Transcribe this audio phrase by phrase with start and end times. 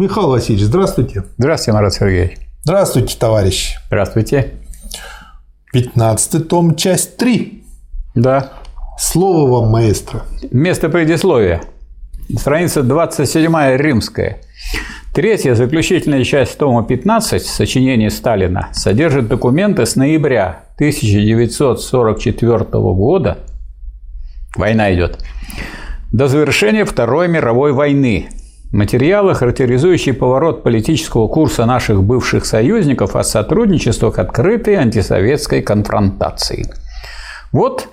[0.00, 1.24] Михаил Васильевич, здравствуйте.
[1.36, 2.38] Здравствуйте, Марат Сергеевич.
[2.62, 3.76] Здравствуйте, товарищ.
[3.88, 4.54] Здравствуйте.
[5.74, 7.64] 15 том, часть 3.
[8.14, 8.50] Да.
[8.98, 10.22] Слово вам, маэстро.
[10.50, 11.60] Место предисловия.
[12.34, 14.40] Страница 27 римская.
[15.12, 23.36] Третья, заключительная часть тома 15 сочинений Сталина содержит документы с ноября 1944 года.
[24.56, 25.22] Война идет.
[26.10, 28.30] До завершения Второй мировой войны.
[28.72, 36.72] Материалы, характеризующие поворот политического курса наших бывших союзников от сотрудничества к открытой антисоветской конфронтации.
[37.50, 37.88] Вот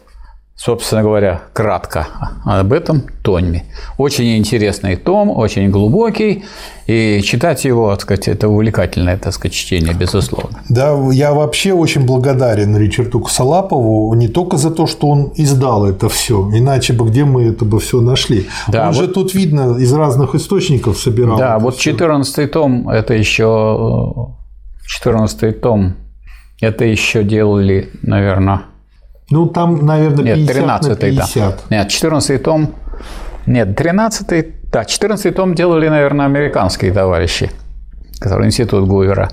[0.57, 2.07] собственно говоря, кратко
[2.43, 3.63] об этом томе.
[3.97, 6.43] Очень интересный том, очень глубокий,
[6.88, 10.63] и читать его, так сказать, это увлекательное, так сказать, чтение, безусловно.
[10.67, 16.09] Да, я вообще очень благодарен Ричарду Косолапову не только за то, что он издал это
[16.09, 18.47] все, иначе бы где мы это бы все нашли.
[18.67, 21.38] Да, он вот, же тут видно из разных источников собирал.
[21.38, 24.33] Да, вот 14 том это еще
[24.88, 25.94] 14 том
[26.59, 28.61] это еще делали, наверное,
[29.30, 31.64] ну, там, наверное, 50 Нет, 13 на 50.
[31.70, 31.78] Да.
[31.78, 32.75] Нет, 14 том.
[33.45, 37.52] Нет, 13 да, 14 том делали, наверное, американские товарищи,
[38.19, 39.30] которые институт Гувера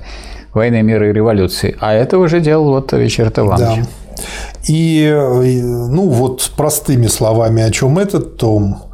[0.53, 1.77] войны, мира и революции.
[1.81, 3.85] А это уже делал вот Ричард Иванович.
[3.85, 4.23] Да.
[4.69, 8.85] И, ну, вот простыми словами, о чем этот том.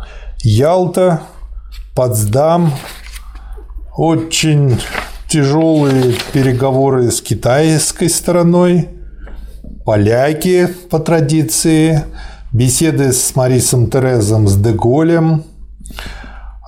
[0.43, 1.21] Ялта,
[1.95, 2.73] Потсдам,
[3.95, 4.81] очень
[5.29, 8.89] тяжелые переговоры с китайской стороной–
[9.85, 12.05] поляки по традиции,
[12.53, 15.45] беседы с Марисом Терезом, с Деголем,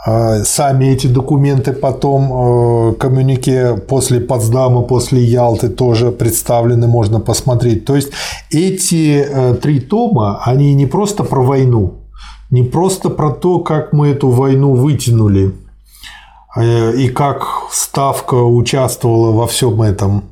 [0.04, 7.84] а, Сами эти документы потом, э, коммюнике после Потсдама, после Ялты тоже представлены, можно посмотреть.
[7.84, 8.10] То есть
[8.50, 12.00] эти э, три тома, они не просто про войну,
[12.50, 15.54] не просто про то, как мы эту войну вытянули,
[16.56, 20.24] э, и как Ставка участвовала во всем этом,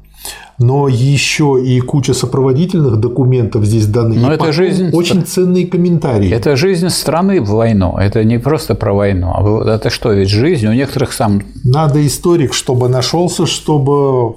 [0.61, 4.17] но еще и куча сопроводительных документов здесь даны.
[4.17, 4.91] Но и это жизнь...
[4.93, 6.31] Очень ценные комментарии.
[6.31, 7.97] Это жизнь страны в войну.
[7.97, 9.33] Это не просто про войну.
[9.35, 11.43] А это что, ведь жизнь у некоторых сам...
[11.65, 14.37] Надо историк, чтобы нашелся, чтобы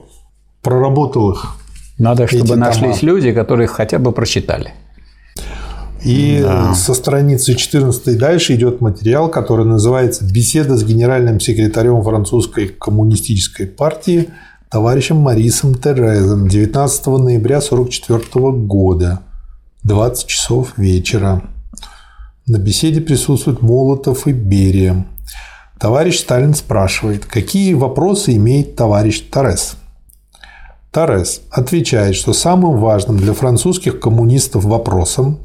[0.62, 1.58] проработал их.
[2.00, 3.12] Надо, чтобы нашлись тома.
[3.12, 4.72] люди, которые хотя бы прочитали.
[6.06, 6.74] И да.
[6.74, 14.30] со страницы 14 дальше идет материал, который называется «Беседа с генеральным секретарем французской коммунистической партии
[14.74, 19.20] товарищем Марисом Терезом 19 ноября 1944 года,
[19.84, 21.44] 20 часов вечера.
[22.48, 25.06] На беседе присутствуют Молотов и Берия.
[25.80, 29.76] Товарищ Сталин спрашивает, какие вопросы имеет товарищ Торрес.
[30.92, 35.38] Торрес отвечает, что самым важным для французских коммунистов вопросом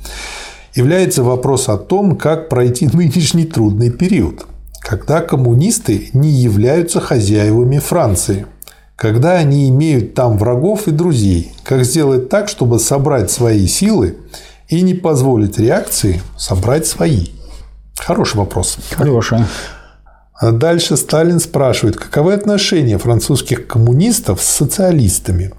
[0.75, 4.47] является вопрос о том, как пройти нынешний трудный период,
[4.81, 8.47] когда коммунисты не являются хозяевами Франции–
[8.99, 14.17] когда они имеют там врагов и друзей, как сделать так, чтобы собрать свои силы
[14.69, 17.29] и не позволить реакции собрать свои?
[17.97, 18.77] Хороший вопрос.
[18.91, 19.39] Хороший.
[20.35, 25.53] А дальше Сталин спрашивает, каковы отношения французских коммунистов с социалистами.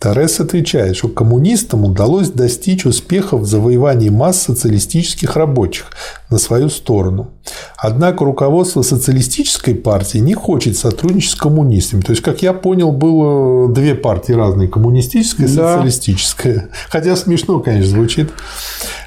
[0.00, 5.86] Торрес отвечает, что коммунистам удалось достичь успеха в завоевании масс социалистических рабочих
[6.30, 7.30] на свою сторону.
[7.76, 12.00] Однако руководство социалистической партии не хочет сотрудничать с коммунистами.
[12.00, 15.74] То есть, как я понял, было две партии разные– коммунистическая и да.
[15.74, 16.68] социалистическая.
[16.88, 18.30] Хотя смешно, конечно, звучит.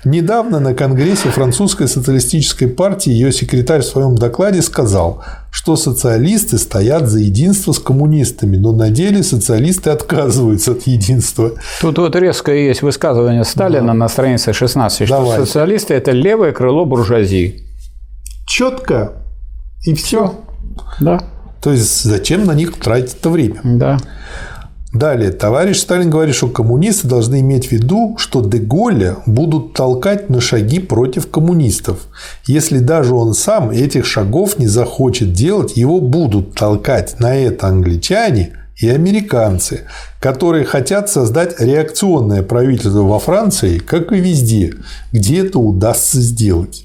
[0.03, 7.07] Недавно на Конгрессе французской социалистической партии ее секретарь в своем докладе сказал, что социалисты стоят
[7.07, 11.53] за единство с коммунистами, но на деле социалисты отказываются от единства.
[11.79, 13.93] Тут вот резкое есть высказывание Сталина да.
[13.93, 15.39] на странице 16, что Давай.
[15.39, 17.63] социалисты– это левое крыло буржуазии.
[18.45, 19.13] Четко
[19.83, 20.35] и все.
[20.99, 21.23] Да.
[21.61, 23.61] То есть зачем на них тратить это время?
[23.63, 23.97] Да.
[24.95, 30.39] Далее, товарищ Сталин говорит, что коммунисты должны иметь в виду, что Деголя будут толкать на
[30.39, 32.07] шаги против коммунистов.
[32.45, 38.53] Если даже он сам этих шагов не захочет делать, его будут толкать на это англичане
[38.77, 39.81] и американцы,
[40.21, 44.75] которые хотят создать реакционное правительство во Франции, как и везде,
[45.11, 46.84] где это удастся сделать.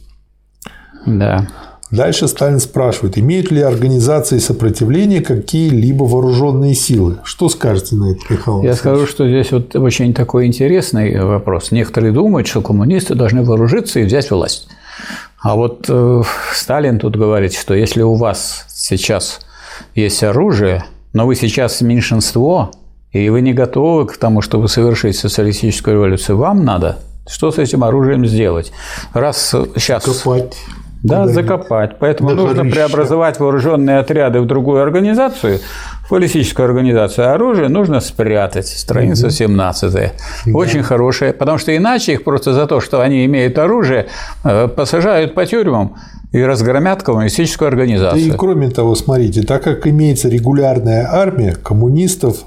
[1.06, 1.46] Да.
[1.90, 7.18] Дальше Сталин спрашивает, имеют ли организации сопротивления какие-либо вооруженные силы?
[7.24, 8.62] Что скажете на это, Михаил?
[8.62, 11.72] Я скажу, что здесь вот очень такой интересный вопрос.
[11.72, 14.68] Некоторые думают, что коммунисты должны вооружиться и взять власть.
[15.40, 16.22] А вот э,
[16.54, 19.40] Сталин тут говорит, что если у вас сейчас
[19.96, 22.70] есть оружие, но вы сейчас меньшинство,
[23.10, 26.98] и вы не готовы к тому, чтобы совершить социалистическую революцию, вам надо
[27.30, 28.72] что с этим оружием сделать?
[29.12, 30.04] Раз сейчас...
[30.04, 30.56] Копать
[31.02, 31.98] Да, закопать.
[31.98, 35.60] Поэтому нужно преобразовать вооруженные отряды в другую организацию,
[36.04, 38.66] в политическую организацию, а оружие нужно спрятать.
[38.66, 39.32] Страница угу.
[39.32, 39.92] 17.
[39.92, 40.10] Да.
[40.52, 44.08] Очень хорошая, потому что иначе их просто за то, что они имеют оружие,
[44.44, 45.96] э, посажают по тюрьмам
[46.32, 48.28] и разгромят коммунистическую организацию.
[48.28, 52.44] Да и кроме того, смотрите, так как имеется регулярная армия коммунистов,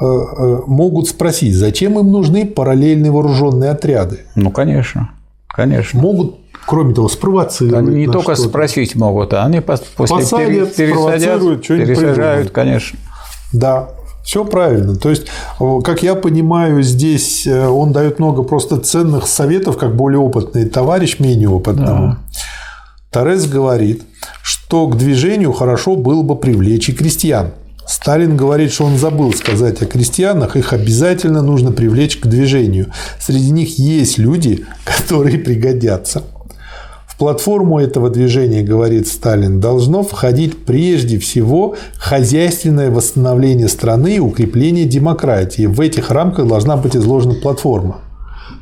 [0.00, 4.20] э, э, могут спросить, зачем им нужны параллельные вооруженные отряды?
[4.34, 5.10] Ну, конечно.
[5.48, 6.00] Конечно.
[6.00, 7.88] Могут кроме того, спровоцировать.
[7.88, 12.98] Они не только спросить могут, а они после Посадят, пересадят, пересажают, конечно.
[13.54, 13.88] Да,
[14.22, 14.94] все правильно.
[14.94, 15.28] То есть,
[15.58, 21.18] как я понимаю, здесь э, он дает много просто ценных советов, как более опытный товарищ
[21.18, 22.08] менее опытному.
[22.08, 22.18] Да.
[23.10, 24.02] Торрес говорит,
[24.42, 27.52] что к движению хорошо было бы привлечь и крестьян.
[27.86, 32.92] Сталин говорит, что он забыл сказать о крестьянах, их обязательно нужно привлечь к движению.
[33.18, 36.22] Среди них есть люди, которые пригодятся
[37.18, 45.66] платформу этого движения, говорит Сталин, должно входить прежде всего хозяйственное восстановление страны и укрепление демократии.
[45.66, 47.98] В этих рамках должна быть изложена платформа.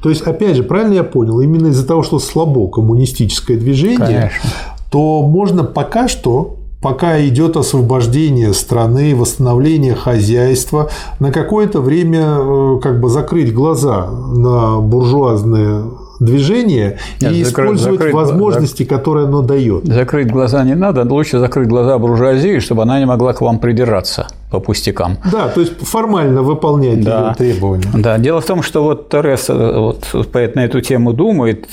[0.03, 4.51] То есть, опять же, правильно я понял, именно из-за того, что слабо коммунистическое движение, Конечно.
[4.91, 10.89] то можно пока что пока идет освобождение страны, восстановление хозяйства,
[11.19, 15.85] на какое-то время э, как бы закрыть глаза на буржуазное
[16.21, 18.89] движение Нет, и закрыть, использовать закрыть, возможности, зак...
[18.89, 19.85] которые оно дает.
[19.85, 24.29] Закрыть глаза не надо, лучше закрыть глаза буржуазии, чтобы она не могла к вам придираться
[24.51, 25.19] по пустякам.
[25.31, 27.29] Да, то есть формально выполнять да.
[27.29, 27.91] ее требования.
[27.95, 31.67] Да, дело в том, что вот Торрес э, вот, поэт на эту тему думает,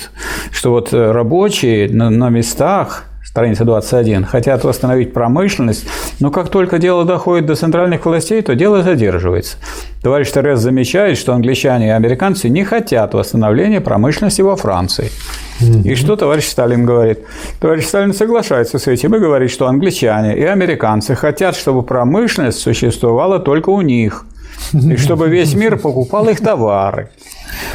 [0.51, 5.88] что вот рабочие на, на местах страница 21, хотят восстановить промышленность,
[6.19, 9.57] но как только дело доходит до центральных властей, то дело задерживается.
[10.03, 15.09] Товарищ Терес замечает, что англичане и американцы не хотят восстановления промышленности во Франции.
[15.83, 17.21] И что товарищ Сталин говорит?
[17.59, 23.39] Товарищ Сталин соглашается с этим и говорит, что англичане и американцы хотят, чтобы промышленность существовала
[23.39, 24.27] только у них,
[24.74, 27.09] и чтобы весь мир покупал их товары.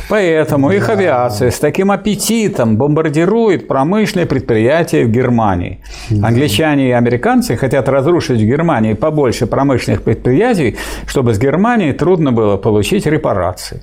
[0.09, 5.81] Поэтому их авиация с таким аппетитом бомбардирует промышленные предприятия в Германии.
[6.23, 10.77] Англичане и американцы хотят разрушить в Германии побольше промышленных предприятий,
[11.07, 13.81] чтобы с Германии трудно было получить репарации.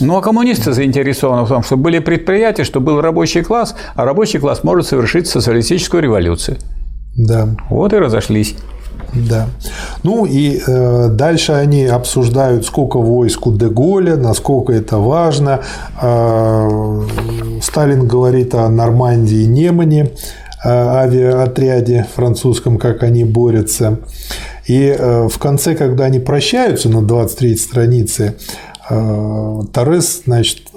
[0.00, 4.38] Ну а коммунисты заинтересованы в том, чтобы были предприятия, чтобы был рабочий класс, а рабочий
[4.38, 6.58] класс может совершить социалистическую революцию.
[7.16, 7.48] Да.
[7.68, 8.54] Вот и разошлись.
[9.14, 9.48] Да.
[10.02, 15.60] Ну и э, дальше они обсуждают, сколько войск у Деголя, насколько это важно.
[16.00, 17.02] Э,
[17.62, 20.10] Сталин говорит о Нормандии и Немане,
[20.64, 23.98] э, авиаотряде французском, как они борются.
[24.66, 28.34] И э, в конце, когда они прощаются на 23 странице,
[28.90, 30.68] э, Торрес значит,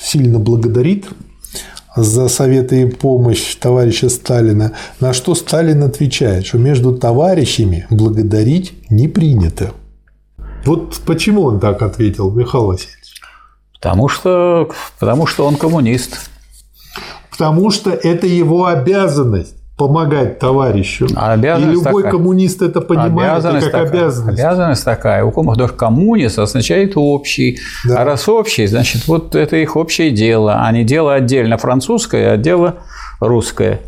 [0.00, 1.06] сильно благодарит
[1.96, 9.08] за советы и помощь товарища Сталина, на что Сталин отвечает, что между товарищами благодарить не
[9.08, 9.72] принято.
[10.64, 13.22] Вот почему он так ответил, Михаил Васильевич?
[13.74, 16.30] Потому что, потому что он коммунист.
[17.30, 21.06] Потому что это его обязанность помогать товарищу.
[21.14, 22.10] А и любой такая.
[22.10, 23.82] коммунист это понимает, это как такая.
[23.88, 24.40] обязанность.
[24.40, 25.24] Обязанность такая.
[25.24, 27.60] У кого коммунист означает общий.
[27.86, 28.02] Да.
[28.02, 32.36] А раз общий, значит, вот это их общее дело, а не дело отдельно французское, а
[32.36, 32.78] дело
[33.20, 33.80] русское.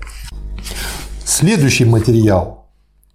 [1.25, 2.61] Следующий материал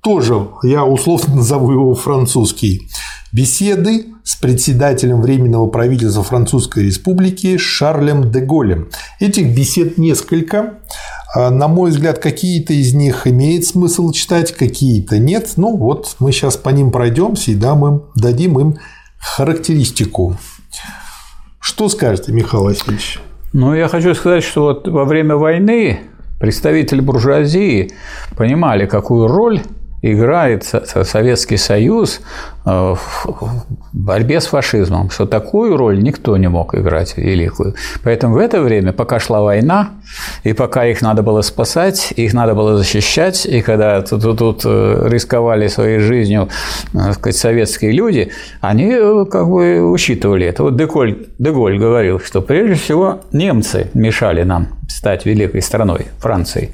[0.03, 2.87] тоже, я условно назову его французский.
[3.31, 8.89] Беседы с председателем Временного правительства Французской Республики Шарлем де Голем.
[9.19, 10.75] Этих бесед несколько.
[11.35, 15.53] А, на мой взгляд, какие-то из них имеет смысл читать, какие-то нет.
[15.57, 18.77] Ну вот мы сейчас по ним пройдемся и дам им, дадим им
[19.19, 20.37] характеристику.
[21.59, 23.19] Что скажете, Михаил Васильевич?
[23.51, 26.01] Ну, я хочу сказать, что вот во время войны
[26.39, 27.91] представители буржуазии
[28.37, 29.61] понимали, какую роль
[30.13, 32.21] играет Советский Союз
[32.65, 37.75] э, в борьбе с фашизмом, что такую роль никто не мог играть великую.
[38.03, 39.89] Поэтому в это время, пока шла война,
[40.43, 44.61] и пока их надо было спасать, их надо было защищать, и когда тут, тут, тут
[44.65, 46.49] э, рисковали своей жизнью
[46.93, 48.31] э, сказать, советские люди,
[48.61, 48.91] они
[49.31, 50.63] как бы учитывали это.
[50.63, 56.69] Вот Деголь, Деголь говорил, что прежде всего немцы мешали нам стать великой страной, Францией.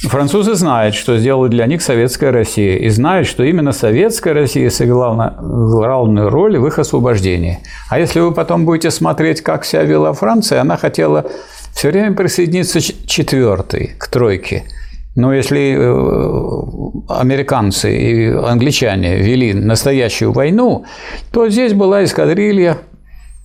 [0.00, 5.36] Французы знают, что сделала для них советская Россия, и знают, что именно советская Россия сыграла
[5.40, 7.58] главную роль в их освобождении.
[7.88, 11.26] А если вы потом будете смотреть, как себя вела Франция, она хотела
[11.74, 14.64] все время присоединиться четвертой к тройке.
[15.16, 20.84] Но если э, американцы и англичане вели настоящую войну,
[21.32, 22.78] то здесь была эскадрилья,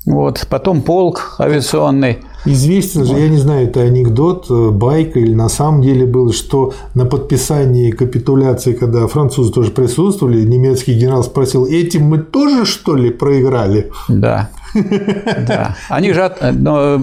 [0.05, 5.49] вот, потом полк авиационный– Известно же, я не знаю, это анекдот, э, байка или на
[5.49, 12.03] самом деле было, что на подписании капитуляции, когда французы тоже присутствовали, немецкий генерал спросил, этим
[12.03, 13.91] мы тоже что ли проиграли?
[14.09, 14.49] Да.
[15.47, 15.75] Да.
[15.89, 16.99] Они же но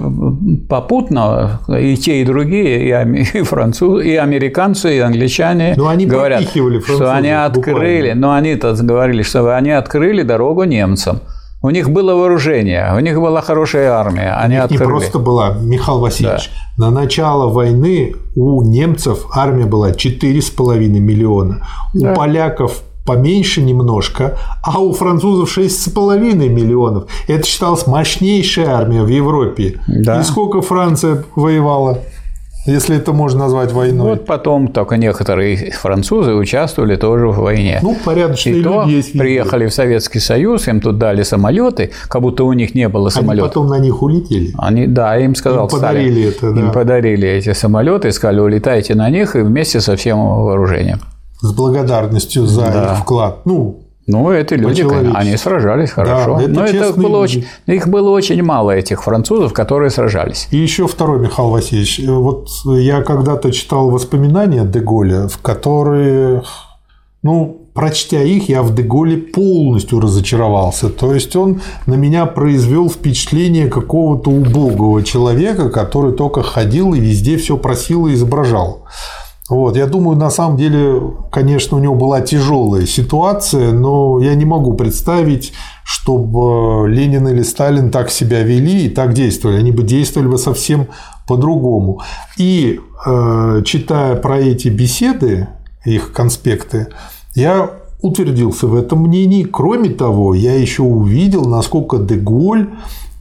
[0.69, 6.43] попутно и те, и другие, и французы, и американцы, и англичане но они говорят,
[6.85, 11.21] что они открыли, но они-то говорили, что они открыли дорогу немцам.
[11.63, 14.35] У них было вооружение, у них была хорошая армия.
[14.35, 14.83] Они у них открыли.
[14.83, 16.51] не просто была, Михаил Васильевич.
[16.79, 16.87] Да.
[16.87, 21.67] На начало войны у немцев армия была 4,5 миллиона.
[21.93, 22.13] Да.
[22.13, 27.05] У поляков поменьше немножко, а у французов 6,5 миллионов.
[27.29, 29.81] Это считалось мощнейшая армия в Европе.
[29.87, 30.21] Да.
[30.21, 31.99] И сколько Франция воевала?
[32.67, 34.11] Если это можно назвать войной.
[34.11, 37.79] Вот потом только некоторые французы участвовали тоже в войне.
[37.83, 39.13] Ну, порядочные и люди есть.
[39.13, 43.45] приехали в Советский Союз, им тут дали самолеты, как будто у них не было самолетов.
[43.45, 44.53] Они потом на них улетели.
[44.59, 46.61] Они, да, им сказал им подарили Сталин, это, да.
[46.61, 51.01] Им подарили эти самолеты, сказали, улетайте на них и вместе со всем вооружением.
[51.41, 52.93] С благодарностью за да.
[52.93, 53.47] их вклад.
[53.47, 56.37] Ну, ну, эти люди, они сражались хорошо.
[56.37, 60.49] Да, это Но это было очень, их было очень мало, этих французов, которые сражались.
[60.51, 62.01] И еще второй, Михаил Васильевич.
[62.07, 66.43] Вот я когда-то читал воспоминания Деголя, в которые,
[67.23, 70.89] ну, прочтя их, я в Деголе полностью разочаровался.
[70.89, 77.37] То есть он на меня произвел впечатление какого-то убогого человека, который только ходил и везде
[77.37, 78.85] все просил и изображал.
[79.51, 81.03] Вот, я думаю, на самом деле,
[81.33, 85.53] конечно, у него была тяжелая ситуация, но я не могу представить,
[85.85, 89.59] чтобы Ленин или Сталин так себя вели и так действовали.
[89.59, 90.87] Они бы действовали бы совсем
[91.27, 92.01] по-другому.
[92.39, 95.49] И э, читая про эти беседы,
[95.85, 96.87] их конспекты,
[97.35, 99.43] я утвердился в этом мнении.
[99.43, 102.71] Кроме того, я еще увидел, насколько Деголь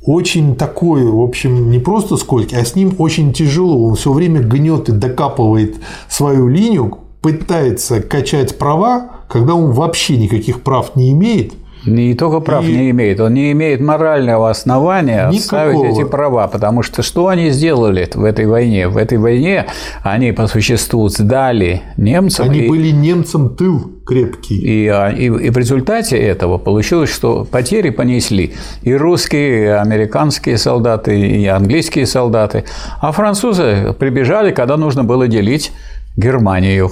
[0.09, 3.85] очень такой, в общем, не просто скользкий, а с ним очень тяжело.
[3.85, 5.75] Он все время гнет и докапывает
[6.09, 11.53] свою линию, пытается качать права, когда он вообще никаких прав не имеет–
[11.85, 12.71] не только прав и...
[12.71, 15.39] не имеет, он не имеет морального основания Никакого.
[15.39, 18.87] ставить эти права, потому что что они сделали в этой войне?
[18.87, 19.67] В этой войне
[20.03, 22.49] они по существу сдали немцам.
[22.49, 22.69] Они и...
[22.69, 24.57] были немцам тыл крепкий.
[24.57, 30.57] И, а, и, и в результате этого получилось, что потери понесли и русские, и американские
[30.57, 32.65] солдаты, и английские солдаты,
[33.01, 35.71] а французы прибежали, когда нужно было делить
[36.17, 36.91] Германию.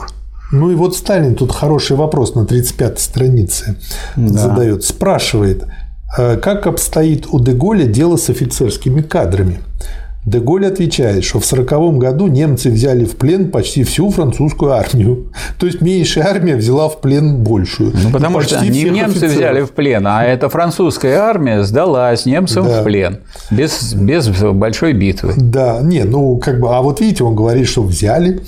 [0.51, 3.75] Ну и вот Сталин тут хороший вопрос на 35-й странице
[4.15, 4.27] да.
[4.27, 4.83] задает.
[4.83, 5.65] Спрашивает,
[6.17, 9.59] «А как обстоит у Деголя дело с офицерскими кадрами?
[10.27, 15.31] Деголь отвечает, что в 1940 году немцы взяли в плен почти всю французскую армию.
[15.57, 17.93] То есть меньшая армия взяла в плен большую.
[18.03, 19.35] Ну, потому что не немцы офицеров.
[19.35, 22.81] взяли в плен, а эта французская армия сдалась немцам да.
[22.81, 23.19] в плен
[23.51, 25.33] без, без большой битвы.
[25.37, 28.41] Да, не, ну как бы, а вот видите, он говорит, что взяли.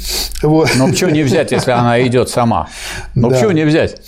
[0.44, 0.70] Вот.
[0.76, 2.68] Ну почему не взять, если она идет сама?
[3.16, 3.36] Ну да.
[3.36, 4.02] почему не взять?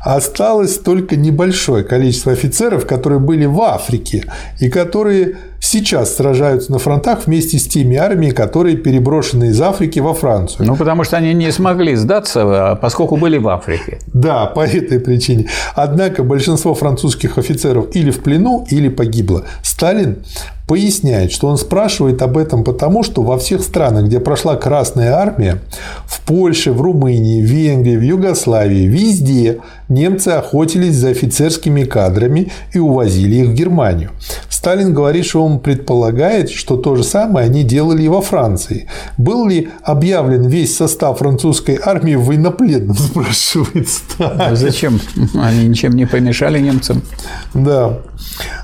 [0.00, 4.24] Осталось только небольшое количество офицеров, которые были в Африке
[4.58, 10.14] и которые сейчас сражаются на фронтах вместе с теми армиями, которые переброшены из Африки во
[10.14, 10.66] Францию.
[10.66, 13.98] Ну, потому что они не смогли сдаться, поскольку были в Африке.
[14.06, 15.48] Да, по этой причине.
[15.74, 19.44] Однако большинство французских офицеров или в плену, или погибло.
[19.62, 20.24] Сталин
[20.70, 25.60] поясняет, что он спрашивает об этом потому, что во всех странах, где прошла Красная Армия,
[26.06, 29.58] в Польше, в Румынии, в Венгрии, в Югославии, везде
[29.88, 34.10] немцы охотились за офицерскими кадрами и увозили их в Германию.
[34.48, 38.86] Сталин говорит, что он предполагает, что то же самое они делали и во Франции.
[39.18, 44.40] Был ли объявлен весь состав французской армии военнопленным, спрашивает Сталин.
[44.40, 45.00] А зачем?
[45.34, 47.02] Они ничем не помешали немцам.
[47.54, 47.98] Да.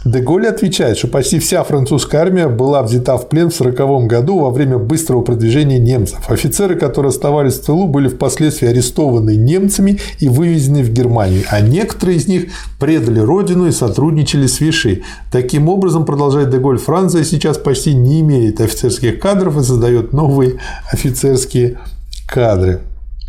[0.04, 4.50] Деголь отвечает, что почти вся французская армия была взята в плен в 1940 году во
[4.50, 6.18] время быстрого продвижения немцев.
[6.28, 12.18] Офицеры, которые оставались в тылу, были впоследствии арестованы немцами и вывезены в Германию, а некоторые
[12.18, 12.46] из них
[12.78, 15.02] предали родину и сотрудничали с Виши.
[15.32, 20.60] Таким образом, продолжает Деголь, Франция сейчас почти не имеет офицерских кадров и создает новые
[20.90, 21.78] офицерские
[22.26, 22.80] кадры.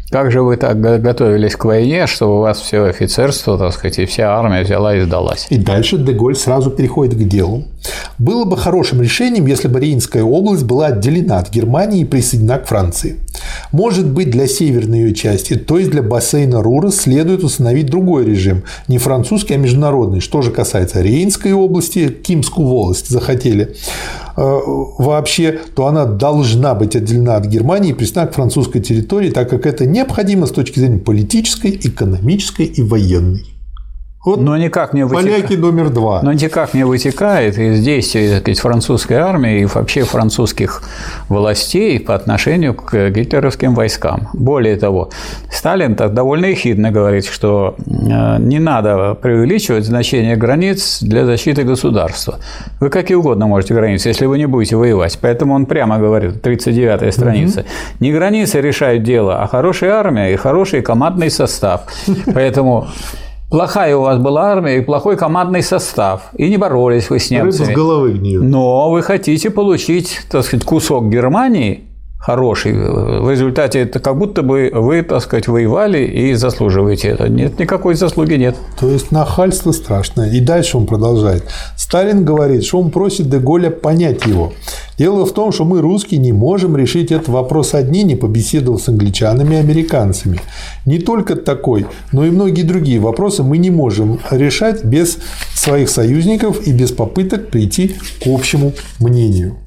[0.09, 4.05] Как же вы так готовились к войне, что у вас все офицерство, так сказать, и
[4.05, 5.47] вся армия взяла и сдалась?
[5.49, 7.65] И дальше Деголь сразу переходит к делу.
[8.17, 12.67] Было бы хорошим решением, если бы Рейнская область была отделена от Германии и присоединена к
[12.67, 13.17] Франции.
[13.71, 18.63] Может быть, для северной ее части, то есть для бассейна Рура, следует установить другой режим,
[18.87, 20.19] не французский, а международный.
[20.19, 23.75] Что же касается Рейнской области, Кимскую волость захотели
[24.35, 24.59] э,
[24.97, 29.65] вообще, то она должна быть отделена от Германии и присоединена к французской территории, так как
[29.65, 33.56] это необходимо с точки зрения политической, экономической и военной.
[34.27, 35.47] Вот но никак не вытекает.
[35.47, 36.21] Поляки номер два.
[36.21, 40.83] Но никак не вытекает из действий так сказать, французской армии и вообще французских
[41.29, 44.27] властей по отношению к гитлеровским войскам.
[44.33, 45.11] Более того,
[45.49, 52.39] Сталин так довольно ехидно говорит, что э, не надо преувеличивать значение границ для защиты государства.
[52.81, 55.17] Вы какие угодно можете границы, если вы не будете воевать.
[55.21, 57.67] Поэтому он прямо говорит, 39-я страница, угу.
[58.01, 61.83] не границы решают дело, а хорошая армия и хороший командный состав.
[62.33, 62.87] Поэтому
[63.49, 67.67] Плохая у вас была армия и плохой командный состав, и не боролись вы с немцами.
[67.67, 68.41] Рыба с головы гниет.
[68.41, 71.86] Но вы хотите получить, так сказать, кусок Германии,
[72.19, 72.73] хороший.
[72.73, 77.29] В результате это как будто бы вы, так сказать, воевали и заслуживаете это.
[77.29, 78.55] Нет, никакой заслуги нет.
[78.79, 80.31] То есть нахальство страшное.
[80.31, 81.43] И дальше он продолжает.
[81.77, 84.53] Сталин говорит, что он просит Деголя понять его.
[84.97, 88.89] Дело в том, что мы, русские, не можем решить этот вопрос одни, не побеседовав с
[88.89, 90.41] англичанами и американцами.
[90.85, 95.19] Не только такой, но и многие другие вопросы мы не можем решать без
[95.53, 99.57] своих союзников и без попыток прийти к общему мнению.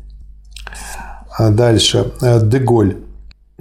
[1.40, 2.12] А дальше.
[2.20, 2.98] Э, Деголь.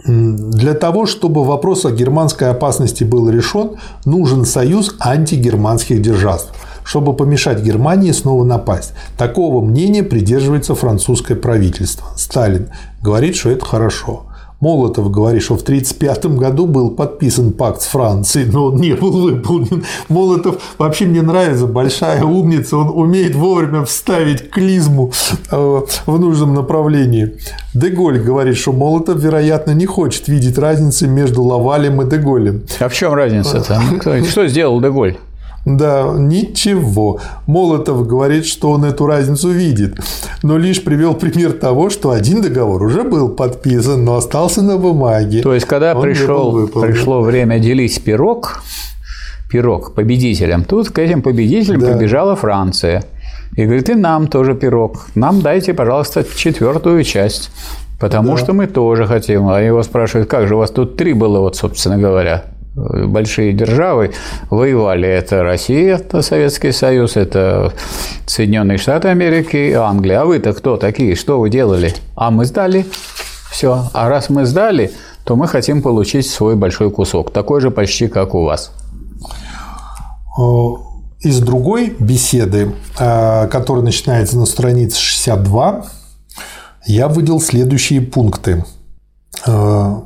[0.06, 6.48] Для того, чтобы вопрос о германской опасности был решен, нужен союз антигерманских держав,
[6.84, 8.94] чтобы помешать Германии снова напасть.
[9.18, 12.08] Такого мнения придерживается французское правительство.
[12.18, 12.68] Сталин
[13.02, 14.24] говорит, что это хорошо.
[14.60, 19.12] Молотов говорит, что в 1935 году был подписан пакт с Францией, но он не был
[19.12, 19.86] выполнен.
[20.10, 25.14] Молотов вообще мне нравится, большая умница, он умеет вовремя вставить клизму
[25.52, 27.38] э, в нужном направлении.
[27.74, 32.64] Деголь говорит, что Молотов, вероятно, не хочет видеть разницы между Лавалем и Деголем.
[32.80, 33.82] А в чем разница-то?
[34.30, 35.18] Что сделал Деголь?
[35.78, 37.20] Да, ничего.
[37.46, 40.00] Молотов говорит, что он эту разницу видит,
[40.42, 45.42] но лишь привел пример того, что один договор уже был подписан, но остался на бумаге.
[45.42, 48.64] То есть, когда пришел, пришло время делить пирог,
[49.50, 51.94] пирог победителям, тут к этим победителям да.
[51.94, 53.04] побежала Франция.
[53.56, 55.08] И говорит, и нам тоже пирог.
[55.16, 57.52] Нам дайте, пожалуйста, четвертую часть.
[58.00, 58.38] Потому да.
[58.38, 59.50] что мы тоже хотим.
[59.50, 62.46] А его спрашивают, как же у вас тут три было, вот, собственно говоря
[63.08, 64.12] большие державы
[64.50, 65.08] воевали.
[65.08, 67.74] Это Россия, это Советский Союз, это
[68.26, 70.22] Соединенные Штаты Америки Англия.
[70.22, 71.16] А вы-то кто такие?
[71.16, 71.94] Что вы делали?
[72.16, 72.86] А мы сдали.
[73.52, 73.90] Все.
[73.94, 74.92] А раз мы сдали,
[75.24, 77.32] то мы хотим получить свой большой кусок.
[77.32, 78.72] Такой же почти, как у вас.
[81.22, 85.86] Из другой беседы, э, которая начинается на странице 62,
[86.86, 88.64] я выделил следующие пункты.
[89.46, 90.00] Э,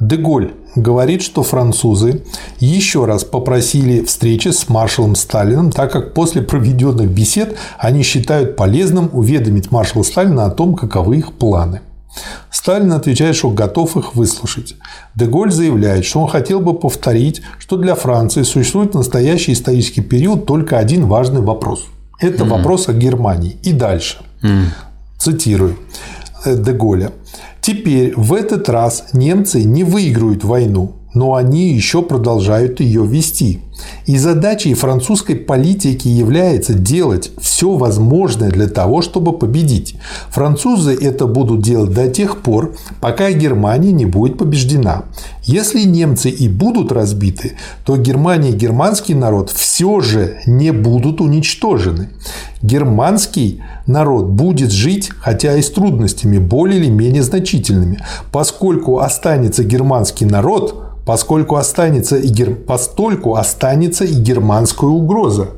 [0.00, 2.22] Деголь говорит, что французы
[2.58, 9.10] еще раз попросили встречи с маршалом Сталиным, так как после проведенных бесед они считают полезным
[9.12, 11.80] уведомить маршала Сталина о том, каковы их планы.
[12.50, 14.74] Сталин отвечает, что готов их выслушать.
[15.14, 20.46] Деголь заявляет, что он хотел бы повторить, что для Франции существует в настоящий исторический период
[20.46, 21.86] только один важный вопрос.
[22.18, 22.48] Это mm.
[22.48, 23.56] вопрос о Германии.
[23.62, 24.18] И дальше.
[24.42, 24.64] Mm.
[25.18, 25.76] Цитирую
[26.44, 27.12] э, Деголя.
[27.60, 33.60] Теперь в этот раз немцы не выиграют войну, но они еще продолжают ее вести.
[34.06, 39.96] И задачей французской политики является делать все возможное для того, чтобы победить.
[40.28, 45.04] Французы это будут делать до тех пор, пока Германия не будет побеждена.
[45.44, 47.52] Если немцы и будут разбиты,
[47.84, 52.10] то Германия и германский народ все же не будут уничтожены.
[52.62, 57.98] Германский народ будет жить, хотя и с трудностями более или менее значительными,
[58.30, 62.54] поскольку останется германский народ, поскольку останется и, гер...
[62.54, 65.48] постольку останется и германская угроза.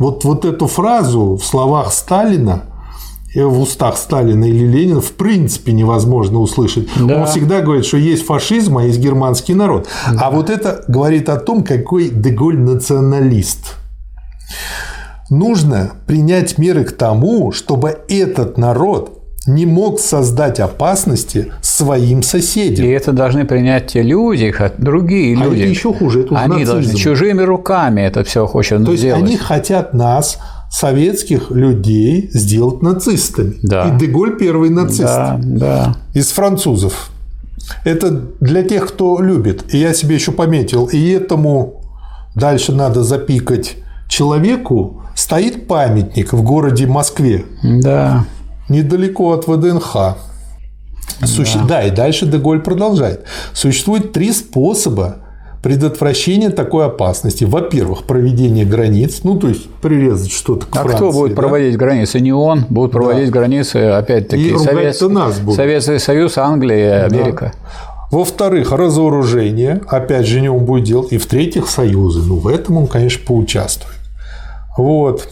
[0.00, 2.64] Вот, вот эту фразу в словах Сталина
[3.32, 6.88] э, в устах Сталина или Ленина в принципе невозможно услышать.
[6.96, 7.20] Да.
[7.20, 9.86] Он всегда говорит, что есть фашизм, а есть германский народ.
[10.10, 10.18] Да.
[10.20, 13.76] А вот это говорит о том, какой Деголь националист.
[15.30, 22.86] Нужно принять меры к тому, чтобы этот народ не мог создать опасности своим соседям.
[22.86, 25.62] И это должны принять те люди, другие а люди.
[25.62, 26.20] Это еще хуже.
[26.20, 26.72] Это они нацизм.
[26.72, 30.38] должны чужими руками это все хотят То есть они хотят нас
[30.70, 33.56] советских людей сделать нацистами.
[33.62, 33.88] Да.
[33.88, 35.02] И Деголь первый нацист.
[35.02, 35.96] Да, да.
[36.14, 37.10] Из французов.
[37.84, 38.10] Это
[38.40, 39.74] для тех, кто любит.
[39.74, 40.86] И я себе еще пометил.
[40.86, 41.82] И этому
[42.34, 43.76] дальше надо запикать
[44.08, 47.44] человеку стоит памятник в городе Москве.
[47.62, 48.24] Да
[48.68, 50.16] недалеко от ВДНХ.
[51.24, 51.58] Суще...
[51.60, 51.66] Да.
[51.66, 53.24] да, и дальше Деголь продолжает.
[53.52, 55.16] Существует три способа
[55.62, 57.44] предотвращения такой опасности.
[57.44, 61.36] Во-первых, проведение границ, ну, то есть прирезать что-то к А Франции, кто будет да?
[61.36, 62.20] проводить границы?
[62.20, 63.38] Не он, будут проводить да.
[63.38, 65.00] границы, опять-таки, Совет...
[65.02, 65.56] нас будут.
[65.56, 67.52] Советский Союз, Англия, Америка.
[67.54, 67.98] Да.
[68.10, 71.12] Во-вторых, разоружение, опять же, не он будет делать.
[71.12, 72.22] И в-третьих, союзы.
[72.22, 73.96] Ну, в этом он, конечно, поучаствует.
[74.78, 75.28] Вот.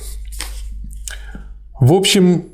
[1.81, 2.45] В общем,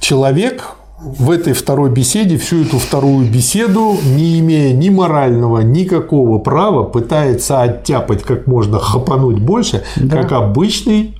[0.00, 0.64] человек
[1.00, 7.62] в этой второй беседе, всю эту вторую беседу, не имея ни морального, никакого права, пытается
[7.62, 10.22] оттяпать как можно, хапануть больше, да.
[10.22, 11.16] как обычный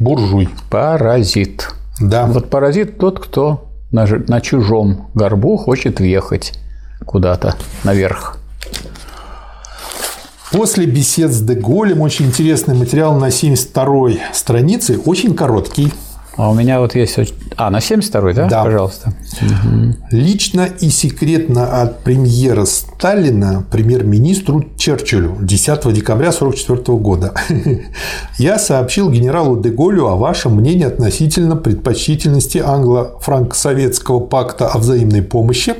[0.00, 0.48] буржуй.
[0.70, 1.74] Паразит.
[2.00, 2.26] Да.
[2.26, 6.54] Вот паразит тот, кто на, на чужом горбу хочет въехать
[7.04, 8.38] куда-то наверх.
[10.52, 15.92] После бесед с Деголем очень интересный материал на 72-й странице, очень короткий,
[16.36, 17.18] а у меня вот есть...
[17.56, 18.48] А, на 72-й, да?
[18.48, 18.64] Да.
[18.64, 19.12] Пожалуйста.
[20.10, 27.34] Лично и секретно от премьера Сталина премьер-министру Черчиллю 10 декабря 1944 года.
[28.38, 35.74] Я сообщил генералу Деголю о вашем мнении относительно предпочтительности англо-франко-советского пакта о взаимной помощи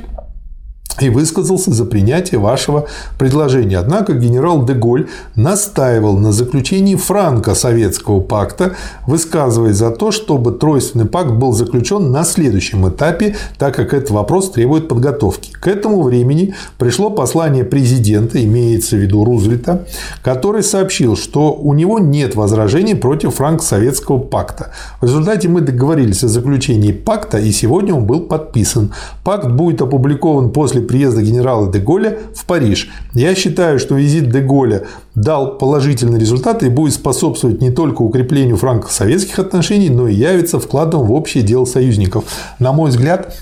[0.99, 3.79] и высказался за принятие вашего предложения.
[3.79, 8.75] Однако генерал Деголь настаивал на заключении франко-советского пакта,
[9.07, 14.51] высказывая за то, чтобы тройственный пакт был заключен на следующем этапе, так как этот вопрос
[14.51, 15.51] требует подготовки.
[15.51, 19.85] К этому времени пришло послание президента, имеется в виду Рузвельта,
[20.21, 24.71] который сообщил, что у него нет возражений против франко-советского пакта.
[25.01, 28.93] В результате мы договорились о заключении пакта, и сегодня он был подписан.
[29.23, 32.89] Пакт будет опубликован после приезда генерала Деголя в Париж.
[33.13, 39.39] Я считаю, что визит Деголя дал положительный результат и будет способствовать не только укреплению франко-советских
[39.39, 42.25] отношений, но и явится вкладом в общее дело союзников.
[42.59, 43.35] На мой взгляд,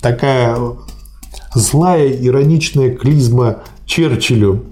[0.00, 0.56] такая
[1.54, 4.64] злая, ироничная клизма Черчиллю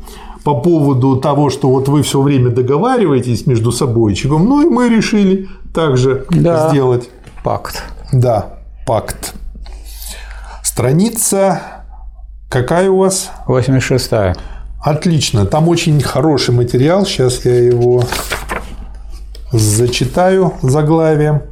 [0.44, 5.48] по поводу того, что вот вы все время договариваетесь между собой, ну и мы решили
[5.74, 6.68] также да.
[6.68, 7.10] сделать.
[7.42, 7.82] Пакт.
[8.12, 8.54] Да,
[8.86, 9.34] пакт.
[10.62, 11.75] Страница
[12.48, 13.30] Какая у вас?
[13.48, 14.34] 86-я.
[14.80, 15.46] Отлично.
[15.46, 17.04] Там очень хороший материал.
[17.04, 18.04] Сейчас я его
[19.52, 21.42] зачитаю заглавие.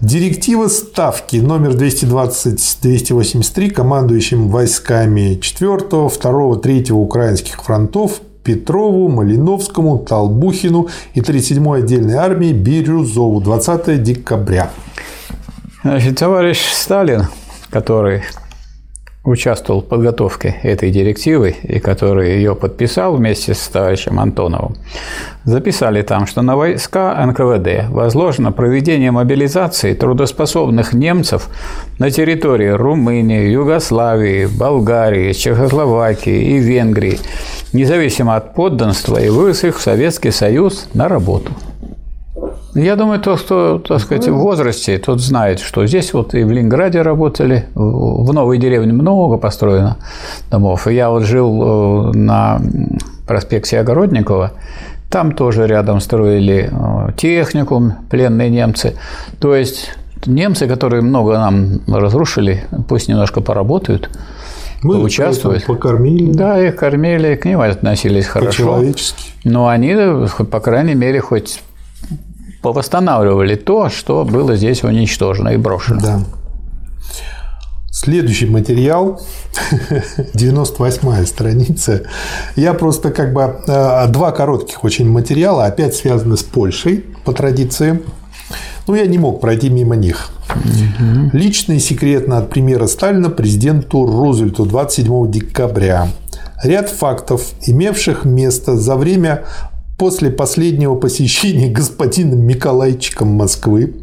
[0.00, 11.20] Директива ставки номер 220-283 командующим войсками 4, 2, 3 украинских фронтов Петрову, Малиновскому, Толбухину и
[11.20, 14.70] 37-й отдельной армии Бирюзову 20 декабря.
[15.82, 17.26] Значит, товарищ Сталин,
[17.70, 18.22] который
[19.28, 24.76] участвовал в подготовке этой директивы и который ее подписал вместе с товарищем Антоновым,
[25.44, 31.48] записали там, что на войска НКВД возложено проведение мобилизации трудоспособных немцев
[31.98, 37.18] на территории Румынии, Югославии, Болгарии, Чехословакии и Венгрии,
[37.72, 41.52] независимо от подданства и вывез их в Советский Союз на работу.
[42.78, 46.50] Я думаю, тот, кто, так сказать, в возрасте, тот знает, что здесь вот и в
[46.50, 49.96] Ленинграде работали, в новой деревне много построено
[50.50, 50.86] домов.
[50.86, 52.60] И я вот жил э, на
[53.26, 54.52] проспекте Огородникова,
[55.10, 58.94] там тоже рядом строили э, техникум, пленные немцы.
[59.40, 59.90] То есть
[60.26, 64.08] немцы, которые много нам разрушили, пусть немножко поработают,
[64.82, 65.66] мы участвуют.
[65.66, 66.32] покормили.
[66.32, 68.50] Да, их кормили, к ним относились хорошо.
[68.50, 69.24] По-человечески.
[69.42, 69.96] Но они,
[70.50, 71.60] по крайней мере, хоть
[72.62, 76.00] повосстанавливали то, что было здесь уничтожено и брошено.
[76.00, 76.20] Да.
[77.90, 79.20] Следующий материал,
[80.34, 82.02] 98 страница.
[82.54, 88.00] Я просто как бы э, два коротких очень материала, опять связаны с Польшей по традиции.
[88.86, 90.30] Но я не мог пройти мимо них.
[90.48, 91.30] Угу.
[91.32, 96.08] Лично и секретно от премьера Сталина президенту Рузвельту 27 декабря.
[96.62, 99.44] Ряд фактов, имевших место за время
[99.98, 103.94] после последнего посещения господином Миколайчиком Москвы,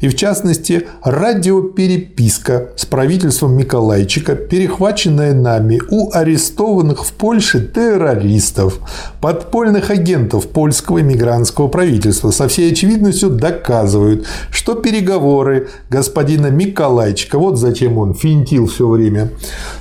[0.00, 8.78] и в частности радиопереписка с правительством Миколайчика, перехваченная нами у арестованных в Польше террористов,
[9.20, 17.98] подпольных агентов польского иммигрантского правительства, со всей очевидностью доказывают, что переговоры господина Миколайчика, вот зачем
[17.98, 19.30] он финтил все время,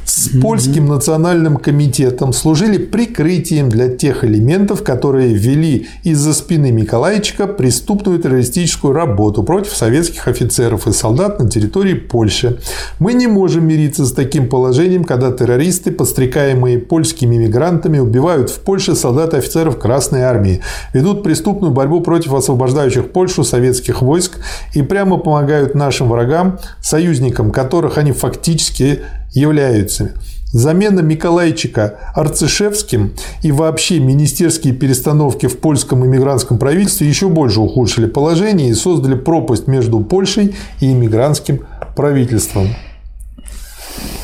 [0.05, 8.19] с польским национальным комитетом служили прикрытием для тех элементов, которые вели из-за спины Миколайчика преступную
[8.19, 12.59] террористическую работу против советских офицеров и солдат на территории Польши.
[12.99, 18.95] Мы не можем мириться с таким положением, когда террористы, подстрекаемые польскими мигрантами, убивают в Польше
[18.95, 20.61] солдат и офицеров Красной Армии,
[20.93, 24.39] ведут преступную борьбу против освобождающих Польшу советских войск
[24.73, 29.01] и прямо помогают нашим врагам, союзникам которых они фактически
[29.33, 30.13] являются.
[30.51, 38.69] Замена Миколайчика Арцишевским и вообще министерские перестановки в польском иммигрантском правительстве еще больше ухудшили положение
[38.69, 42.69] и создали пропасть между Польшей и иммигрантским правительством.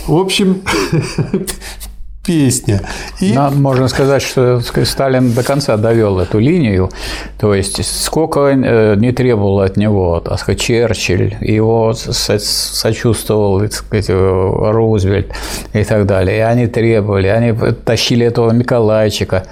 [0.08, 0.62] В общем,
[2.24, 2.82] песня.
[3.20, 3.34] И...
[3.34, 6.90] Нам можно сказать, что Сталин до конца довел эту линию.
[7.40, 14.10] То есть, сколько э, не требовал от него, так сказать, Черчилль, его сочувствовал, так сказать,
[14.10, 15.34] Рузвельт
[15.74, 16.38] и так далее.
[16.38, 17.54] И они требовали, они
[17.86, 19.46] тащили этого Николайчика.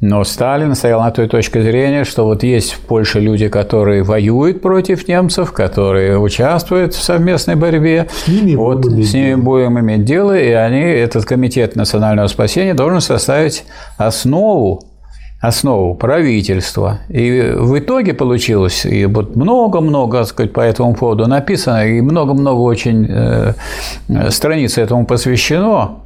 [0.00, 4.60] Но Сталин стоял на той точке зрения, что вот есть в Польше люди, которые воюют
[4.60, 8.08] против немцев, которые участвуют в совместной борьбе.
[8.24, 12.74] С ними, вот, будем, с ними будем иметь дело, и они, этот комитет национального спасения
[12.74, 13.64] должен составить
[13.96, 14.82] основу
[15.46, 17.00] основу правительства.
[17.08, 23.06] И в итоге получилось, и вот много-много, сказать, по этому поводу написано, и много-много очень
[23.08, 23.52] э,
[24.30, 25.98] страниц этому посвящено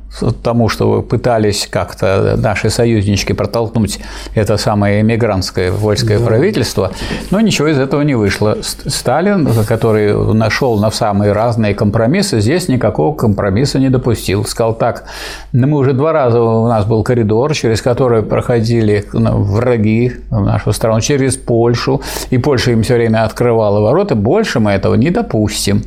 [0.43, 4.01] тому, что пытались как-то наши союзнички протолкнуть
[4.35, 6.27] это самое эмигрантское вольское да.
[6.27, 6.91] правительство,
[7.31, 8.59] но ничего из этого не вышло.
[8.63, 14.45] Сталин, который нашел на самые разные компромиссы, здесь никакого компромисса не допустил.
[14.45, 15.05] Сказал так,
[15.53, 21.01] мы уже два раза у нас был коридор, через который проходили враги в нашу страну,
[21.01, 25.85] через Польшу, и Польша им все время открывала ворота, больше мы этого не допустим.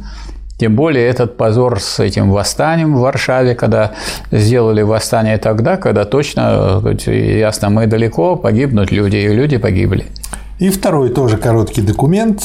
[0.62, 3.94] Тем более этот позор с этим восстанием в Варшаве, когда
[4.32, 10.06] сделали восстание тогда, когда точно ясно, мы далеко, погибнут люди, и люди погибли.
[10.60, 12.44] И второй тоже короткий документ,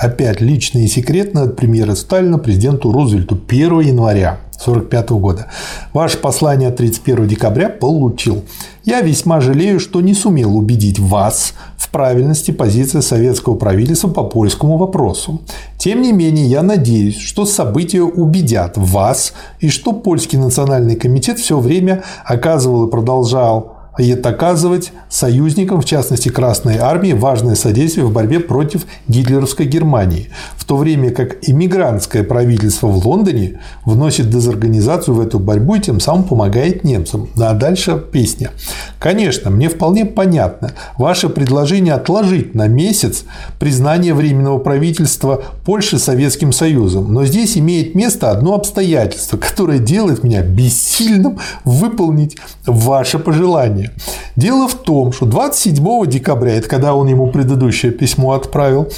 [0.00, 5.46] опять личный и секретный от премьера Сталина президенту Рузвельту 1 января 1945 года.
[5.92, 8.44] Ваше послание 31 декабря получил.
[8.84, 11.54] Я весьма жалею, что не сумел убедить вас
[11.92, 15.42] правильности позиции советского правительства по польскому вопросу.
[15.78, 21.58] Тем не менее, я надеюсь, что события убедят вас и что Польский национальный комитет все
[21.60, 28.12] время оказывал и продолжал и это оказывать союзникам, в частности Красной Армии, важное содействие в
[28.12, 35.20] борьбе против гитлеровской Германии, в то время как иммигрантское правительство в Лондоне вносит дезорганизацию в
[35.20, 37.28] эту борьбу и тем самым помогает немцам.
[37.36, 38.50] А дальше песня.
[38.98, 43.24] Конечно, мне вполне понятно ваше предложение отложить на месяц
[43.58, 50.42] признание Временного правительства Польши Советским Союзом, но здесь имеет место одно обстоятельство, которое делает меня
[50.42, 53.90] бессильным выполнить ваше пожелание внимание.
[54.36, 58.88] Дело в том, что 27 декабря, это когда он ему предыдущее письмо отправил,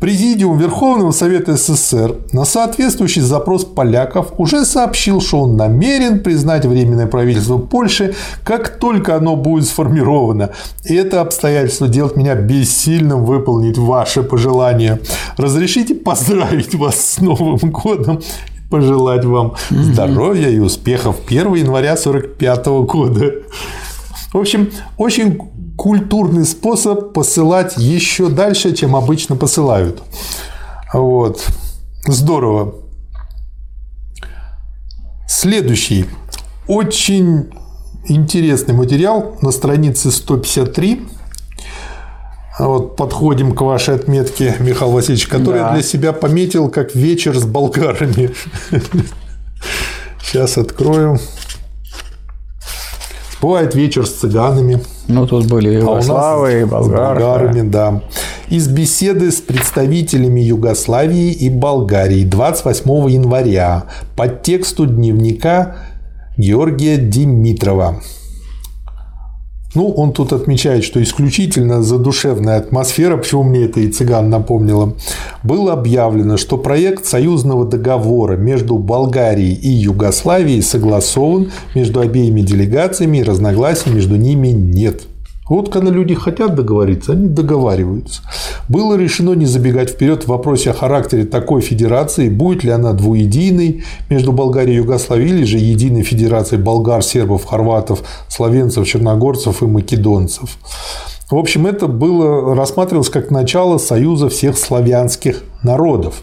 [0.00, 7.06] Президиум Верховного Совета СССР на соответствующий запрос поляков уже сообщил, что он намерен признать Временное
[7.06, 10.50] правительство Польши, как только оно будет сформировано.
[10.84, 15.00] И это обстоятельство делает меня бессильным выполнить ваше пожелание.
[15.36, 18.20] Разрешите поздравить вас с Новым годом
[18.70, 23.32] пожелать вам здоровья и успехов 1 января 1945 года.
[24.32, 25.38] В общем, очень
[25.76, 30.02] культурный способ посылать еще дальше, чем обычно посылают.
[30.92, 31.44] Вот.
[32.06, 32.74] Здорово.
[35.28, 36.06] Следующий.
[36.68, 37.50] Очень
[38.04, 41.06] интересный материал на странице 153.
[42.58, 45.68] Вот подходим к вашей отметке, Михаил Васильевич, который да.
[45.68, 48.30] я для себя пометил как вечер с болгарами.
[50.22, 51.18] Сейчас открою.
[53.40, 54.80] Бывает вечер с цыганами.
[55.08, 57.20] Ну, тут были и Югославы, а и болгары.
[57.20, 58.02] С болгарами, да.
[58.48, 63.84] Из беседы с представителями Югославии и Болгарии 28 января
[64.16, 65.76] по тексту дневника
[66.36, 68.02] Георгия Димитрова.
[69.72, 74.94] Ну, он тут отмечает, что исключительно задушевная атмосфера, почему мне это и цыган напомнило,
[75.44, 83.22] было объявлено, что проект союзного договора между Болгарией и Югославией согласован между обеими делегациями и
[83.22, 85.02] разногласий между ними нет.
[85.50, 88.22] Вот когда люди хотят договориться, они договариваются.
[88.68, 93.82] Было решено не забегать вперед в вопросе о характере такой федерации, будет ли она двуединой
[94.08, 100.56] между Болгарией и Югославией, или же единой федерацией болгар, сербов, хорватов, словенцев, черногорцев и македонцев.
[101.28, 106.22] В общем, это было рассматривалось как начало союза всех славянских народов.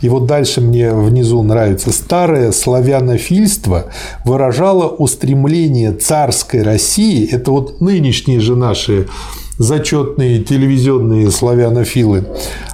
[0.00, 3.86] И вот дальше мне внизу нравится старое славянофильство
[4.24, 9.08] выражало устремление царской России, это вот нынешние же наши
[9.58, 12.24] зачетные телевизионные славянофилы,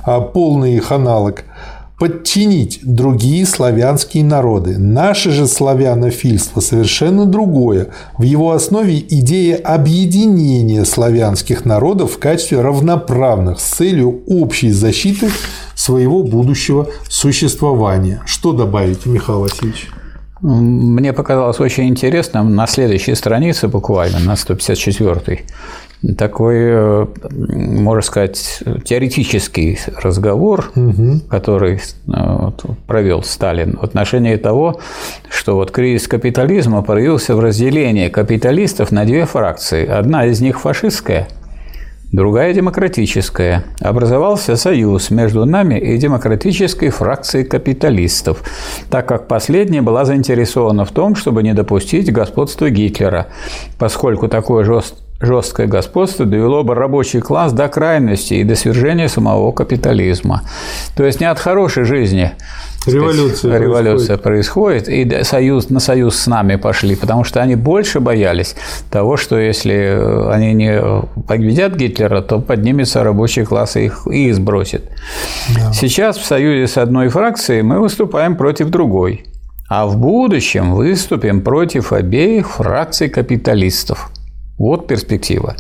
[0.05, 1.45] а полный их аналог–
[1.99, 4.79] подчинить другие славянские народы.
[4.79, 7.89] Наше же славянофильство совершенно другое.
[8.19, 15.31] В его основе идея объединения славянских народов в качестве равноправных с целью общей защиты
[15.87, 18.20] своего будущего существования.
[18.27, 19.88] Что добавить, Михаил Васильевич?
[20.42, 25.44] Мне показалось очень интересным на следующей странице буквально, на 154
[26.18, 31.20] такой, э, можно сказать, теоретический разговор, угу.
[31.31, 32.51] который э,
[32.87, 34.81] провел Сталин в отношении того,
[35.31, 39.87] что вот кризис капитализма проявился в разделении капиталистов на две фракции.
[39.87, 41.29] Одна из них фашистская–
[42.12, 43.64] другая демократическая.
[43.81, 48.42] Образовался союз между нами и демократической фракцией капиталистов,
[48.90, 53.29] так как последняя была заинтересована в том, чтобы не допустить господства Гитлера,
[53.79, 59.52] поскольку такое жесткое жесткое господство довело бы рабочий класс до крайности и до свержения самого
[59.52, 60.42] капитализма.
[60.96, 62.33] То есть не от хорошей жизни
[62.87, 64.85] Революция, сказать, революция происходит.
[64.85, 68.55] происходит, и союз, на союз с нами пошли, потому что они больше боялись
[68.90, 69.98] того, что если
[70.31, 70.81] они не
[71.26, 74.85] победят Гитлера, то поднимется рабочий класс и их и сбросит.
[75.55, 75.72] Да.
[75.72, 79.24] Сейчас в союзе с одной фракцией мы выступаем против другой,
[79.68, 84.11] а в будущем выступим против обеих фракций капиталистов.
[84.59, 85.57] Вот перспектива.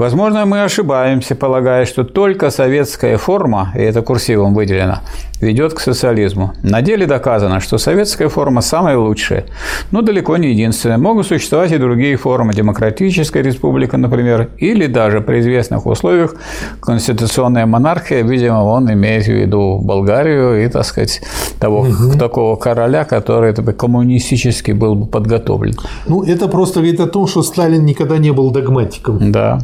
[0.00, 5.00] Возможно, мы ошибаемся, полагая, что только советская форма, и это курсивом выделено,
[5.42, 6.52] ведет к социализму.
[6.62, 9.44] На деле доказано, что советская форма самая лучшая,
[9.90, 10.96] но далеко не единственная.
[10.96, 12.54] Могут существовать и другие формы.
[12.54, 16.34] Демократическая республика, например, или даже при известных условиях
[16.80, 21.20] конституционная монархия, видимо, он имеет в виду Болгарию и, так сказать,
[21.58, 22.18] того, угу.
[22.18, 25.74] такого короля, который бы, коммунистически был бы подготовлен.
[26.06, 29.30] Ну, это просто говорит о том, что Сталин никогда не был догматиком.
[29.30, 29.58] Да.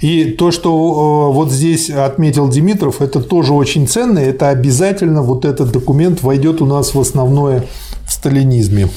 [0.00, 5.44] И то, что э, вот здесь отметил Димитров, это тоже очень ценно, это обязательно вот
[5.44, 7.64] этот документ войдет у нас в основное
[8.06, 8.88] в сталинизме.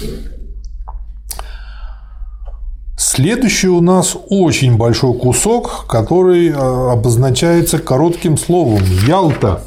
[2.97, 9.61] Следующий у нас очень большой кусок, который э, обозначается коротким словом Ялта.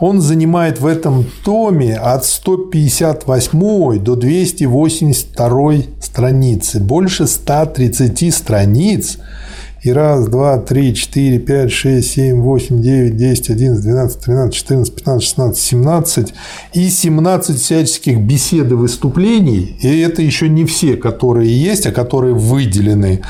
[0.00, 6.80] Он занимает в этом томе от 158 до 282 страницы.
[6.80, 9.18] Больше 130 страниц
[9.82, 14.94] и раз, два, три, четыре, пять, шесть, семь, восемь, девять, десять, одиннадцать, двенадцать, тринадцать, четырнадцать,
[14.94, 16.34] пятнадцать, шестнадцать, семнадцать
[16.72, 19.76] и семнадцать всяческих бесед и выступлений.
[19.80, 23.22] И это еще не все, которые есть, а которые выделены.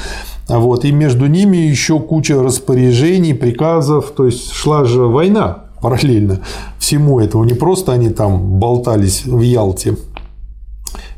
[0.47, 0.85] Вот.
[0.85, 4.13] И между ними еще куча распоряжений, приказов.
[4.15, 6.41] То есть шла же война параллельно
[6.79, 7.45] всему этому.
[7.45, 9.97] Не просто они там болтались в Ялте.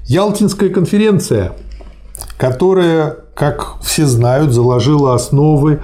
[0.05, 1.55] Ялтинская конференция,
[2.39, 5.81] которая как все знают, заложила основы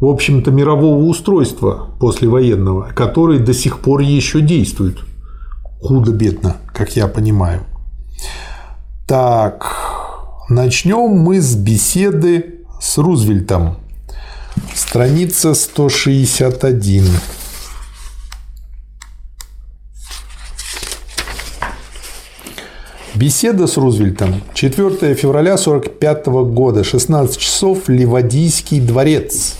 [0.00, 5.04] в общем-то, мирового устройства послевоенного, которые до сих пор еще действуют.
[5.80, 7.62] Худо-бедно, как я понимаю.
[9.06, 9.74] Так,
[10.48, 13.76] начнем мы с беседы с Рузвельтом.
[14.74, 17.04] Страница 161.
[23.16, 24.42] Беседа с Рузвельтом.
[24.52, 29.54] 4 февраля 1945 года, 16 часов, Ливадийский дворец.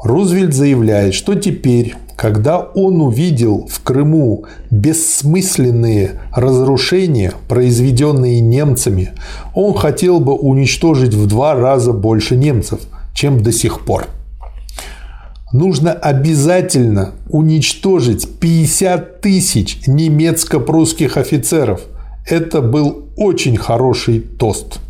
[0.00, 9.10] Рузвельт заявляет, что теперь, когда он увидел в Крыму бессмысленные разрушения, произведенные немцами,
[9.52, 12.78] он хотел бы уничтожить в два раза больше немцев,
[13.12, 14.06] чем до сих пор.
[15.52, 21.80] Нужно обязательно уничтожить 50 тысяч немецко-прусских офицеров–
[22.26, 24.80] это был очень хороший тост.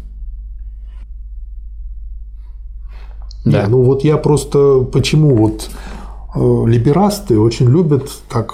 [3.45, 3.63] Да.
[3.63, 5.71] Не, ну вот я просто почему вот
[6.35, 8.53] э, либерасты очень любят так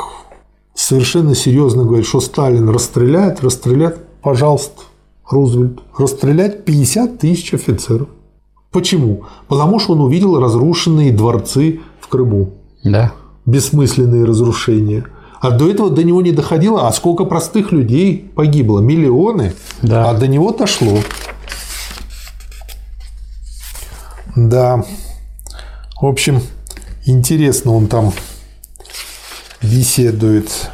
[0.75, 4.83] совершенно серьезно говорить, что Сталин расстреляет, расстреляет, пожалуйста,
[5.29, 8.09] Рузвельт, расстрелять 50 тысяч офицеров.
[8.71, 9.25] Почему?
[9.49, 12.53] Потому что он увидел разрушенные дворцы в Крыму.
[12.85, 13.13] Да.
[13.45, 15.07] Бессмысленные разрушения.
[15.41, 18.81] А до этого до него не доходило, а сколько простых людей погибло?
[18.81, 19.55] Миллионы.
[19.83, 20.11] Да.
[20.11, 20.99] А до него дошло.
[24.35, 24.85] Да.
[26.01, 26.43] В общем,
[27.05, 28.13] интересно он там
[29.63, 30.71] беседует.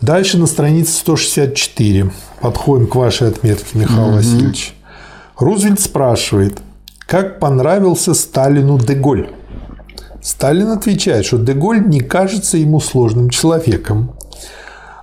[0.00, 2.10] Дальше на странице 164.
[2.40, 4.16] Подходим к вашей отметке, Михаил угу.
[4.16, 4.74] Васильевич.
[5.38, 6.60] Рузвельт спрашивает,
[7.06, 9.30] как понравился Сталину Деголь?
[10.24, 14.12] Сталин отвечает, что Деголь не кажется ему сложным человеком.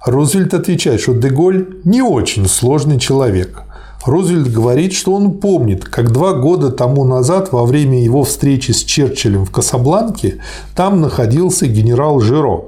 [0.03, 3.61] Рузвельт отвечает, что Деголь не очень сложный человек.
[4.03, 8.83] Рузвельт говорит, что он помнит, как два года тому назад во время его встречи с
[8.83, 10.39] Черчиллем в Касабланке
[10.75, 12.63] там находился генерал Жиро.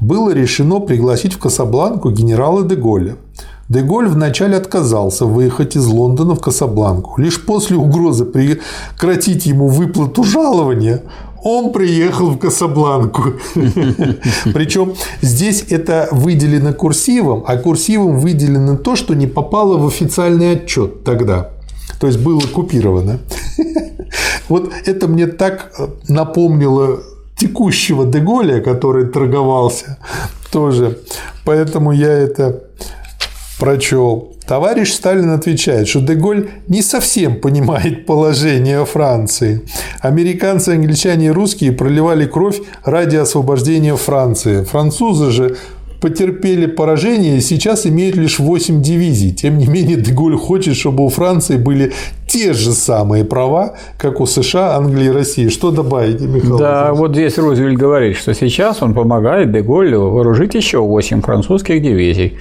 [0.00, 3.14] Было решено пригласить в Касабланку генерала Деголя.
[3.68, 7.20] Деголь вначале отказался выехать из Лондона в Касабланку.
[7.20, 11.02] Лишь после угрозы прекратить ему выплату жалования
[11.48, 13.34] он приехал в Касабланку.
[14.52, 21.04] Причем здесь это выделено курсивом, а курсивом выделено то, что не попало в официальный отчет
[21.04, 21.50] тогда.
[22.00, 23.20] То есть было купировано.
[24.48, 25.72] Вот это мне так
[26.08, 27.00] напомнило
[27.36, 29.98] текущего Деголя, который торговался
[30.52, 31.00] тоже.
[31.44, 32.62] Поэтому я это
[33.58, 34.35] прочел.
[34.46, 39.62] Товарищ Сталин отвечает, что Деголь не совсем понимает положение Франции.
[40.00, 44.62] Американцы, англичане и русские проливали кровь ради освобождения Франции.
[44.62, 45.56] Французы же
[46.00, 49.32] потерпели поражение и сейчас имеют лишь 8 дивизий.
[49.32, 51.92] Тем не менее, Деголь хочет, чтобы у Франции были
[52.28, 55.48] те же самые права, как у США, Англии и России.
[55.48, 56.58] Что добавить, Михаил?
[56.58, 62.38] Да, вот здесь Рузвельт говорит, что сейчас он помогает Деголю вооружить еще 8 французских дивизий.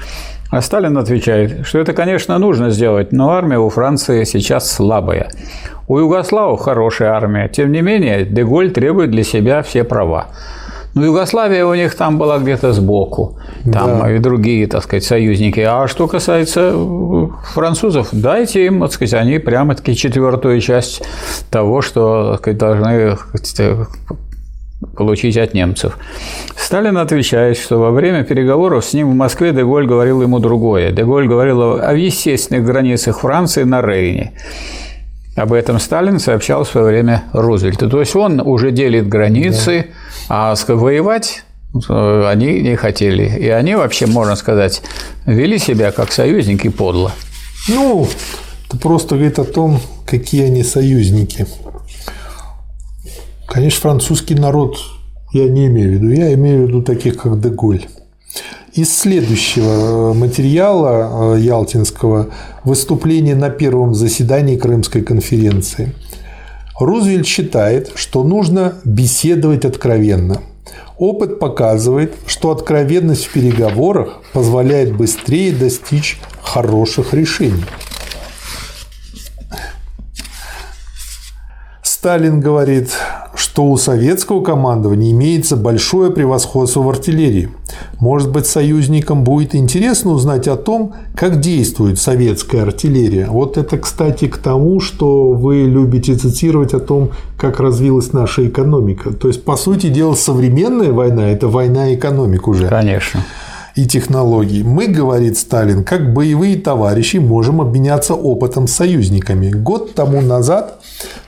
[0.49, 5.29] А Сталин отвечает, что это, конечно, нужно сделать, но армия у Франции сейчас слабая.
[5.87, 10.27] У югославов хорошая армия, тем не менее, Деголь требует для себя все права.
[10.95, 13.37] Ну, Югославия у них там была где-то сбоку,
[13.69, 14.11] там да.
[14.11, 15.59] и другие, так сказать, союзники.
[15.59, 16.73] А что касается
[17.53, 21.03] французов, дайте им, так сказать, они прямо-таки четвертую часть
[21.51, 23.17] того, что так сказать, должны
[24.95, 25.97] получить от немцев.
[26.57, 30.91] Сталин отвечает, что во время переговоров с ним в Москве Деголь говорил ему другое.
[30.91, 34.33] Деголь говорил о естественных границах Франции на Рейне.
[35.35, 37.89] Об этом Сталин сообщал в свое время Рузвельту.
[37.89, 39.87] То есть он уже делит границы,
[40.29, 40.53] да.
[40.53, 41.43] а воевать
[41.89, 43.25] э, они не хотели.
[43.39, 44.81] И они вообще, можно сказать,
[45.25, 47.11] вели себя как союзники подло.
[47.67, 48.07] Ну,
[48.67, 51.45] это просто говорит о том, какие они союзники.
[53.55, 54.75] Конечно, французский народ
[55.31, 57.85] я не имею в виду, я имею в виду таких, как Деголь.
[58.73, 62.31] Из следующего э, материала э, Ялтинского
[62.65, 65.93] выступление на первом заседании Крымской конференции.
[66.77, 70.41] Рузвельт считает, что нужно беседовать откровенно.
[70.97, 77.63] Опыт показывает, что откровенность в переговорах позволяет быстрее достичь хороших решений.
[82.05, 82.91] Сталин говорит,
[83.33, 87.49] что у советского командования имеется большое превосходство в артиллерии.
[87.99, 93.25] Может быть, союзникам будет интересно узнать о том, как действует советская артиллерия.
[93.27, 99.11] Вот это, кстати, к тому, что вы любите цитировать о том, как развилась наша экономика.
[99.11, 102.67] То есть, по сути дела, современная война– это война экономик уже.
[102.67, 103.25] Конечно
[103.75, 104.63] и технологий.
[104.63, 109.51] Мы, говорит Сталин, как боевые товарищи можем обменяться опытом с союзниками.
[109.51, 110.79] Год тому назад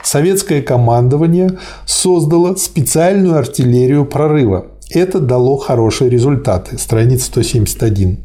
[0.02, 4.66] советское командование создало специальную артиллерию прорыва.
[4.90, 6.78] Это дало хорошие результаты.
[6.78, 8.20] Страница 171.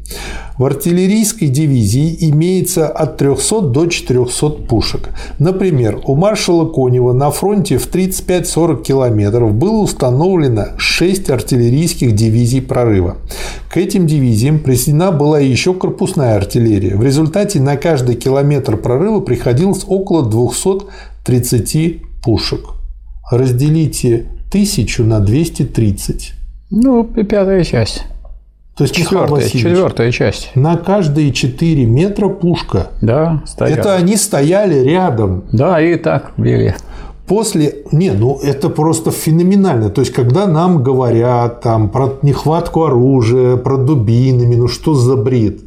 [0.56, 5.10] В артиллерийской дивизии имеется от 300 до 400 пушек.
[5.38, 13.18] Например, у маршала Конева на фронте в 35-40 километров было установлено 6 артиллерийских дивизий прорыва.
[13.68, 16.96] К этим дивизиям присоединена была еще корпусная артиллерия.
[16.96, 22.60] В результате на каждый километр прорыва приходилось около 230 пушек.
[23.30, 26.43] Разделите тысячу на 230.
[26.70, 28.04] Ну, пятая часть.
[28.76, 30.50] То есть, четвертая, четвертая часть.
[30.56, 32.88] На каждые 4 метра пушка.
[33.00, 33.78] Да, стояли.
[33.78, 35.44] Это они стояли рядом.
[35.52, 36.74] Да, и так били.
[37.26, 39.90] После, не, ну это просто феноменально.
[39.90, 45.60] То есть, когда нам говорят там про нехватку оружия, про дубинами, ну что за бред?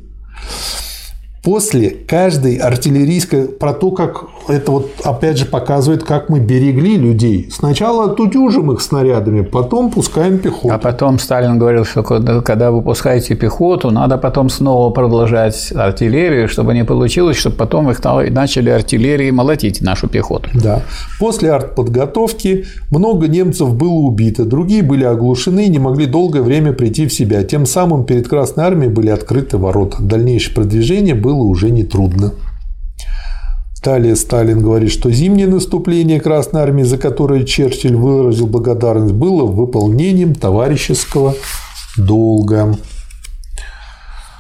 [1.48, 7.48] После каждой артиллерийской, про то, как это вот опять же показывает, как мы берегли людей.
[7.50, 10.74] Сначала тутюжим их снарядами, потом пускаем пехоту.
[10.74, 16.74] А потом Сталин говорил, что когда вы пускаете пехоту, надо потом снова продолжать артиллерию, чтобы
[16.74, 20.50] не получилось, чтобы потом их начали артиллерии молотить нашу пехоту.
[20.54, 20.82] Да.
[21.18, 27.08] После артподготовки много немцев было убито, другие были оглушены и не могли долгое время прийти
[27.08, 27.42] в себя.
[27.44, 30.02] Тем самым перед Красной Армией были открыты ворота.
[30.02, 32.34] Дальнейшее продвижение было было уже нетрудно.
[33.84, 40.36] Далее Сталин говорит, что зимнее наступление Красной Армии, за которое Черчилль выразил благодарность, было выполнением
[40.36, 41.36] товарищеского
[41.96, 42.76] долга.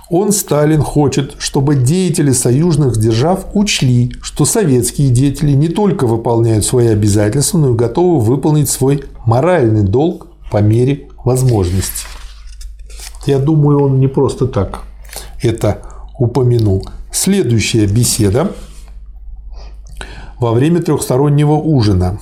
[0.09, 6.87] Он, Сталин, хочет, чтобы деятели союзных держав учли, что советские деятели не только выполняют свои
[6.87, 12.05] обязательства, но и готовы выполнить свой моральный долг по мере возможности.
[13.25, 14.81] Я думаю, он не просто так
[15.41, 15.81] это
[16.19, 16.87] упомянул.
[17.11, 18.51] Следующая беседа
[20.39, 22.19] во время трехстороннего ужина.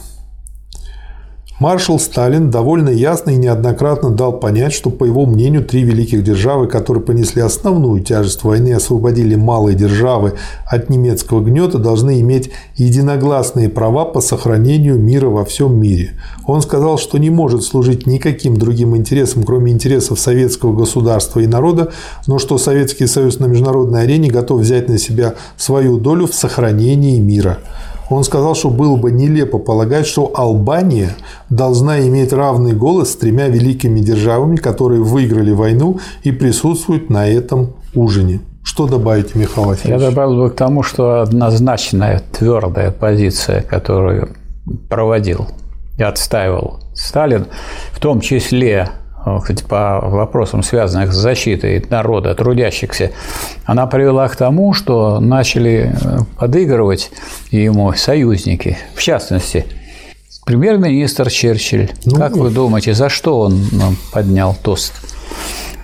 [1.58, 6.68] Маршал Сталин довольно ясно и неоднократно дал понять, что, по его мнению, три великих державы,
[6.68, 10.34] которые понесли основную тяжесть войны и освободили малые державы
[10.68, 16.20] от немецкого гнета, должны иметь единогласные права по сохранению мира во всем мире.
[16.46, 21.94] Он сказал, что не может служить никаким другим интересам, кроме интересов советского государства и народа,
[22.28, 27.18] но что Советский Союз на международной арене готов взять на себя свою долю в сохранении
[27.20, 27.60] мира.
[28.10, 31.16] Он сказал, что было бы нелепо полагать, что Албания
[31.50, 37.74] должна иметь равный голос с тремя великими державами, которые выиграли войну и присутствуют на этом
[37.94, 38.42] ужине.
[38.64, 40.02] Что добавить, Михаил Васильевич?
[40.02, 44.30] Я добавил бы к тому, что однозначная твердая позиция, которую
[44.90, 45.48] проводил
[45.98, 47.48] и отстаивал Сталин,
[47.92, 48.90] в том числе
[49.42, 53.12] кстати, по вопросам, связанных с защитой народа, трудящихся,
[53.66, 57.12] она привела к тому, что начали э, подыгрывать
[57.50, 59.66] ему союзники, в частности,
[60.46, 61.90] премьер-министр Черчилль.
[62.06, 63.60] Ну, как вы думаете, за что он
[64.14, 64.94] поднял тост?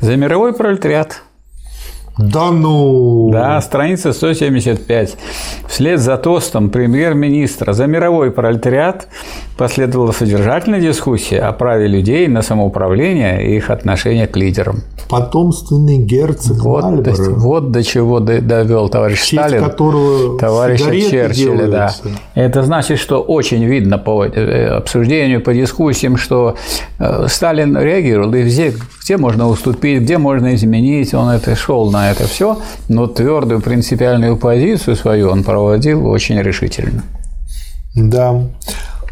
[0.01, 1.21] За мировой пролетариат.
[2.17, 3.29] Да ну!
[3.31, 5.17] Да, страница 175.
[5.67, 9.07] Вслед за тостом премьер-министра за мировой пролетариат
[9.61, 14.81] последовала содержательная дискуссия о праве людей на самоуправление и их отношение к лидерам.
[15.07, 19.69] Потомственный герцог вот, до, вот до чего довел товарищ Сталин,
[20.39, 21.67] товарища Черчилля.
[21.67, 21.93] Да.
[22.33, 26.55] Это значит, что очень видно по э, обсуждению, по дискуссиям, что
[26.97, 32.09] э, Сталин реагировал, и где, где можно уступить, где можно изменить, он это шел на
[32.09, 32.57] это все,
[32.89, 37.03] но твердую принципиальную позицию свою он проводил очень решительно.
[37.93, 38.41] Да.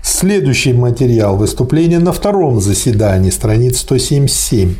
[0.03, 4.75] Следующий материал– выступление на втором заседании, страница 177.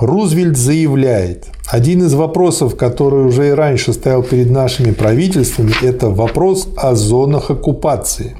[0.00, 6.68] Рузвельт заявляет, один из вопросов, который уже и раньше стоял перед нашими правительствами, это вопрос
[6.76, 8.36] о зонах оккупации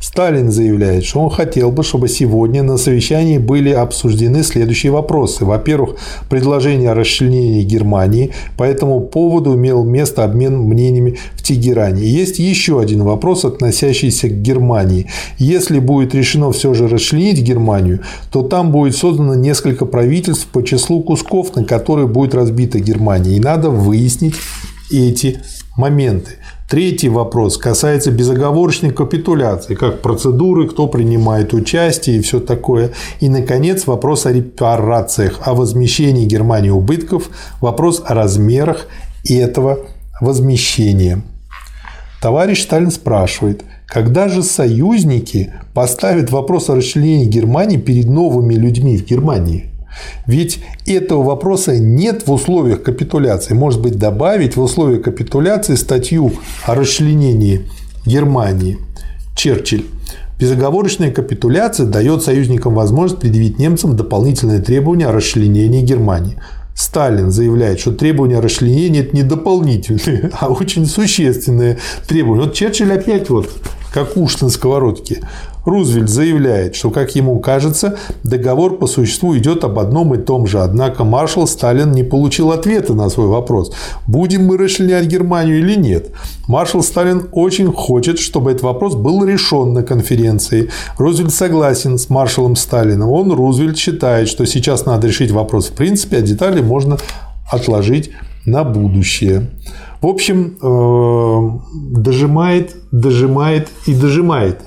[0.00, 5.44] Сталин заявляет, что он хотел бы, чтобы сегодня на совещании были обсуждены следующие вопросы.
[5.44, 5.96] Во-первых,
[6.28, 8.32] предложение о расчленении Германии.
[8.56, 12.02] По этому поводу имел место обмен мнениями в Тегеране.
[12.02, 15.06] есть еще один вопрос, относящийся к Германии.
[15.38, 21.02] Если будет решено все же расчленить Германию, то там будет создано несколько правительств по числу
[21.02, 23.36] кусков, на которые будет разбита Германия.
[23.36, 24.34] И надо выяснить
[24.90, 25.40] эти
[25.76, 26.32] моменты.
[26.68, 32.90] Третий вопрос касается безоговорочной капитуляции, как процедуры, кто принимает участие и все такое.
[33.20, 38.88] И, наконец, вопрос о репарациях, о возмещении Германии убытков, вопрос о размерах
[39.28, 39.78] этого
[40.20, 41.22] возмещения.
[42.20, 49.04] Товарищ Сталин спрашивает, когда же союзники поставят вопрос о расчленении Германии перед новыми людьми в
[49.04, 49.70] Германии?
[50.26, 53.54] Ведь этого вопроса нет в условиях капитуляции.
[53.54, 56.32] Может быть, добавить в условия капитуляции статью
[56.64, 57.62] о расчленении
[58.04, 58.78] Германии.
[59.36, 59.84] Черчилль.
[60.38, 66.36] Безоговорочная капитуляция дает союзникам возможность предъявить немцам дополнительные требования о расчленении Германии.
[66.74, 72.42] Сталин заявляет, что требования расчленения– это не дополнительные, а очень существенные требования.
[72.42, 73.48] Вот Черчилль опять вот
[73.94, 75.22] как уж на сковородке.
[75.66, 80.60] Рузвельт заявляет, что, как ему кажется, договор по существу идет об одном и том же.
[80.60, 83.72] Однако маршал Сталин не получил ответа на свой вопрос,
[84.06, 86.12] будем мы расчленять Германию или нет.
[86.46, 90.70] Маршал Сталин очень хочет, чтобы этот вопрос был решен на конференции.
[90.98, 93.10] Рузвельт согласен с маршалом Сталином.
[93.10, 96.96] Он, Рузвельт, считает, что сейчас надо решить вопрос в принципе, а детали можно
[97.50, 98.12] отложить
[98.44, 99.50] на будущее.
[100.00, 104.60] В общем, э, дожимает, дожимает и дожимает.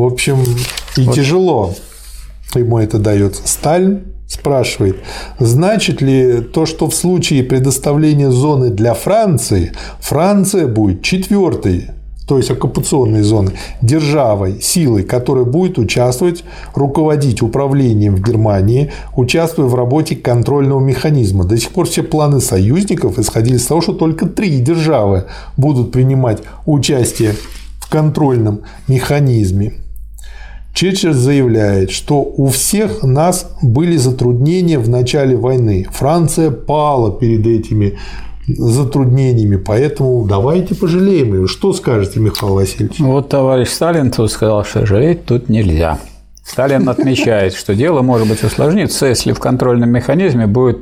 [0.00, 0.42] В общем,
[0.96, 1.14] и вот.
[1.14, 1.74] тяжело
[2.54, 3.42] ему это дается.
[3.44, 4.96] Сталин спрашивает,
[5.38, 11.90] значит ли то, что в случае предоставления зоны для Франции, Франция будет четвертой
[12.26, 13.50] то есть оккупационной зоны,
[13.82, 16.44] державой, силой, которая будет участвовать,
[16.74, 21.44] руководить управлением в Германии, участвуя в работе контрольного механизма.
[21.44, 25.26] До сих пор все планы союзников исходили из того, что только три державы
[25.58, 27.34] будут принимать участие
[27.80, 29.74] в контрольном механизме.
[30.72, 35.86] Черчилль заявляет, что у всех нас были затруднения в начале войны.
[35.90, 37.98] Франция пала перед этими
[38.46, 41.46] затруднениями, поэтому давайте пожалеем ее.
[41.46, 42.98] Что скажете, Михаил Васильевич?
[43.00, 45.98] Вот товарищ Сталин тут сказал, что жалеть тут нельзя.
[46.42, 50.78] Сталин отмечает, что дело может быть усложнится, если в контрольном механизме будет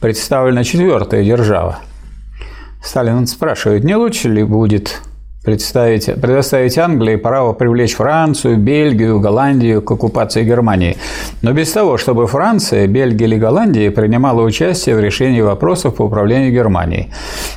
[0.00, 1.80] представлена четвертая держава.
[2.82, 5.00] Сталин спрашивает, не лучше ли будет
[5.44, 10.96] представить, предоставить Англии право привлечь Францию, Бельгию, Голландию к оккупации Германии,
[11.42, 16.52] но без того, чтобы Франция, Бельгия или Голландия принимала участие в решении вопросов по управлению
[16.52, 17.12] Германией.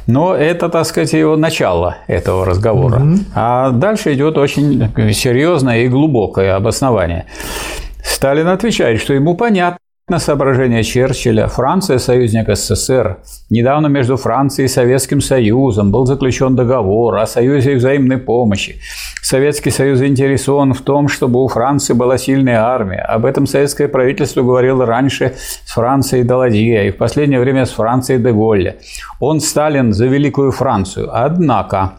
[0.06, 3.00] Но это, так сказать, его начало этого разговора.
[3.00, 3.16] Угу.
[3.36, 7.26] А дальше идет очень серьезное и глубокое обоснование.
[8.04, 9.80] Сталин отвечает, что ему понятно,
[10.10, 13.18] на соображение Черчилля Франция– союзник СССР.
[13.50, 18.80] Недавно между Францией и Советским Союзом был заключен договор о союзе и взаимной помощи.
[19.22, 23.02] Советский Союз заинтересован в том, чтобы у Франции была сильная армия.
[23.02, 25.34] Об этом советское правительство говорило раньше
[25.66, 28.78] с Францией Даладье и в последнее время с Францией де.
[29.20, 31.10] Он, Сталин, за Великую Францию.
[31.12, 31.96] Однако,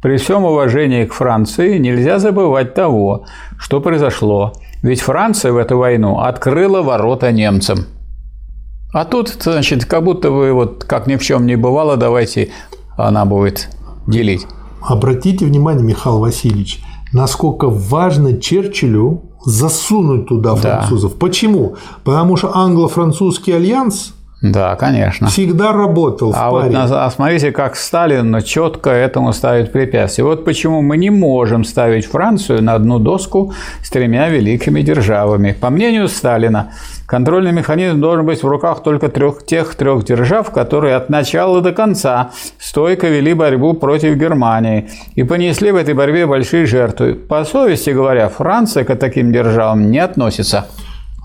[0.00, 3.26] при всем уважении к Франции нельзя забывать того,
[3.58, 7.86] что произошло– ведь Франция в эту войну открыла ворота немцам.
[8.92, 12.50] А тут, значит, как будто вы вот как ни в чем не бывало, давайте
[12.96, 13.70] она будет
[14.06, 14.46] делить.
[14.82, 16.80] Обратите внимание, Михаил Васильевич,
[17.12, 21.12] насколько важно Черчиллю засунуть туда французов.
[21.12, 21.18] Да.
[21.18, 21.76] Почему?
[22.04, 25.28] Потому что англо-французский альянс да, конечно.
[25.28, 26.76] Всегда работал а в паре.
[26.76, 30.24] Вот а смотрите, как Сталин четко этому ставит препятствия.
[30.24, 35.56] Вот почему мы не можем ставить Францию на одну доску с тремя великими державами.
[35.60, 36.72] По мнению Сталина,
[37.06, 41.70] контрольный механизм должен быть в руках только трех, тех трех держав, которые от начала до
[41.70, 47.14] конца стойко вели борьбу против Германии и понесли в этой борьбе большие жертвы.
[47.14, 50.66] По совести говоря, Франция к таким державам не относится.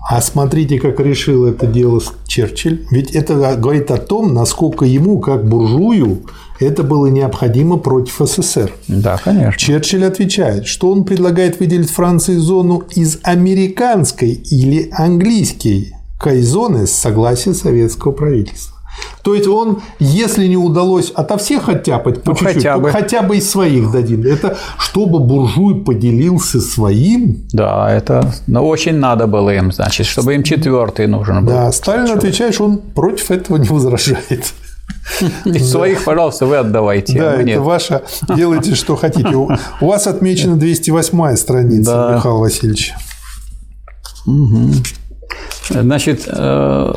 [0.06, 2.86] А смотрите, как решил это дело Черчилль.
[2.90, 6.22] Ведь это говорит о том, насколько ему, как буржую,
[6.60, 8.72] это было необходимо против СССР.
[8.88, 9.58] Да, конечно.
[9.58, 17.54] Черчилль отвечает, что он предлагает выделить Франции зону из американской или английской кайзоны с согласия
[17.54, 18.77] советского правительства.
[19.22, 22.90] То есть он, если не удалось ото всех оттяпать по ну, чуть-чуть, хотя бы.
[22.90, 24.22] хотя бы из своих дадим.
[24.22, 27.46] Это чтобы буржуй поделился своим.
[27.52, 31.52] Да, это ну, очень надо было им, значит, чтобы им четвертый нужен был.
[31.52, 32.24] Да, Сталин человек.
[32.24, 34.52] отвечает, что он против этого не возражает.
[35.60, 37.18] Своих, пожалуйста, вы отдавайте.
[37.18, 38.02] Да, это ваше.
[38.34, 39.34] Делайте, что хотите.
[39.34, 42.94] У вас отмечена 208 страница, Михаил Васильевич.
[45.70, 46.92] Значит, э,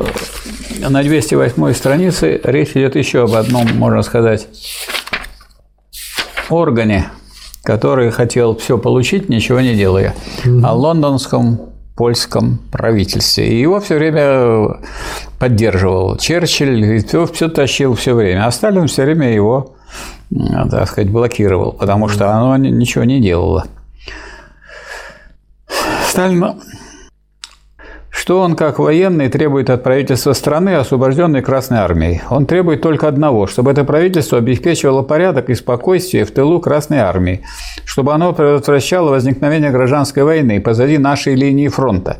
[0.80, 4.48] на 208 странице речь идет еще об одном, можно сказать,
[6.48, 7.08] органе,
[7.62, 10.14] который хотел все получить, ничего не делая,
[10.44, 13.48] о лондонском польском правительстве.
[13.48, 14.80] И его все время
[15.38, 18.46] поддерживал Черчилль, и все, все тащил все время.
[18.46, 19.76] А Сталин все время его,
[20.70, 23.66] так сказать, блокировал, потому что оно ничего не делало.
[26.08, 26.60] Сталин
[28.22, 32.22] что он, как военный, требует от правительства страны, освобожденной Красной Армией?
[32.30, 37.42] Он требует только одного, чтобы это правительство обеспечивало порядок и спокойствие в тылу Красной Армии,
[37.84, 42.18] чтобы оно предотвращало возникновение гражданской войны позади нашей линии фронта.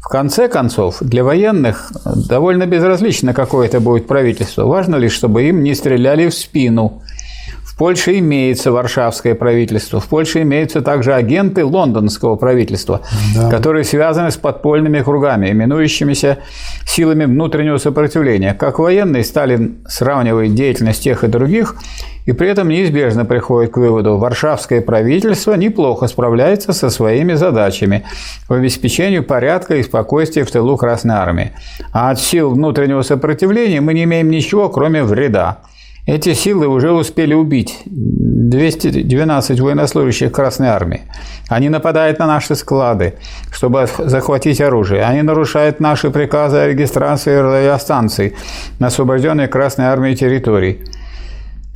[0.00, 1.92] В конце концов, для военных
[2.28, 4.66] довольно безразлично, какое это будет правительство.
[4.66, 7.00] Важно лишь, чтобы им не стреляли в спину–
[7.78, 13.02] Польше имеется варшавское правительство, в Польше имеются также агенты лондонского правительства,
[13.36, 13.48] да.
[13.48, 16.38] которые связаны с подпольными кругами, именующимися
[16.84, 18.52] силами внутреннего сопротивления.
[18.52, 21.76] Как военный Сталин сравнивает деятельность тех и других,
[22.26, 28.04] и при этом неизбежно приходит к выводу, варшавское правительство неплохо справляется со своими задачами
[28.48, 31.52] по обеспечению порядка и спокойствия в тылу Красной Армии.
[31.92, 35.58] А от сил внутреннего сопротивления мы не имеем ничего, кроме вреда.
[36.08, 41.02] Эти силы уже успели убить 212 военнослужащих Красной Армии.
[41.50, 43.16] Они нападают на наши склады,
[43.52, 45.02] чтобы захватить оружие.
[45.02, 48.34] Они нарушают наши приказы о регистрации радиостанций
[48.78, 50.78] на освобожденной Красной Армией территории.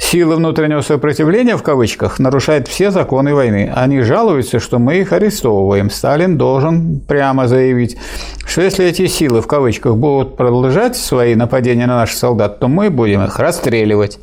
[0.02, 3.72] Силы внутреннего сопротивления, в кавычках, нарушают все законы войны.
[3.74, 5.90] Они жалуются, что мы их арестовываем.
[5.90, 7.96] Сталин должен прямо заявить,
[8.44, 12.90] что если эти силы, в кавычках, будут продолжать свои нападения на наших солдат, то мы
[12.90, 14.18] будем их расстреливать.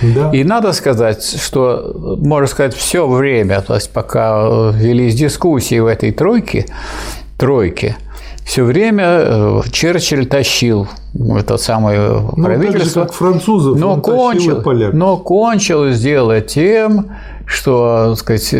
[0.00, 0.30] Да.
[0.32, 6.12] И надо сказать, что, можно сказать, все время, то есть пока велись дискуссии в этой
[6.12, 6.66] тройке,
[7.36, 7.96] тройке,
[8.48, 10.88] все время э, Черчилль тащил
[11.36, 12.00] это самое
[12.34, 13.02] ну, правительство.
[13.02, 14.62] Так же, как французов, но, кончил,
[14.94, 17.10] но кончил сделать тем,
[17.44, 18.54] что сказать,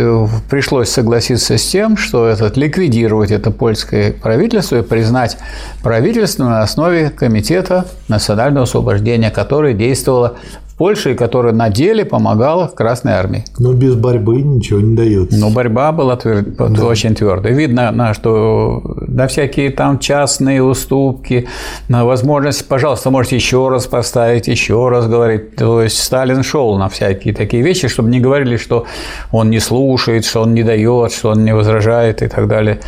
[0.50, 5.38] пришлось согласиться с тем, что этот, ликвидировать это польское правительство и признать
[5.82, 10.34] правительство на основе Комитета национального освобождения, которое действовало
[10.78, 13.44] Польши, которая на деле помогала Красной Армии.
[13.58, 15.32] Но без борьбы ничего не дает.
[15.32, 16.42] Но борьба была твер...
[16.42, 16.84] да.
[16.84, 17.52] очень твердая.
[17.52, 21.48] Видно, что на всякие там частные уступки,
[21.88, 25.56] на возможность, пожалуйста, можете еще раз поставить, еще раз говорить.
[25.56, 28.86] То есть Сталин шел на всякие такие вещи, чтобы не говорили, что
[29.32, 32.78] он не слушает, что он не дает, что он не возражает и так далее.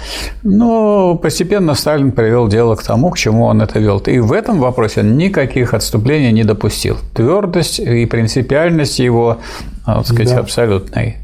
[0.45, 3.99] Но постепенно Сталин привел дело к тому, к чему он это вел.
[4.07, 6.97] И в этом вопросе никаких отступлений не допустил.
[7.15, 9.39] Твердость и принципиальность его
[9.85, 10.41] так сказать, да.
[10.41, 11.17] абсолютной.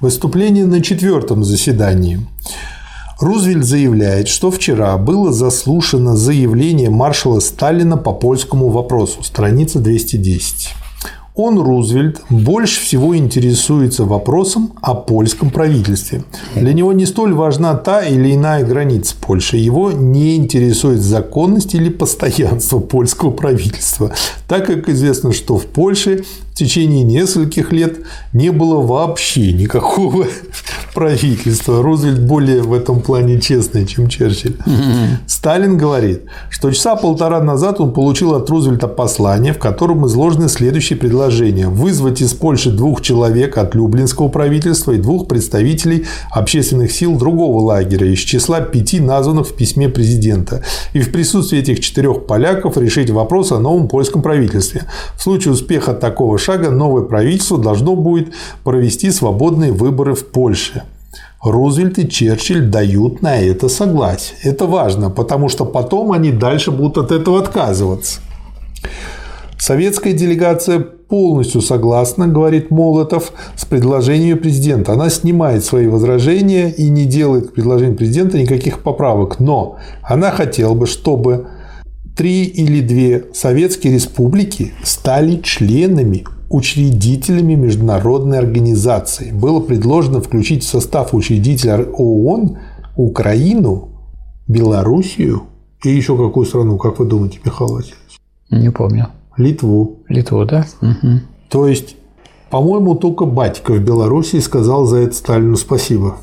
[0.00, 2.20] Выступление на четвертом заседании.
[3.20, 10.74] Рузвельт заявляет, что вчера было заслушано заявление маршала Сталина по польскому вопросу, страница 210.
[11.34, 16.24] Он, Рузвельт, больше всего интересуется вопросом о польском правительстве.
[16.54, 19.56] Для него не столь важна та или иная граница Польши.
[19.56, 24.12] Его не интересует законность или постоянство польского правительства,
[24.46, 28.00] так как известно, что в Польше в течение нескольких лет
[28.34, 30.26] не было вообще никакого
[30.94, 31.82] правительства.
[31.82, 34.56] Рузвельт более в этом плане честный, чем Черчилль.
[35.26, 40.98] Сталин говорит, что часа полтора назад он получил от Рузвельта послание, в котором изложены следующие
[40.98, 41.68] предложения.
[41.68, 48.06] Вызвать из Польши двух человек от Люблинского правительства и двух представителей общественных сил другого лагеря
[48.08, 50.62] из числа пяти названных в письме президента.
[50.92, 54.84] И в присутствии этих четырех поляков решить вопрос о новом польском правительстве.
[55.16, 58.32] В случае успеха такого шага новое правительство должно будет
[58.64, 60.82] провести свободные выборы в Польше.
[61.42, 64.36] Рузвельт и Черчилль дают на это согласие.
[64.44, 68.20] Это важно, потому что потом они дальше будут от этого отказываться.
[69.58, 74.92] Советская делегация полностью согласна, говорит Молотов, с предложением президента.
[74.92, 79.38] Она снимает свои возражения и не делает к предложению президента никаких поправок.
[79.38, 81.48] Но она хотела бы, чтобы
[82.16, 89.32] три или две советские республики стали членами учредителями международной организации.
[89.32, 92.58] Было предложено включить в состав учредителя ООН
[92.96, 93.88] Украину,
[94.46, 95.44] Белоруссию
[95.82, 98.20] и еще какую страну, как вы думаете, Михаил Васильевич?
[98.50, 99.08] Не помню.
[99.36, 100.00] Литву.
[100.08, 100.66] Литву, да?
[100.80, 101.20] Угу.
[101.48, 101.96] То есть,
[102.50, 106.16] по-моему, только батька в Белоруссии сказал за это Сталину спасибо.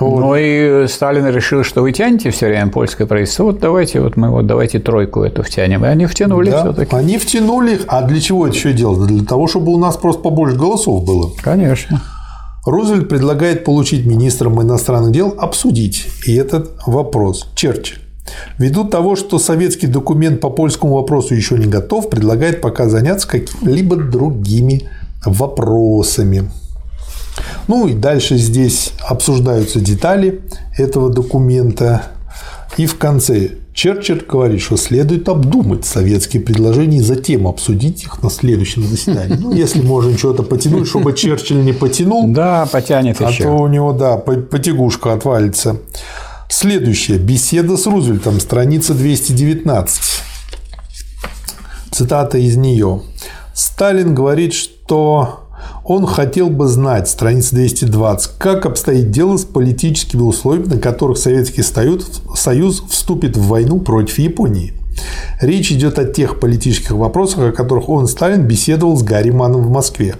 [0.00, 0.20] Вот.
[0.20, 3.44] Ну и Сталин решил, что вы тянете все время польское правительство.
[3.44, 5.84] Вот давайте, вот мы вот давайте тройку эту втянем.
[5.84, 6.94] И они втянули да, все-таки.
[6.94, 7.80] Они втянули.
[7.88, 9.08] А для чего это еще делать?
[9.08, 11.30] Для того, чтобы у нас просто побольше голосов было.
[11.42, 12.00] Конечно.
[12.64, 17.50] Рузвельт предлагает получить министрам иностранных дел обсудить и этот вопрос.
[17.54, 17.98] Черчилль.
[18.58, 23.96] Ввиду того, что советский документ по польскому вопросу еще не готов, предлагает пока заняться какими-либо
[23.96, 24.88] другими
[25.24, 26.50] вопросами.
[27.66, 30.40] Ну и дальше здесь обсуждаются детали
[30.76, 32.02] этого документа.
[32.76, 38.30] И в конце Черчилль говорит, что следует обдумать советские предложения и затем обсудить их на
[38.30, 39.36] следующем заседании.
[39.40, 42.28] Ну, если можно что-то потянуть, чтобы Черчилль не потянул.
[42.28, 43.44] Да, потянет а еще.
[43.44, 45.76] А то у него, да, потягушка отвалится.
[46.48, 47.18] Следующее.
[47.18, 48.40] Беседа с Рузвельтом.
[48.40, 50.00] Страница 219.
[51.92, 53.02] Цитата из нее.
[53.54, 55.47] Сталин говорит, что
[55.88, 61.62] он хотел бы знать, страница 220, как обстоит дело с политическими условиями, на которых Советский
[61.62, 64.74] Союз вступит в войну против Японии.
[65.40, 70.16] Речь идет о тех политических вопросах, о которых он, Сталин, беседовал с Гарриманом в Москве.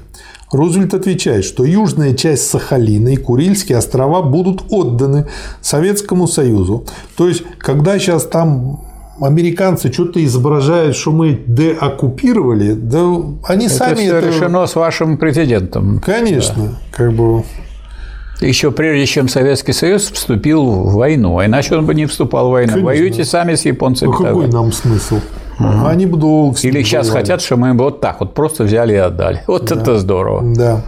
[0.50, 5.26] Рузвельт отвечает, что южная часть Сахалина и Курильские острова будут отданы
[5.60, 6.86] Советскому Союзу.
[7.14, 8.87] То есть, когда сейчас там
[9.20, 13.04] американцы что-то изображают, что мы деоккупировали, да
[13.44, 16.00] они это сами все это решено с вашим президентом.
[16.04, 16.78] Конечно, да.
[16.90, 17.44] как бы.
[18.40, 22.52] Еще прежде чем Советский Союз вступил в войну, а иначе он бы не вступал в
[22.52, 22.72] войну.
[22.74, 22.86] Конечно.
[22.86, 24.10] Воюйте сами с японцами.
[24.10, 25.16] Ну, какой нам смысл?
[25.58, 25.86] Угу.
[25.86, 27.22] Они бы долго Или сейчас воевали.
[27.22, 29.42] хотят, чтобы мы вот так вот просто взяли и отдали.
[29.48, 29.74] Вот да.
[29.74, 30.42] это здорово.
[30.54, 30.82] Да.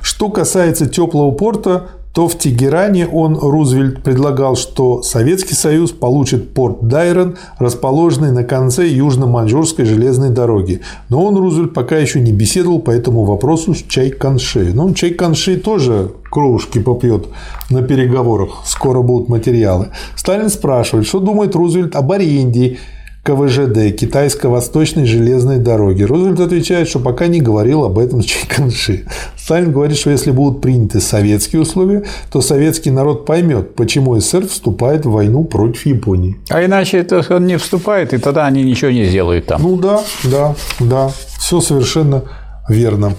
[0.00, 6.86] Что касается теплого порта, то в Тегеране он, Рузвельт, предлагал, что Советский Союз получит порт
[6.86, 10.82] Дайрон, расположенный на конце Южно-Маньчжурской железной дороги.
[11.08, 14.72] Но он, Рузвельт, пока еще не беседовал по этому вопросу с Чай Канши.
[14.74, 17.28] Ну, Чай Канши тоже кровушки попьет
[17.70, 18.62] на переговорах.
[18.66, 19.88] Скоро будут материалы.
[20.14, 22.78] Сталин спрашивает, что думает Рузвельт об аренде
[23.24, 26.02] КВЖД, Китайско-Восточной железной дороги.
[26.02, 29.06] Рузвельт отвечает, что пока не говорил об этом с Чайканши.
[29.36, 32.02] Сталин говорит, что если будут приняты советские условия,
[32.32, 36.38] то советский народ поймет, почему СССР вступает в войну против Японии.
[36.50, 39.62] А иначе это он не вступает, и тогда они ничего не сделают там.
[39.62, 41.10] Ну да, да, да.
[41.38, 42.24] Все совершенно
[42.68, 43.14] верно.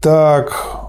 [0.00, 0.82] Так,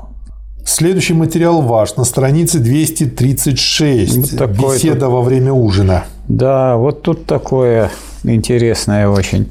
[0.65, 4.39] Следующий материал ваш на странице 236.
[4.39, 5.09] Вот Беседа тут...
[5.09, 6.05] во время ужина.
[6.27, 7.91] Да, вот тут такое
[8.23, 9.49] интересное очень.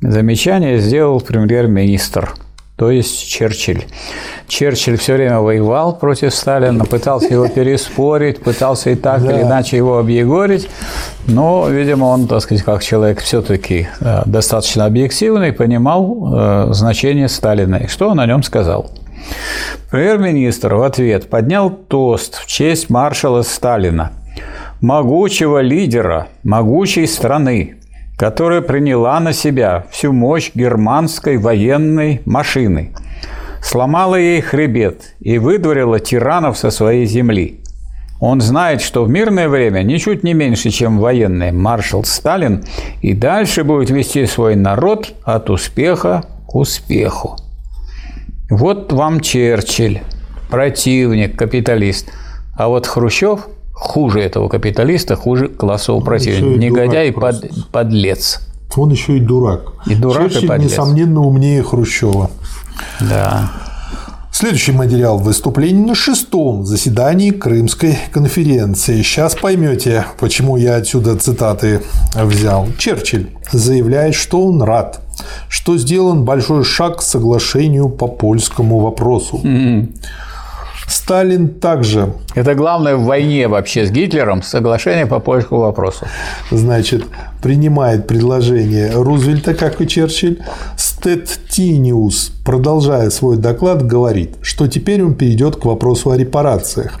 [0.00, 2.34] Замечание сделал премьер-министр
[2.78, 3.84] то есть Черчилль.
[4.46, 9.32] Черчилль все время воевал против Сталина, пытался его переспорить, пытался и так да.
[9.32, 10.68] или иначе его объегорить,
[11.26, 17.76] но, видимо, он, так сказать, как человек все-таки э, достаточно объективный, понимал э, значение Сталина.
[17.76, 18.92] И что он о нем сказал?
[19.90, 24.12] Премьер-министр в ответ поднял тост в честь маршала Сталина,
[24.80, 27.76] могучего лидера, могучей страны,
[28.18, 32.92] которая приняла на себя всю мощь германской военной машины,
[33.62, 37.60] сломала ей хребет и выдворила тиранов со своей земли.
[38.20, 42.64] Он знает, что в мирное время ничуть не меньше, чем военный маршал Сталин,
[43.00, 47.36] и дальше будет вести свой народ от успеха к успеху.
[48.50, 50.00] Вот вам Черчилль,
[50.48, 52.10] противник, капиталист.
[52.56, 56.58] А вот Хрущев– хуже этого капиталиста, хуже классового противника.
[56.58, 58.40] Негодяй и под, подлец.
[58.74, 59.72] Он еще и дурак.
[59.86, 60.72] И дурак, Черчилль, и подлец.
[60.72, 62.30] несомненно, умнее Хрущева.
[63.00, 63.50] Да.
[64.32, 69.02] Следующий материал– выступление на шестом заседании Крымской конференции.
[69.02, 71.82] Сейчас поймете, почему я отсюда цитаты
[72.14, 72.68] взял.
[72.78, 75.02] Черчилль заявляет, что он рад,
[75.48, 79.40] что сделан большой шаг к соглашению по польскому вопросу.
[79.42, 79.94] Mm-hmm.
[80.88, 82.14] Сталин также.
[82.34, 86.06] Это главное в войне вообще с Гитлером соглашение по польскому вопросу.
[86.50, 87.04] Значит,
[87.42, 90.42] принимает предложение Рузвельта, как и Черчилль.
[90.76, 97.00] Стеттиниус, продолжая свой доклад, говорит, что теперь он перейдет к вопросу о репарациях.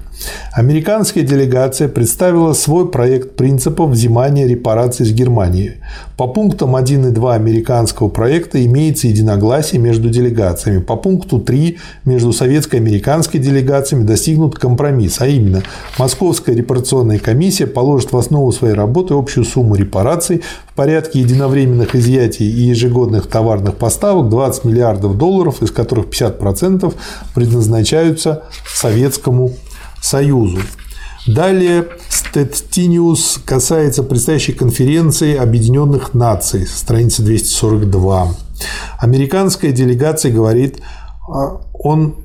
[0.52, 5.74] Американская делегация представила свой проект принципов взимания репараций с Германии.
[6.16, 10.80] По пунктам 1 и 2 американского проекта имеется единогласие между делегациями.
[10.80, 15.62] По пункту 3 между советской и американской делегациями достигнут компромисс, а именно
[15.98, 22.48] Московская репарационная комиссия положит в основу своей работы общую сумму репараций в порядке единовременных изъятий
[22.48, 26.92] и ежегодных товарных поставок 20 миллиардов долларов, из которых 50%
[27.34, 29.52] предназначаются советскому
[30.00, 30.60] Союзу.
[31.26, 38.34] Далее Стеттиниус касается предстоящей конференции Объединенных Наций, страница 242.
[38.98, 40.80] Американская делегация говорит,
[41.28, 42.16] а, он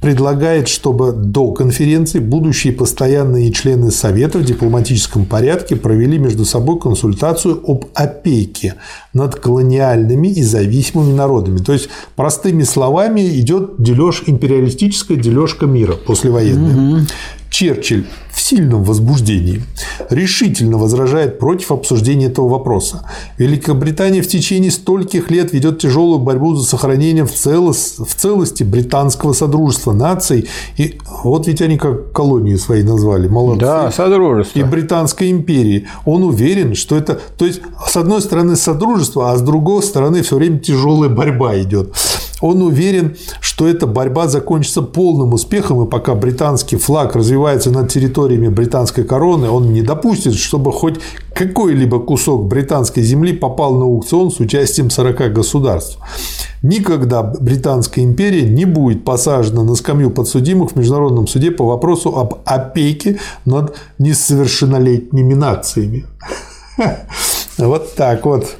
[0.00, 7.62] предлагает, чтобы до конференции будущие постоянные члены Совета в дипломатическом порядке провели между собой консультацию
[7.66, 8.74] об опеке
[9.12, 11.58] над колониальными и зависимыми народами.
[11.58, 16.98] То есть, простыми словами, идет дележ империалистическая дележка мира послевоенная.
[16.98, 17.06] Угу.
[17.50, 19.62] Черчилль в сильном возбуждении
[20.10, 23.08] решительно возражает против обсуждения этого вопроса.
[23.38, 27.96] Великобритания в течение стольких лет ведет тяжелую борьбу за сохранение в, целос...
[27.98, 30.48] в целости британского содружества наций.
[30.76, 33.26] И вот ведь они как колонии свои назвали.
[33.26, 33.60] Молодцы.
[33.60, 34.58] Да, содружество.
[34.58, 35.86] И Британской империи.
[36.04, 37.18] Он уверен, что это...
[37.38, 41.94] То есть, с одной стороны, содружество, а с другой стороны, все время тяжелая борьба идет.
[42.40, 48.48] Он уверен, что эта борьба закончится полным успехом, и пока британский флаг развивается над территориями
[48.48, 50.96] британской короны, он не допустит, чтобы хоть
[51.34, 55.98] какой-либо кусок британской земли попал на аукцион с участием 40 государств.
[56.62, 62.40] Никогда Британская империя не будет посажена на скамью подсудимых в Международном суде по вопросу об
[62.44, 66.06] опеке над несовершеннолетними нациями.
[67.58, 68.54] Вот так вот.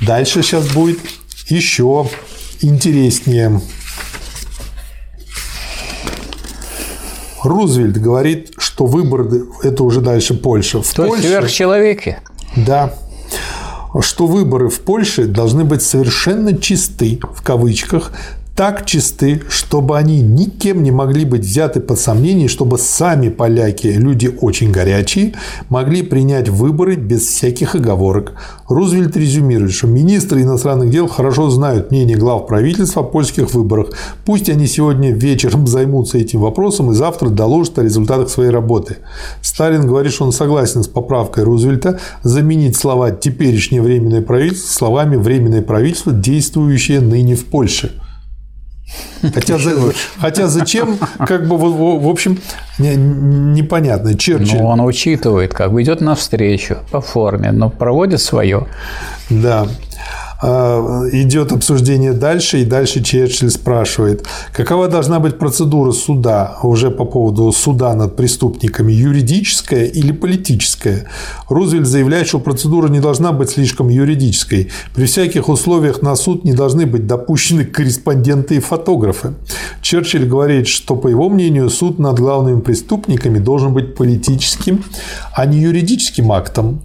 [0.00, 1.00] Дальше сейчас будет
[1.48, 2.06] еще
[2.60, 3.60] интереснее.
[7.42, 10.82] Рузвельт говорит, что выборы– это уже дальше Польша.
[10.82, 12.18] В То Польше, есть сверхчеловеки?
[12.56, 12.94] Да.
[14.00, 18.12] Что выборы в Польше должны быть совершенно чисты, в кавычках,
[18.60, 24.30] так чисты, чтобы они никем не могли быть взяты под сомнение, чтобы сами поляки, люди
[24.38, 25.32] очень горячие,
[25.70, 28.34] могли принять выборы без всяких оговорок.
[28.68, 33.92] Рузвельт резюмирует, что министры иностранных дел хорошо знают мнение глав правительства о польских выборах.
[34.26, 38.98] Пусть они сегодня вечером займутся этим вопросом и завтра доложат о результатах своей работы.
[39.40, 45.62] Сталин говорит, что он согласен с поправкой Рузвельта заменить слова «теперешнее временное правительство» словами «временное
[45.62, 47.92] правительство, действующее ныне в Польше».
[49.22, 49.58] Хотя,
[50.18, 52.40] хотя зачем, как бы, в, в общем,
[52.78, 54.16] не, непонятно.
[54.16, 54.58] Черчилль.
[54.58, 58.66] Ну, он учитывает, как бы идет навстречу по форме, но проводит свое.
[59.28, 59.66] Да.
[60.42, 67.04] А, идет обсуждение дальше, и дальше Черчилль спрашивает, какова должна быть процедура суда уже по
[67.04, 71.06] поводу суда над преступниками, юридическая или политическая?
[71.48, 74.70] Рузвельт заявляет, что процедура не должна быть слишком юридической.
[74.94, 79.34] При всяких условиях на суд не должны быть допущены корреспонденты и фотографы.
[79.82, 84.84] Черчилль говорит, что, по его мнению, суд над главными преступниками должен быть политическим,
[85.34, 86.80] а не юридическим актом.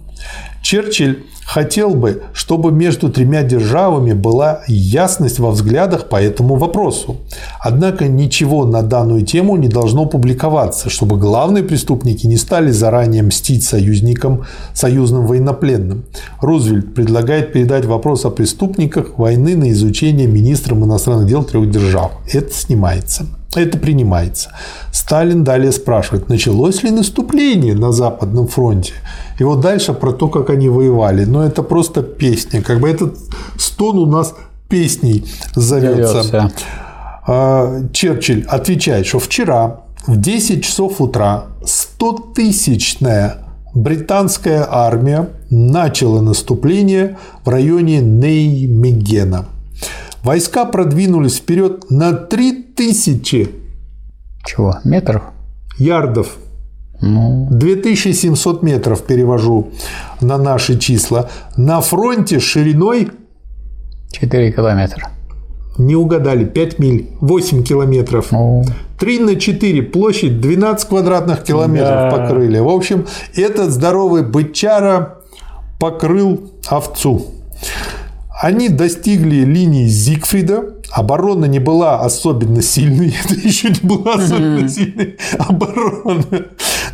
[0.62, 7.18] Черчилль Хотел бы, чтобы между тремя державами была ясность во взглядах по этому вопросу.
[7.60, 13.64] Однако ничего на данную тему не должно публиковаться, чтобы главные преступники не стали заранее мстить
[13.64, 14.44] союзникам,
[14.74, 16.04] союзным военнопленным.
[16.40, 22.10] Рузвельт предлагает передать вопрос о преступниках войны на изучение министрам иностранных дел трех держав.
[22.32, 23.24] Это снимается.
[23.54, 24.50] Это принимается.
[24.92, 28.92] Сталин далее спрашивает, началось ли наступление на Западном фронте.
[29.38, 31.24] И вот дальше про то, как они воевали.
[31.24, 32.62] Но это просто песня.
[32.62, 33.16] Как бы этот
[33.58, 34.34] стон у нас
[34.68, 35.24] песней
[35.54, 36.50] зовется.
[37.26, 43.38] А, Черчилль отвечает, что вчера в 10 часов утра 100-тысячная
[43.74, 49.46] британская армия начала наступление в районе Неймегена.
[50.26, 53.48] Войска продвинулись вперед на 3000
[54.44, 54.74] чего?
[54.82, 55.22] Метров?
[55.78, 56.36] Ярдов.
[57.00, 57.46] Ну...
[57.52, 59.70] 2700 метров перевожу
[60.20, 61.30] на наши числа.
[61.56, 63.12] На фронте шириной
[64.10, 65.10] 4 километра.
[65.78, 68.32] Не угадали, 5 миль, 8 километров.
[68.32, 68.64] Ну...
[68.98, 72.10] 3 на 4, площадь 12 квадратных километров да.
[72.10, 72.58] покрыли.
[72.58, 73.06] В общем,
[73.36, 75.18] этот здоровый бычара
[75.78, 77.26] покрыл овцу.
[78.40, 80.74] Они достигли линии Зигфрида.
[80.90, 83.14] Оборона не была особенно сильной.
[83.24, 86.24] Это еще не была особенно сильной оборона.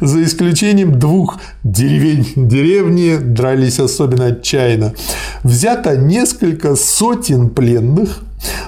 [0.00, 2.26] За исключением двух деревень.
[2.36, 4.94] Деревни дрались особенно отчаянно.
[5.42, 8.20] Взято несколько сотен пленных.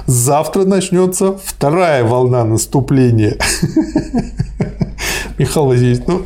[0.07, 3.39] Завтра начнется вторая волна наступления.
[5.39, 6.23] Михаил Васильевич, ну,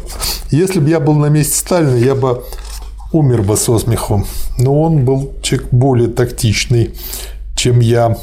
[0.51, 2.42] если бы я был на месте Сталина, я бы
[3.13, 4.25] умер бы со смеху.
[4.59, 6.95] Но он был человек более тактичный,
[7.57, 8.17] чем я.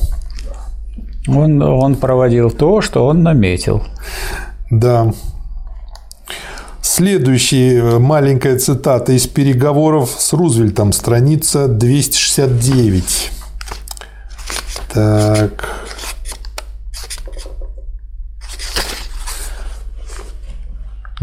[1.28, 3.84] Он, он проводил то, что он наметил.
[4.70, 5.12] Да.
[6.82, 13.32] Следующая маленькая цитата из переговоров с Рузвельтом, страница 269.
[14.94, 15.86] Так.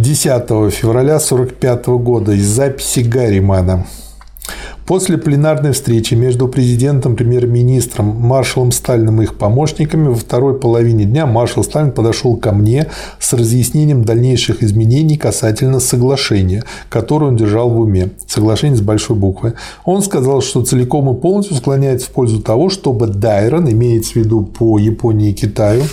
[0.02, 0.24] 10
[0.72, 3.86] февраля 1945 года из записи Гарримана.
[4.84, 11.24] После пленарной встречи между президентом, премьер-министром, маршалом Сталиным и их помощниками во второй половине дня
[11.24, 12.88] маршал Сталин подошел ко мне
[13.20, 18.10] с разъяснением дальнейших изменений касательно соглашения, которое он держал в уме.
[18.26, 19.54] Соглашение с большой буквы.
[19.84, 24.42] Он сказал, что целиком и полностью склоняется в пользу того, чтобы Дайрон, имеется в виду
[24.42, 25.84] по Японии и Китаю,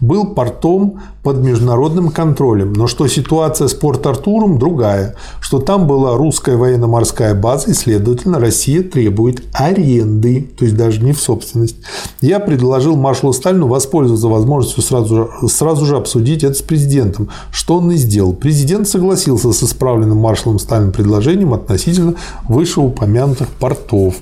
[0.00, 6.56] был портом под международным контролем, но что ситуация с Порт-Артуром другая, что там была русская
[6.56, 11.76] военно-морская база, и, следовательно, Россия требует аренды, то есть даже не в собственность.
[12.20, 17.90] Я предложил маршалу Сталину воспользоваться возможностью сразу, сразу же обсудить это с президентом, что он
[17.90, 18.32] и сделал.
[18.32, 22.14] Президент согласился с исправленным маршалом Сталиным предложением относительно
[22.48, 24.16] вышеупомянутых портов.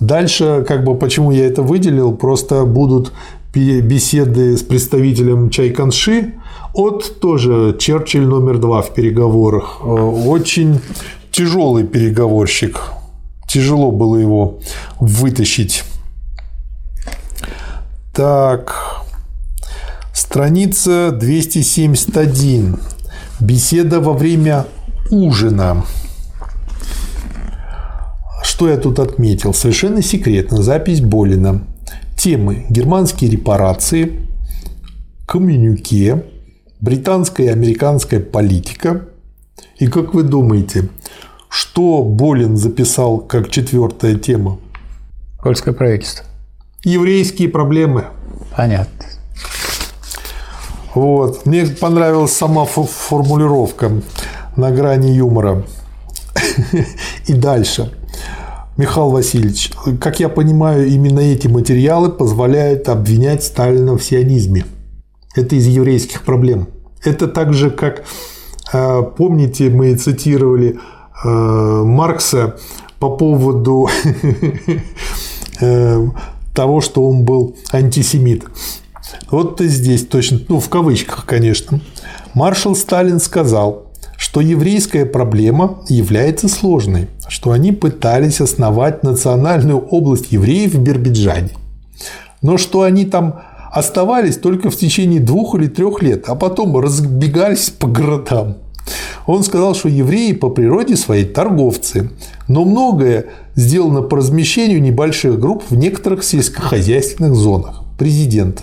[0.00, 3.12] Дальше, как бы, почему я это выделил, просто будут
[3.54, 6.34] беседы с представителем Чайканши
[6.72, 9.80] от тоже Черчилль номер два в переговорах.
[9.82, 10.80] Э, очень
[11.30, 12.80] тяжелый переговорщик.
[13.46, 14.60] Тяжело было его
[15.00, 15.84] вытащить.
[18.14, 19.02] Так,
[20.14, 22.78] страница 271.
[23.40, 24.66] Беседа во время
[25.10, 25.84] ужина.
[28.42, 29.52] Что я тут отметил?
[29.52, 30.62] Совершенно секретно.
[30.62, 31.62] Запись Болина
[32.22, 34.28] темы «Германские репарации»,
[35.26, 36.24] «Коммюнике»,
[36.78, 39.08] «Британская и американская политика».
[39.78, 40.88] И как вы думаете,
[41.48, 44.60] что Болин записал как четвертая тема?
[45.42, 46.24] Польское правительство.
[46.84, 48.04] Еврейские проблемы.
[48.56, 49.04] Понятно.
[50.94, 51.44] Вот.
[51.44, 54.00] Мне понравилась сама формулировка
[54.54, 55.64] на грани юмора.
[57.26, 57.92] И дальше.
[58.78, 59.70] Михаил Васильевич,
[60.00, 64.64] как я понимаю, именно эти материалы позволяют обвинять Сталина в сионизме.
[65.34, 66.68] Это из еврейских проблем.
[67.04, 68.04] Это так же, как,
[68.72, 70.78] э, помните, мы цитировали
[71.22, 71.28] э,
[71.84, 72.56] Маркса
[72.98, 73.88] по поводу
[75.60, 76.06] э,
[76.54, 78.44] того, что он был антисемит.
[79.30, 81.80] Вот и здесь точно, ну, в кавычках, конечно.
[82.32, 83.81] Маршал Сталин сказал,
[84.32, 91.50] что еврейская проблема является сложной, что они пытались основать национальную область евреев в Биробиджане,
[92.40, 97.68] но что они там оставались только в течение двух или трех лет, а потом разбегались
[97.68, 98.56] по городам.
[99.26, 102.08] Он сказал, что евреи по природе своей торговцы,
[102.48, 107.82] но многое сделано по размещению небольших групп в некоторых сельскохозяйственных зонах.
[107.98, 108.62] Президент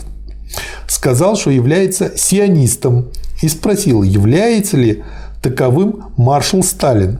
[0.88, 3.09] сказал, что является сионистом
[3.43, 5.03] и спросил, является ли
[5.41, 7.19] таковым маршал Сталин.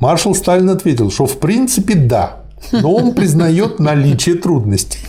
[0.00, 2.40] Маршал Сталин ответил, что в принципе да,
[2.72, 5.00] но он признает наличие трудностей.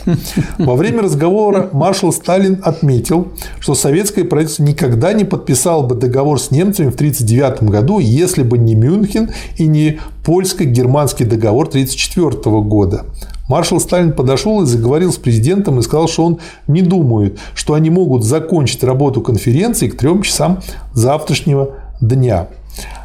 [0.58, 3.30] Во время разговора маршал Сталин отметил,
[3.60, 8.58] что советское правительство никогда не подписало бы договор с немцами в 1939 году, если бы
[8.58, 13.06] не Мюнхен и не польско-германский договор 1934 года.
[13.48, 17.90] Маршал Сталин подошел и заговорил с президентом и сказал, что он не думает, что они
[17.90, 20.62] могут закончить работу конференции к трем часам
[20.94, 22.48] завтрашнего дня.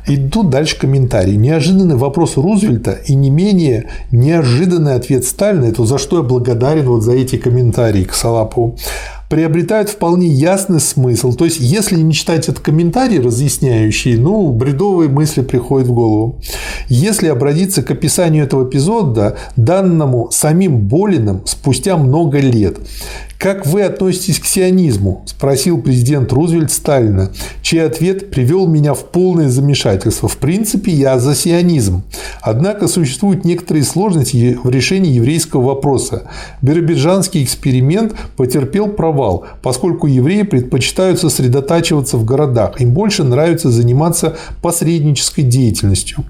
[0.08, 1.34] Идут дальше комментарии.
[1.34, 7.02] Неожиданный вопрос Рузвельта и не менее неожиданный ответ Сталина, это за что я благодарен вот
[7.02, 8.76] за эти комментарии к Салапову,
[9.28, 11.32] приобретают вполне ясный смысл.
[11.32, 16.38] То есть, если не читать этот комментарий разъясняющий, ну, бредовые мысли приходят в голову.
[16.88, 22.76] Если обратиться к описанию этого эпизода, данному самим Болиным спустя много лет,
[23.38, 27.30] «Как вы относитесь к сионизму?»– спросил президент Рузвельт Сталина,
[27.60, 30.26] чей ответ привел меня в полное замешательство.
[30.26, 32.02] В принципе, я за сионизм.
[32.40, 36.30] Однако существуют некоторые сложности в решении еврейского вопроса.
[36.62, 42.80] Биробиджанский эксперимент потерпел провал, поскольку евреи предпочитают сосредотачиваться в городах.
[42.80, 46.24] Им больше нравится заниматься посреднической деятельностью.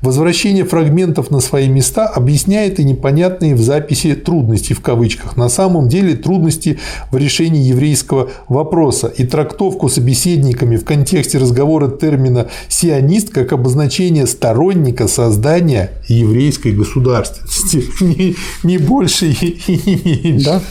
[0.00, 5.36] Возвращение фрагментов на свои места объясняет и непонятные в записи трудности в кавычках.
[5.36, 6.78] На самом деле трудности трудности
[7.10, 15.08] в решении еврейского вопроса и трактовку собеседниками в контексте разговора термина «сионист» как обозначение сторонника
[15.08, 17.84] создания еврейской государственности.
[18.00, 20.44] Не, не больше и не меньше.
[20.44, 20.62] Да?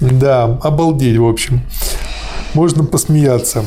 [0.00, 1.60] Да, обалдеть, в общем.
[2.54, 3.64] Можно посмеяться.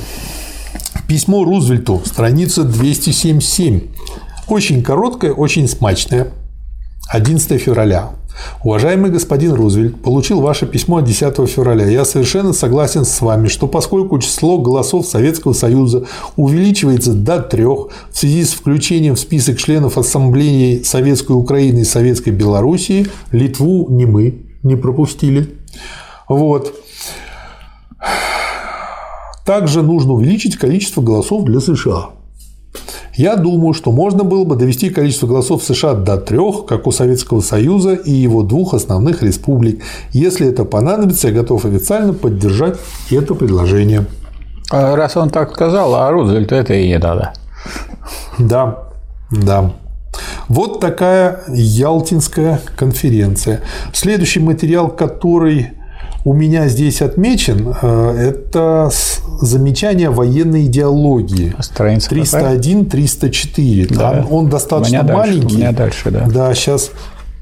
[1.08, 3.82] Письмо Рузвельту, страница 277.
[4.48, 6.28] Очень короткое, очень смачное.
[7.10, 8.12] 11 февраля.
[8.64, 11.86] Уважаемый господин Рузвельт, получил ваше письмо от 10 февраля.
[11.86, 16.06] Я совершенно согласен с вами, что поскольку число голосов Советского Союза
[16.36, 22.30] увеличивается до трех в связи с включением в список членов Ассамблеи Советской Украины и Советской
[22.30, 25.56] Белоруссии, Литву не мы не пропустили.
[26.28, 26.74] Вот.
[29.46, 32.12] Также нужно увеличить количество голосов для США.
[33.16, 37.42] Я думаю, что можно было бы довести количество голосов США до трех, как у Советского
[37.42, 39.84] Союза и его двух основных республик.
[40.12, 42.78] Если это понадобится, я готов официально поддержать
[43.12, 44.06] это предложение.
[44.72, 47.34] А раз он так сказал, а Рузвельту это и не надо.
[48.40, 48.90] Да,
[49.30, 49.72] да.
[50.48, 53.62] Вот такая Ялтинская конференция.
[53.94, 55.72] Следующий материал, который
[56.26, 58.90] у меня здесь отмечен, э, это
[59.42, 61.54] замечание военной идеологии.
[61.60, 63.88] Страница 301-304.
[63.88, 64.26] Там да.
[64.30, 65.42] он достаточно у маленький.
[65.42, 66.28] Дальше, у меня дальше, да.
[66.28, 66.92] Да, сейчас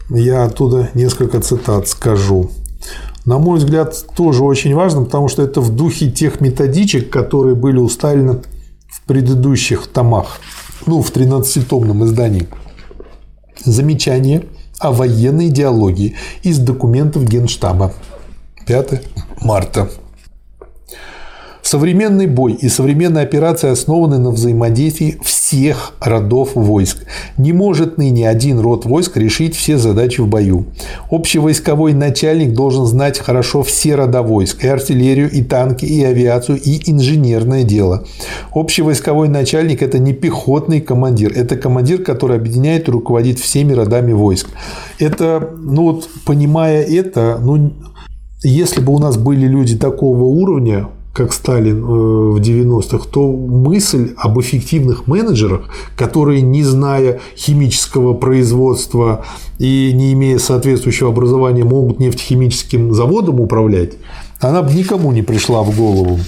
[0.09, 2.49] я оттуда несколько цитат скажу.
[3.25, 7.77] На мой взгляд, тоже очень важно, потому что это в духе тех методичек, которые были
[7.77, 8.41] у Сталина
[8.89, 10.39] в предыдущих томах,
[10.88, 12.47] ну, в 13-томном издании.
[13.63, 14.45] Замечание
[14.79, 17.93] о военной идеологии из документов Генштаба.
[18.72, 19.01] 5
[19.41, 19.89] марта.
[21.61, 26.99] Современный бой и современная операция основаны на взаимодействии всех родов войск.
[27.38, 30.67] Не может ныне один род войск решить все задачи в бою.
[31.09, 36.89] Общевойсковой начальник должен знать хорошо все рода войск, и артиллерию, и танки, и авиацию, и
[36.89, 38.05] инженерное дело.
[38.53, 44.47] Общевойсковой начальник– это не пехотный командир, это командир, который объединяет и руководит всеми родами войск.
[44.97, 47.74] Это, ну вот, понимая это, ну,
[48.44, 54.14] если бы у нас были люди такого уровня, как Сталин э, в 90-х, то мысль
[54.18, 59.26] об эффективных менеджерах, которые, не зная химического производства
[59.60, 63.94] и не имея соответствующего образования, могут нефтехимическим заводом управлять,
[64.39, 66.20] она бы никому не пришла в голову.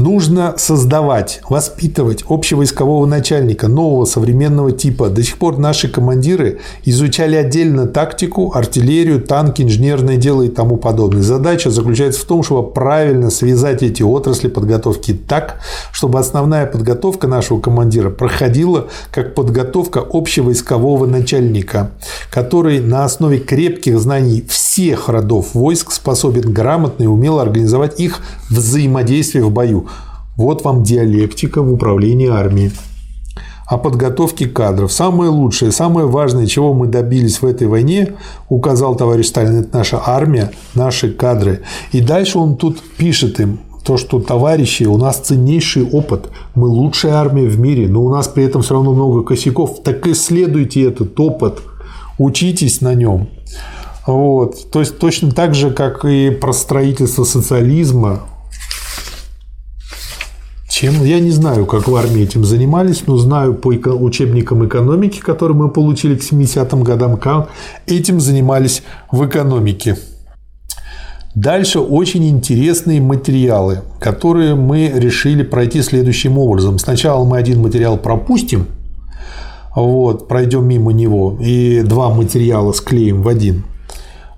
[0.00, 5.10] Нужно создавать, воспитывать общевойскового начальника нового современного типа.
[5.10, 11.20] До сих пор наши командиры изучали отдельно тактику, артиллерию, танки, инженерное дело и тому подобное.
[11.20, 15.60] Задача заключается в том, чтобы правильно связать эти отрасли подготовки так,
[15.92, 21.90] чтобы основная подготовка нашего командира проходила как подготовка общевойскового начальника,
[22.30, 29.44] который на основе крепких знаний всех родов войск способен грамотно и умело организовать их взаимодействие
[29.44, 29.89] в бою.
[30.40, 32.72] Вот вам диалектика в управлении армией.
[33.66, 34.90] О подготовке кадров.
[34.90, 38.14] Самое лучшее, самое важное, чего мы добились в этой войне,
[38.48, 41.60] указал товарищ Сталин, это наша армия, наши кадры.
[41.92, 47.16] И дальше он тут пишет им, то, что товарищи, у нас ценнейший опыт, мы лучшая
[47.16, 51.20] армия в мире, но у нас при этом все равно много косяков, так исследуйте этот
[51.20, 51.58] опыт,
[52.16, 53.28] учитесь на нем.
[54.06, 54.70] Вот.
[54.70, 58.20] То есть точно так же, как и про строительство социализма,
[60.80, 61.04] Чем?
[61.04, 65.68] Я не знаю, как в армии этим занимались, но знаю по учебникам экономики, которые мы
[65.68, 67.50] получили к 70-м годам, как
[67.86, 68.82] этим занимались
[69.12, 69.98] в экономике.
[71.34, 76.78] Дальше очень интересные материалы, которые мы решили пройти следующим образом.
[76.78, 78.64] Сначала мы один материал пропустим,
[79.76, 83.64] вот, пройдем мимо него, и два материала склеим в один.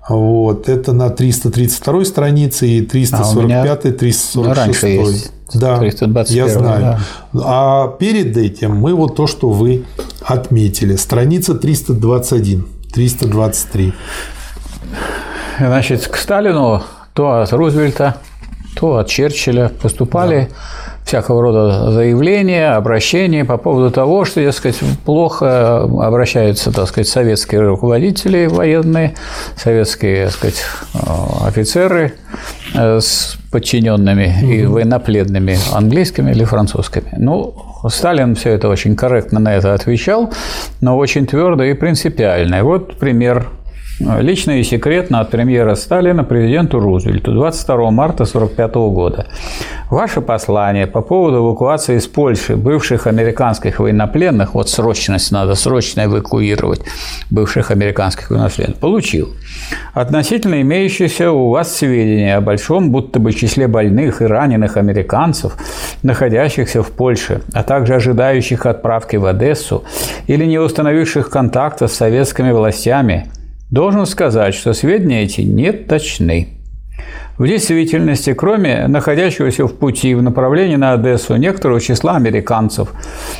[0.09, 4.83] Вот, это на 332 странице и 345 а 346.
[4.83, 5.31] Есть.
[5.53, 6.99] Да, 321, я знаю.
[7.31, 7.41] Да.
[7.45, 9.85] А перед этим мы вот то, что вы
[10.21, 10.95] отметили.
[10.97, 13.93] Страница 321, 323.
[15.59, 18.17] Значит, к Сталину то от Рузвельта,
[18.75, 20.55] то от Черчилля поступали да
[21.05, 27.61] всякого рода заявления, обращения по поводу того, что, так сказать, плохо обращаются, так сказать, советские
[27.61, 29.15] руководители военные,
[29.55, 30.63] советские, так сказать,
[30.93, 30.99] э,
[31.45, 32.13] офицеры
[32.73, 34.51] э, с подчиненными угу.
[34.51, 37.13] и военнопленными английскими или французскими.
[37.17, 37.55] Ну,
[37.87, 40.31] Сталин все это очень корректно на это отвечал,
[40.81, 42.55] но очень твердо и принципиально.
[42.55, 43.47] И вот пример
[44.19, 49.27] Лично и секретно от премьера Сталина президенту Рузвельту 22 марта 1945 года.
[49.89, 56.81] Ваше послание по поводу эвакуации из Польши бывших американских военнопленных, вот срочность надо срочно эвакуировать
[57.29, 59.29] бывших американских военнопленных, получил.
[59.93, 65.53] Относительно имеющиеся у вас сведения о большом будто бы числе больных и раненых американцев,
[66.03, 69.85] находящихся в Польше, а также ожидающих отправки в Одессу
[70.27, 73.27] или не установивших контакта с советскими властями–
[73.73, 76.49] Должен сказать, что сведения эти не точны.
[77.39, 82.89] В действительности, кроме находящегося в пути в направлении на Одессу некоторого числа американцев,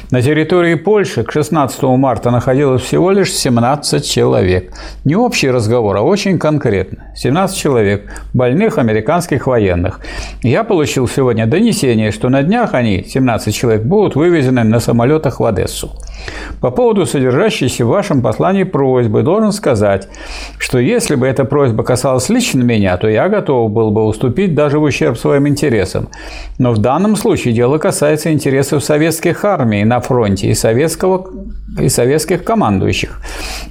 [0.10, 4.74] на территории Польши к 16 марта находилось всего лишь 17 человек.
[5.06, 7.12] Не общий разговор, а очень конкретно.
[7.16, 10.00] 17 человек, больных американских военных.
[10.42, 15.46] Я получил сегодня донесение, что на днях они, 17 человек, будут вывезены на самолетах в
[15.46, 15.92] Одессу.
[16.62, 20.08] По поводу содержащейся в вашем послании просьбы должен сказать,
[20.58, 24.80] что если бы эта просьба касалась лично меня, то я готов был бы уступить даже
[24.80, 26.10] в ущерб своим интересам.
[26.58, 31.30] Но в данном случае дело касается интересов советских армий на фронте и, советского,
[31.80, 33.20] и советских командующих,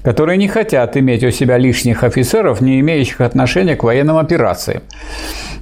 [0.03, 4.83] которые не хотят иметь у себя лишних офицеров, не имеющих отношения к военным операциям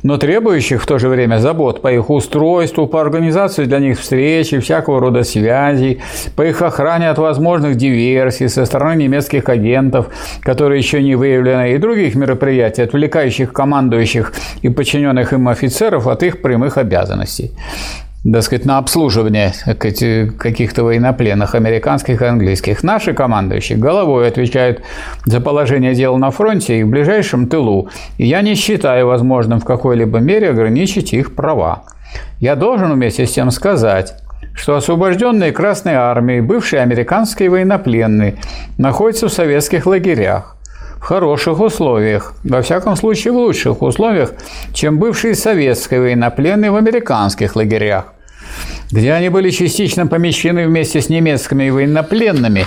[0.02, 4.52] но требующих в то же время забот по их устройству, по организации для них встреч
[4.52, 6.00] и всякого рода связей,
[6.36, 10.06] по их охране от возможных диверсий со стороны немецких агентов,
[10.40, 14.32] которые еще не выявлены, и других мероприятий, отвлекающих командующих
[14.62, 17.52] и подчиненных им офицеров от их прямых обязанностей
[18.32, 19.54] так сказать, на обслуживание
[20.38, 22.82] каких-то военнопленных, американских и английских.
[22.82, 24.82] Наши командующие головой отвечают
[25.24, 27.88] за положение дел на фронте и в ближайшем тылу.
[28.18, 31.84] И я не считаю возможным в какой-либо мере ограничить их права.
[32.40, 34.14] Я должен вместе с тем сказать,
[34.54, 38.36] что освобожденные Красной Армией бывшие американские военнопленные
[38.78, 40.56] находятся в советских лагерях
[41.00, 44.32] в хороших условиях, во всяком случае в лучших условиях,
[44.74, 48.12] чем бывшие советские военнопленные в американских лагерях,
[48.92, 52.66] где они были частично помещены вместе с немецкими военнопленными,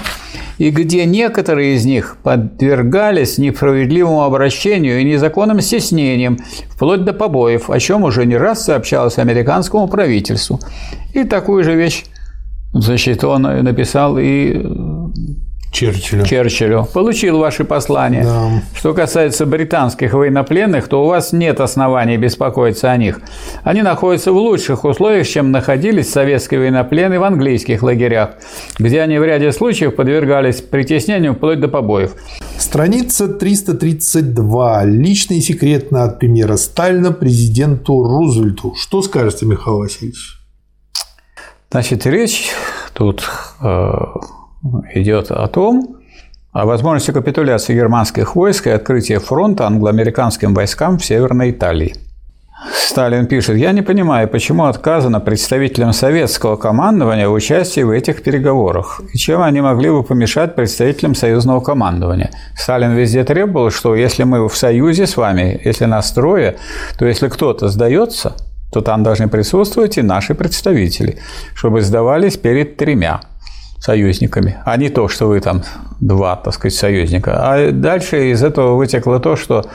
[0.57, 6.37] и где некоторые из них подвергались несправедливому обращению и незаконным стеснениям,
[6.69, 10.59] вплоть до побоев, о чем уже не раз сообщалось американскому правительству.
[11.13, 12.05] И такую же вещь
[12.73, 14.61] значит, он написал и
[15.73, 16.23] Черчиллю.
[16.23, 16.87] Черчиллю.
[16.93, 18.23] Получил ваши послания.
[18.23, 18.61] Да.
[18.77, 23.21] Что касается британских военнопленных, то у вас нет оснований беспокоиться о них.
[23.63, 28.35] Они находятся в лучших условиях, чем находились советские военнопленные в английских лагерях,
[28.77, 32.13] где они в ряде случаев подвергались притеснению вплоть до побоев.
[32.59, 34.85] Страница 332.
[34.85, 38.75] Лично и секретно от премьера Сталина президенту Рузвельту.
[38.77, 40.37] Что скажете, Михаил Васильевич?
[41.71, 42.51] Значит, речь
[42.93, 43.27] тут
[43.59, 43.89] э,
[44.94, 45.98] идет о том,
[46.52, 51.95] о возможности капитуляции германских войск и открытия фронта англоамериканским войскам в Северной Италии.
[52.72, 59.02] Сталин пишет, я не понимаю, почему отказано представителям советского командования в участии в этих переговорах,
[59.14, 62.31] и чем они могли бы помешать представителям союзного командования.
[62.56, 66.56] Сталин везде требовал, что если мы в союзе с вами, если нас трое,
[66.98, 68.35] то если кто-то сдается,
[68.72, 71.18] то там должны присутствовать и наши представители,
[71.56, 73.22] чтобы сдавались перед тремя–
[73.84, 75.61] союзниками, а не то, что вы там
[75.99, 77.34] два, так сказать, союзника.
[77.35, 79.65] А дальше из этого вытекло то, что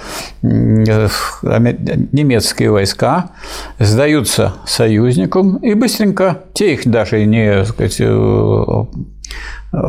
[0.41, 3.33] немецкие войска
[3.79, 8.05] сдаются союзникам и быстренько, те их даже не, сказать, э,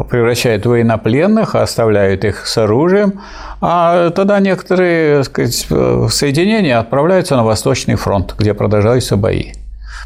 [0.09, 3.21] превращают в военнопленных, оставляют их с оружием,
[3.61, 5.65] а тогда некоторые сказать,
[6.09, 9.53] соединения отправляются на Восточный фронт, где продолжаются бои.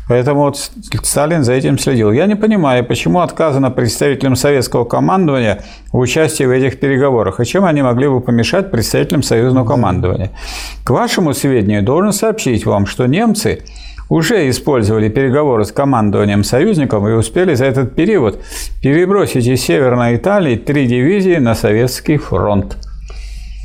[0.07, 0.57] Поэтому вот
[1.03, 2.11] Сталин за этим следил.
[2.11, 7.65] Я не понимаю, почему отказано представителям советского командования в участии в этих переговорах, и чем
[7.65, 10.31] они могли бы помешать представителям союзного командования.
[10.84, 13.63] К вашему сведению, должен сообщить вам, что немцы
[14.09, 18.41] уже использовали переговоры с командованием союзников и успели за этот период
[18.81, 22.77] перебросить из Северной Италии три дивизии на советский фронт.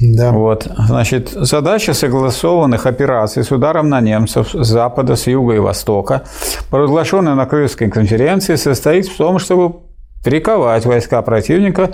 [0.00, 0.30] Да.
[0.30, 0.68] Вот.
[0.78, 6.22] Значит, задача согласованных операций с ударом на немцев с запада, с юга и востока,
[6.70, 9.80] провозглашенная на Крымской конференции, состоит в том, чтобы
[10.24, 11.90] приковать войска противника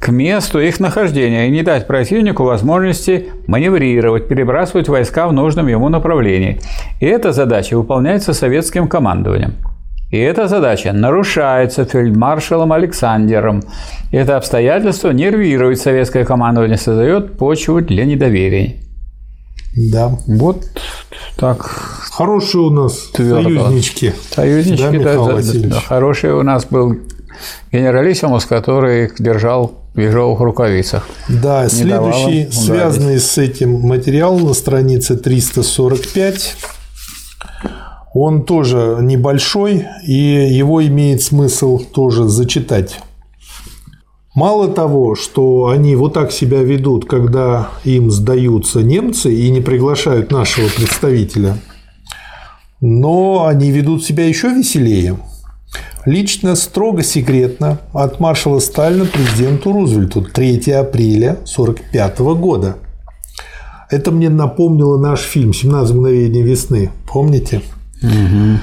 [0.00, 5.88] к месту их нахождения и не дать противнику возможности маневрировать, перебрасывать войска в нужном ему
[5.88, 6.60] направлении.
[7.00, 9.54] И эта задача выполняется советским командованием.
[10.12, 13.62] И эта задача нарушается фельдмаршалом Александром.
[14.12, 18.74] Это обстоятельство нервирует советское командование, создает почву для недоверия.
[19.74, 20.12] Да.
[20.26, 20.66] Вот
[21.38, 21.62] так.
[21.62, 23.42] Хорошие у нас твердо.
[23.42, 24.14] союзнички.
[24.34, 26.94] Союзнички, да, да, да, хороший у нас был
[27.72, 31.08] генералиссимус, который держал в ежовых рукавицах.
[31.30, 36.56] Да, следующий, связанный с этим материал на странице 345
[38.14, 43.00] он тоже небольшой, и его имеет смысл тоже зачитать.
[44.34, 50.30] Мало того, что они вот так себя ведут, когда им сдаются немцы и не приглашают
[50.30, 51.58] нашего представителя,
[52.80, 55.18] но они ведут себя еще веселее.
[56.04, 62.76] Лично строго секретно от маршала Сталина президенту Рузвельту 3 апреля 1945 года.
[63.90, 66.90] Это мне напомнило наш фильм «17 мгновений весны».
[67.06, 67.62] Помните?
[68.02, 68.58] Угу.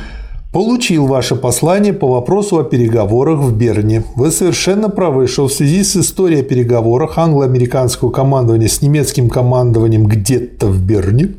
[0.51, 4.03] Получил ваше послание по вопросу о переговорах в Берне.
[4.15, 10.07] Вы совершенно правы, что в связи с историей о переговорах англо-американского командования с немецким командованием
[10.07, 11.35] где-то в Берне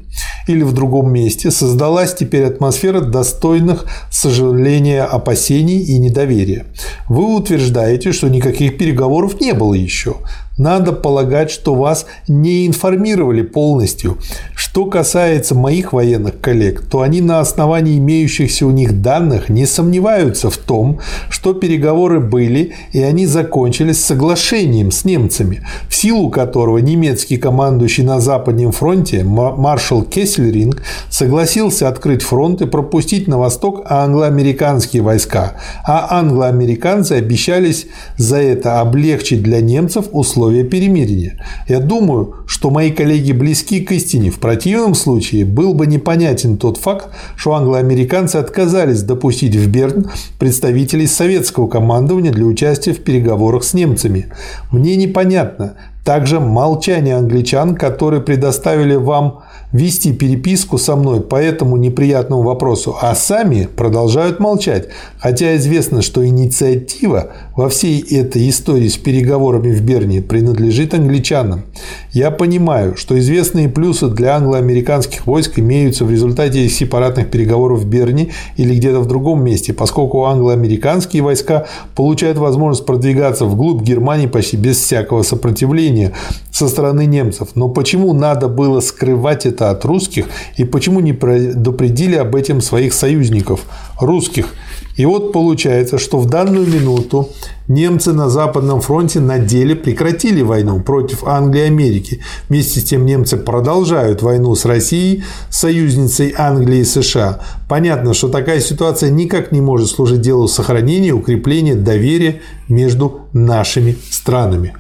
[0.46, 6.66] или в другом месте создалась теперь атмосфера достойных сожаления, опасений и недоверия.
[7.08, 10.18] Вы утверждаете, что никаких переговоров не было еще.
[10.60, 14.18] Надо полагать, что вас не информировали полностью.
[14.54, 20.50] Что касается моих военных коллег, то они на основании имеющихся у них данных не сомневаются
[20.50, 20.98] в том,
[21.30, 28.20] что переговоры были и они закончились соглашением с немцами, в силу которого немецкий командующий на
[28.20, 35.54] Западном фронте маршал Кессельринг согласился открыть фронт и пропустить на восток англо-американские войска,
[35.86, 37.86] а англо-американцы обещались
[38.18, 41.34] за это облегчить для немцев условия условия перемирия.
[41.68, 44.30] Я думаю, что мои коллеги близки к истине.
[44.30, 51.06] В противном случае был бы непонятен тот факт, что англоамериканцы отказались допустить в Берн представителей
[51.06, 54.26] советского командования для участия в переговорах с немцами.
[54.72, 55.74] Мне непонятно
[56.04, 59.40] также молчание англичан, которые предоставили вам
[59.72, 66.26] вести переписку со мной по этому неприятному вопросу, а сами продолжают молчать, хотя известно, что
[66.26, 67.30] инициатива
[67.60, 71.64] во всей этой истории с переговорами в Берне принадлежит англичанам.
[72.10, 78.30] Я понимаю, что известные плюсы для англо-американских войск имеются в результате сепаратных переговоров в Берне
[78.56, 84.78] или где-то в другом месте, поскольку англо-американские войска получают возможность продвигаться вглубь Германии почти без
[84.78, 86.14] всякого сопротивления
[86.50, 87.48] со стороны немцев.
[87.56, 92.94] Но почему надо было скрывать это от русских и почему не предупредили об этом своих
[92.94, 93.66] союзников,
[94.00, 94.54] русских.
[95.00, 97.30] И вот получается, что в данную минуту
[97.68, 102.20] немцы на Западном фронте на деле прекратили войну против Англии и Америки.
[102.50, 107.40] Вместе с тем немцы продолжают войну с Россией, союзницей Англии и США.
[107.66, 113.96] Понятно, что такая ситуация никак не может служить делу сохранения и укрепления доверия между нашими
[114.10, 114.74] странами.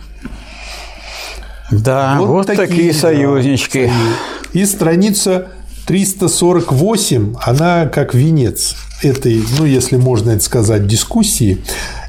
[1.70, 3.86] Да, вот, вот такие, такие союзнички.
[3.86, 5.48] Да, и страница
[5.90, 11.58] 348, она как венец этой, ну, если можно это сказать, дискуссии.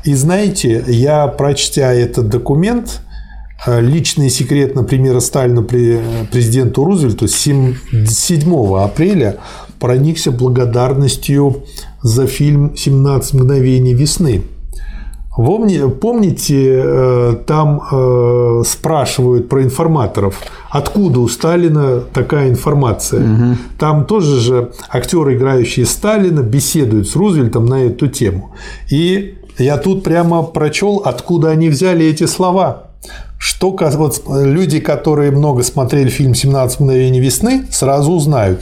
[0.03, 3.01] И знаете, я, прочтя этот документ,
[3.65, 7.75] э, личный секрет, например, Сталину президенту Рузвельту 7
[8.77, 9.37] апреля
[9.79, 11.63] проникся благодарностью
[12.03, 14.43] за фильм «17 мгновений весны».
[15.35, 20.35] Помните, э, там э, спрашивают про информаторов,
[20.69, 23.23] откуда у Сталина такая информация.
[23.23, 23.57] Угу.
[23.79, 28.53] Там тоже же актеры, играющие Сталина, беседуют с Рузвельтом на эту тему.
[28.89, 32.87] И я тут прямо прочел, откуда они взяли эти слова.
[33.39, 38.61] Что вот люди, которые много смотрели фильм «17 мгновений весны», сразу узнают.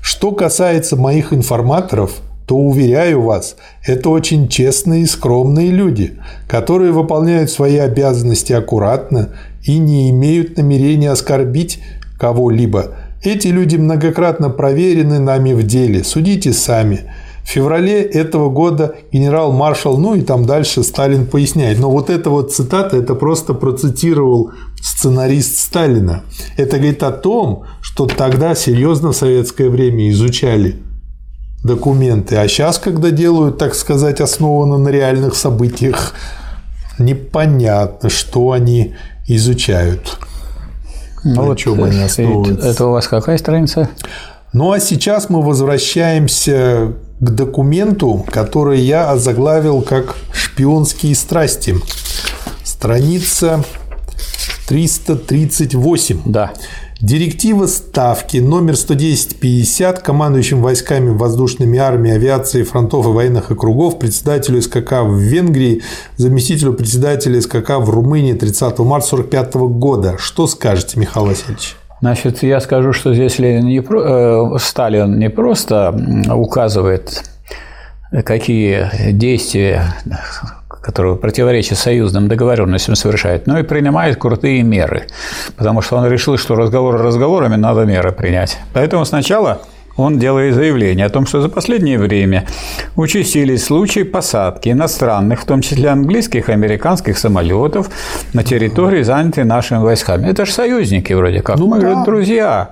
[0.00, 2.12] Что касается моих информаторов–
[2.50, 3.54] то, уверяю вас,
[3.86, 6.18] это очень честные и скромные люди,
[6.48, 9.28] которые выполняют свои обязанности аккуратно
[9.62, 11.80] и не имеют намерения оскорбить
[12.18, 12.96] кого-либо.
[13.22, 17.12] Эти люди многократно проверены нами в деле, судите сами.
[17.44, 21.78] В феврале этого года генерал-маршал, ну и там дальше Сталин поясняет.
[21.78, 24.50] Но вот эта вот цитата, это просто процитировал
[24.82, 26.24] сценарист Сталина.
[26.56, 30.89] Это говорит о том, что тогда серьезно в советское время изучали
[31.62, 32.36] документы.
[32.36, 36.14] А сейчас, когда делают, так сказать, основано на реальных событиях,
[36.98, 38.94] непонятно, что они
[39.26, 40.18] изучают.
[41.22, 42.68] Ну, на вот чем они основываются.
[42.68, 43.90] Это у вас какая страница?
[44.52, 51.76] Ну а сейчас мы возвращаемся к документу, который я озаглавил как «Шпионские страсти».
[52.64, 53.62] Страница
[54.66, 56.22] 338.
[56.24, 56.52] Да.
[57.02, 65.00] Директива Ставки номер 11050 командующим войсками воздушными армиями, авиации, фронтов и военных округов, председателю СКК
[65.04, 65.80] в Венгрии,
[66.16, 70.16] заместителю председателя СКК в Румынии 30 марта 1945 года.
[70.18, 71.74] Что скажете, Михаил Васильевич?
[72.02, 75.94] Значит, я скажу, что здесь Ленин не, э, Сталин не просто
[76.30, 77.24] указывает,
[78.24, 79.94] какие действия
[80.80, 85.06] которые противоречат союзным договоренностям совершает, но и принимает крутые меры,
[85.56, 88.58] потому что он решил, что разговоры разговорами надо меры принять.
[88.72, 89.60] Поэтому сначала
[89.96, 92.46] он делает заявление о том, что за последнее время
[92.96, 97.90] участились случаи посадки иностранных, в том числе английских и американских самолетов
[98.32, 100.28] на территории, занятой нашими войсками.
[100.28, 101.90] Это же союзники вроде как, ну, мы да.
[101.90, 102.70] же друзья.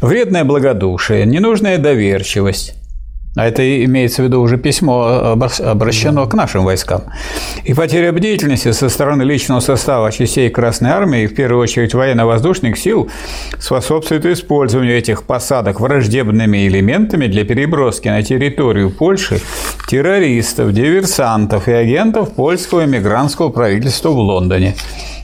[0.00, 2.79] Вредное благодушие, ненужная доверчивость.
[3.36, 6.30] А это имеется в виду уже письмо обращено да.
[6.30, 7.02] к нашим войскам.
[7.64, 13.08] И потеря бдительности со стороны личного состава частей Красной Армии, в первую очередь военно-воздушных сил,
[13.60, 19.40] способствует использованию этих посадок враждебными элементами для переброски на территорию Польши
[19.88, 24.74] террористов, диверсантов и агентов польского иммигрантского правительства в Лондоне.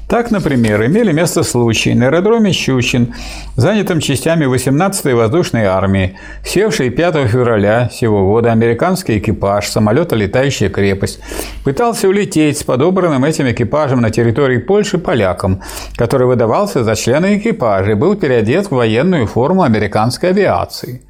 [0.09, 3.13] Так, например, имели место случаи на аэродроме Щучин,
[3.57, 11.19] занятом частями 18-й воздушной армии, севший 5 февраля сего года американский экипаж самолета «Летающая крепость»
[11.65, 15.61] пытался улететь с подобранным этим экипажем на территории Польши полякам,
[15.97, 21.03] который выдавался за члена экипажа и был переодет в военную форму американской авиации.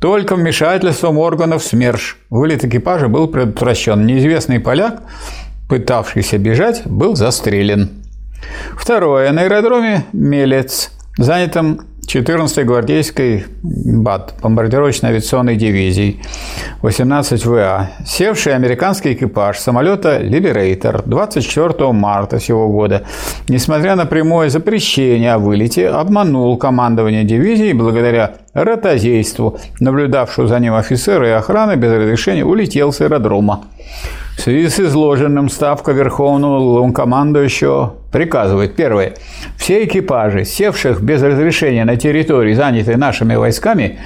[0.00, 4.06] Только вмешательством органов СМЕРШ вылет экипажа был предотвращен.
[4.06, 5.02] Неизвестный поляк,
[5.68, 8.01] пытавшийся бежать, был застрелен.
[8.76, 9.30] Второе.
[9.32, 16.20] На аэродроме Мелец, занятом 14-й гвардейской БАТ, бомбардировочной авиационной дивизии,
[16.82, 23.04] 18 ВА, севший американский экипаж самолета «Либерейтор» 24 марта сего года,
[23.48, 31.28] несмотря на прямое запрещение о вылете, обманул командование дивизии благодаря ротозейству, наблюдавшего за ним офицеры
[31.28, 33.64] и охраны, без разрешения улетел с аэродрома.
[34.36, 39.14] В связи с изложенным Ставка Верховного Главнокомандующего приказывает, первое,
[39.56, 44.00] все экипажи, севших без разрешения на территории, занятой нашими войсками,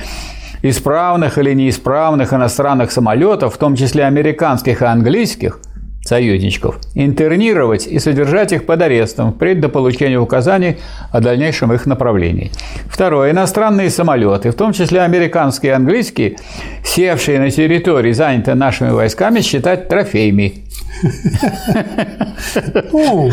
[0.63, 5.61] исправных или неисправных иностранных самолетов, в том числе американских и английских,
[6.09, 10.79] союзничков, интернировать и содержать их под арестом впредь до получения указаний
[11.13, 12.51] о дальнейшем их направлении.
[12.89, 13.31] Второе.
[13.31, 16.37] Иностранные самолеты, в том числе американские и английские,
[16.85, 20.67] севшие на территории, занятой нашими войсками, считать трофеями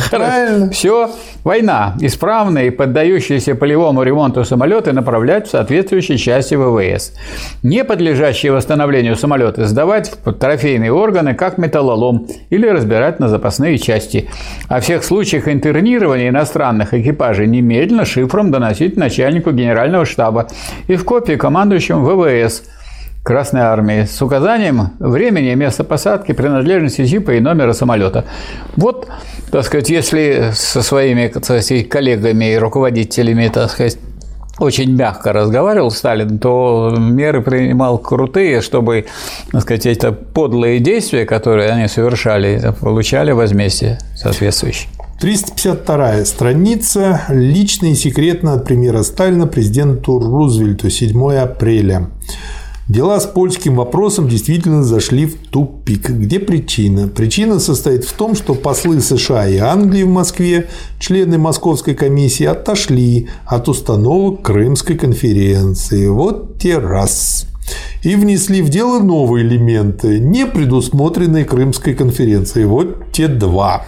[0.10, 0.70] правильно.
[0.72, 1.12] Все,
[1.44, 1.96] война.
[2.00, 7.14] Исправные, поддающиеся полевому ремонту самолеты направлять в соответствующие части ВВС.
[7.64, 14.30] Не подлежащие восстановлению самолеты сдавать в трофейные органы, как металлолом, или разбирать на запасные части.
[14.68, 20.48] О всех случаях интернирования иностранных экипажей немедленно шифром доносить начальнику генерального штаба
[20.88, 22.64] и в копии командующему ВВС–
[23.24, 28.26] Красной Армии с указанием времени, места посадки, принадлежности типа и номера самолета.
[28.76, 29.08] Вот,
[29.50, 33.98] так сказать, если со своими сказать, коллегами и руководителями, так сказать,
[34.60, 39.06] очень мягко разговаривал Сталин, то меры принимал крутые, чтобы,
[39.54, 44.90] так сказать, эти подлые действия, которые они совершали, получали возмездие соответствующее.
[45.22, 47.22] 352 страница.
[47.30, 52.10] Лично и секретно от премьера Сталина президенту Рузвельту 7 апреля.
[52.90, 56.10] Дела с польским вопросом действительно зашли в тупик.
[56.10, 57.08] Где причина?
[57.08, 60.68] Причина состоит в том, что послы США и Англии в Москве,
[61.00, 66.08] члены Московской комиссии, отошли от установок Крымской конференции.
[66.08, 67.48] Вот те раз.
[68.04, 72.66] И внесли в дело новые элементы, не предусмотренные Крымской конференцией.
[72.66, 73.86] Вот те два.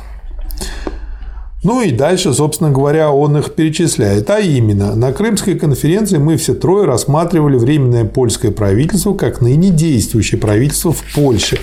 [1.66, 4.30] Ну и дальше, собственно говоря, он их перечисляет.
[4.30, 10.40] А именно, на Крымской конференции мы все трое рассматривали временное польское правительство как ныне действующее
[10.40, 11.58] правительство в Польше,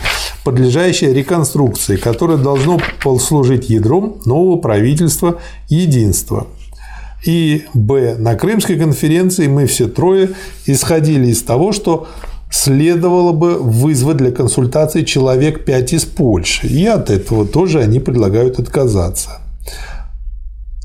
[0.44, 5.38] подлежащее реконструкции, которое должно послужить ядром нового правительства
[5.68, 6.48] единства.
[7.24, 8.16] И Б.
[8.18, 10.30] На Крымской конференции мы все трое
[10.66, 12.08] исходили из того, что
[12.50, 16.66] следовало бы вызвать для консультации человек 5 из Польши.
[16.66, 19.41] И от этого тоже они предлагают отказаться.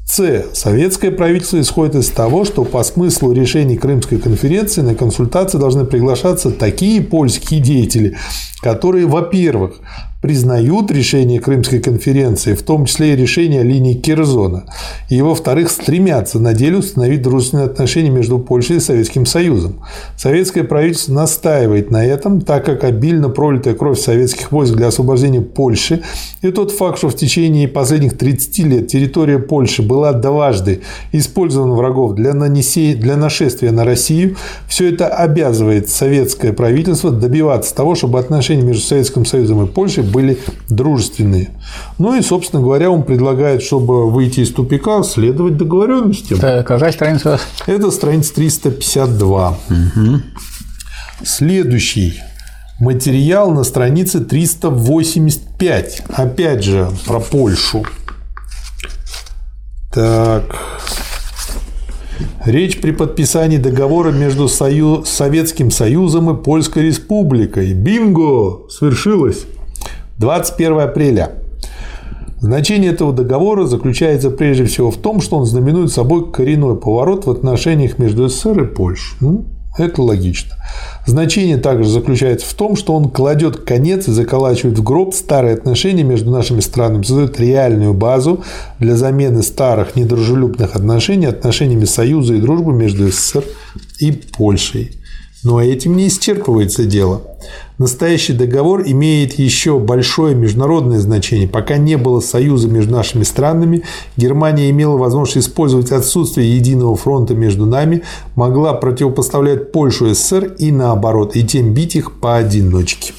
[0.09, 0.45] С.
[0.53, 6.49] Советское правительство исходит из того, что по смыслу решений Крымской конференции на консультации должны приглашаться
[6.49, 8.15] такие польские деятели,
[8.61, 9.75] которые, во-первых,
[10.21, 14.65] признают решение Крымской конференции, в том числе и решение линии Кирзона,
[15.09, 19.81] и, во-вторых, стремятся на деле установить дружественные отношения между Польшей и Советским Союзом.
[20.17, 26.01] Советское правительство настаивает на этом, так как обильно пролитая кровь советских войск для освобождения Польши
[26.41, 30.81] и тот факт, что в течение последних 30 лет территория Польши была дважды
[31.11, 34.35] использована врагов для, нанесения, для нашествия на Россию,
[34.67, 40.39] все это обязывает советское правительство добиваться того, чтобы отношения между Советским Союзом и Польшей были
[40.69, 41.49] дружественные.
[41.97, 46.39] Ну и, собственно говоря, он предлагает, чтобы выйти из тупика, следовать договоренностям.
[46.39, 49.49] Это какая страница Это страница 352.
[49.49, 50.21] Угу.
[51.23, 52.21] Следующий
[52.79, 56.03] материал на странице 385.
[56.09, 57.83] Опять же, про Польшу.
[59.93, 60.43] Так.
[62.45, 65.03] Речь при подписании договора между Сою...
[65.05, 67.73] Советским Союзом и Польской Республикой.
[67.73, 68.69] Бинго!
[68.69, 69.45] Свершилось!
[70.19, 71.31] 21 апреля.
[72.39, 77.31] Значение этого договора заключается прежде всего в том, что он знаменует собой коренной поворот в
[77.31, 79.17] отношениях между СССР и Польшей.
[79.21, 79.45] Ну,
[79.77, 80.55] это логично.
[81.05, 86.03] Значение также заключается в том, что он кладет конец и заколачивает в гроб старые отношения
[86.03, 88.43] между нашими странами, создает реальную базу
[88.79, 93.43] для замены старых недружелюбных отношений отношениями союза и дружбы между СССР
[93.99, 94.91] и Польшей.
[95.43, 97.21] Но этим не исчерпывается дело.
[97.77, 101.47] Настоящий договор имеет еще большое международное значение.
[101.47, 103.83] Пока не было союза между нашими странами,
[104.15, 108.01] Германия имела возможность использовать отсутствие единого фронта между нами,
[108.35, 113.13] могла противопоставлять Польшу и СССР и наоборот, и тем бить их поодиночке.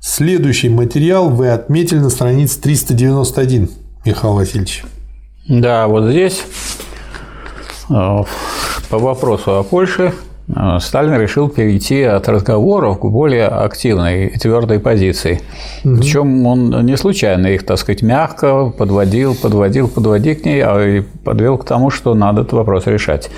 [0.00, 3.70] Следующий материал вы отметили на странице 391,
[4.04, 4.84] Михаил Васильевич.
[5.48, 6.42] Да, вот здесь
[7.90, 8.24] э,
[8.90, 10.12] по вопросу о Польше
[10.78, 15.40] Сталин решил перейти от разговоров к более активной и твердой позиции.
[15.84, 15.96] Угу.
[15.96, 21.00] Причем он не случайно их, так сказать, мягко подводил, подводил, подводил к ней, а и
[21.00, 23.30] подвел к тому, что надо этот вопрос решать.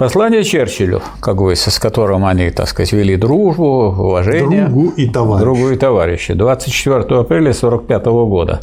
[0.00, 4.66] Послание Черчиллю, как бы, с которым они, так сказать, вели дружбу, уважение.
[4.66, 5.42] Другу и товарищ.
[5.42, 6.34] Другу и товарища.
[6.34, 8.60] 24 апреля 1945 года.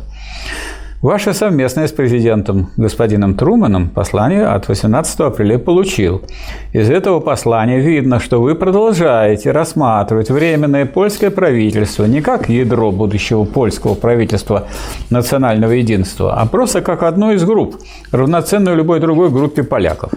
[1.00, 6.24] Ваше совместное с президентом господином Труманом послание от 18 апреля получил.
[6.74, 13.44] Из этого послания видно, что вы продолжаете рассматривать Временное польское правительство не как ядро будущего
[13.44, 14.68] польского правительства
[15.12, 17.76] национального единства, а просто как одну из групп,
[18.12, 20.12] равноценную любой другой группе поляков.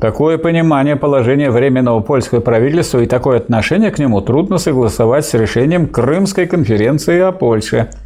[0.00, 5.88] Такое понимание положения Временного польского правительства и такое отношение к нему трудно согласовать с решением
[5.88, 7.90] Крымской конференции о Польше–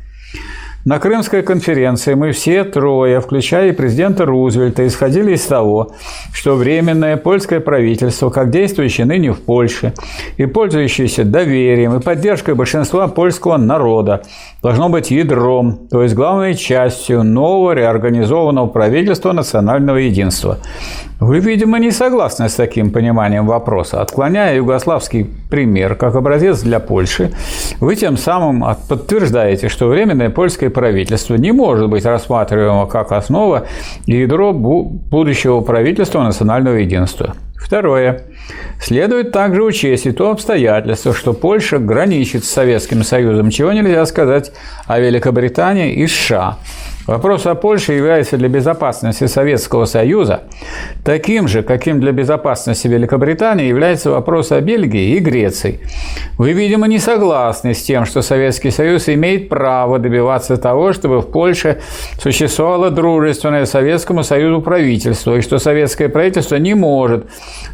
[0.87, 5.95] на Крымской конференции мы все трое, включая и президента Рузвельта, исходили из того,
[6.33, 9.95] что Временное польское правительство, как действующее ныне в Польше
[10.37, 14.23] и пользующееся доверием и поддержкой большинства польского народа,
[14.67, 20.59] должно быть ядром, то есть главной частью нового реорганизованного правительства национального единства.
[21.21, 24.01] Вы, видимо, не согласны с таким пониманием вопроса.
[24.03, 27.31] Отклоняя югославский пример как образец для Польши,
[27.79, 33.69] вы тем самым подтверждаете, что Временное польское правительство не может быть рассматриваемо как основа
[34.07, 37.37] и ядро будущего правительства национального единства.
[37.59, 38.23] Второе.
[38.81, 44.53] Следует также учесть и то обстоятельство, что Польша граничит с Советским Союзом, чего нельзя сказать
[44.87, 46.59] о Великобритании и США.
[47.07, 50.41] Вопрос о Польше является для безопасности Советского Союза
[51.05, 55.79] таким же, каким для безопасности Великобритании является вопрос о Бельгии и Греции.
[56.37, 61.31] Вы, видимо, не согласны с тем, что Советский Союз имеет право добиваться того, чтобы в
[61.31, 61.81] Польше
[62.21, 67.27] существовало дружественное Советскому Союзу правительство, и что советское правительство не может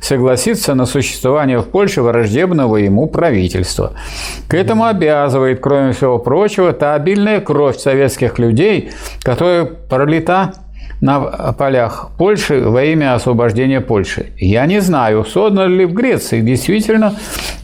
[0.02, 3.94] согласиться на существование в Польше враждебного ему правительства.
[4.46, 8.90] К этому обязывает, кроме всего прочего, та обильная кровь советских людей,
[9.22, 10.52] которая пролита
[11.00, 14.32] на полях Польши во имя освобождения Польши.
[14.38, 17.16] Я не знаю, создано ли в Греции действительно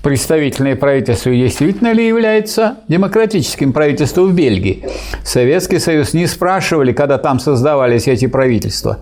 [0.02, 4.84] представительное правительство действительно ли является демократическим правительством в Бельгии.
[5.22, 8.98] Советский Союз не спрашивали, когда там создавались эти правительства.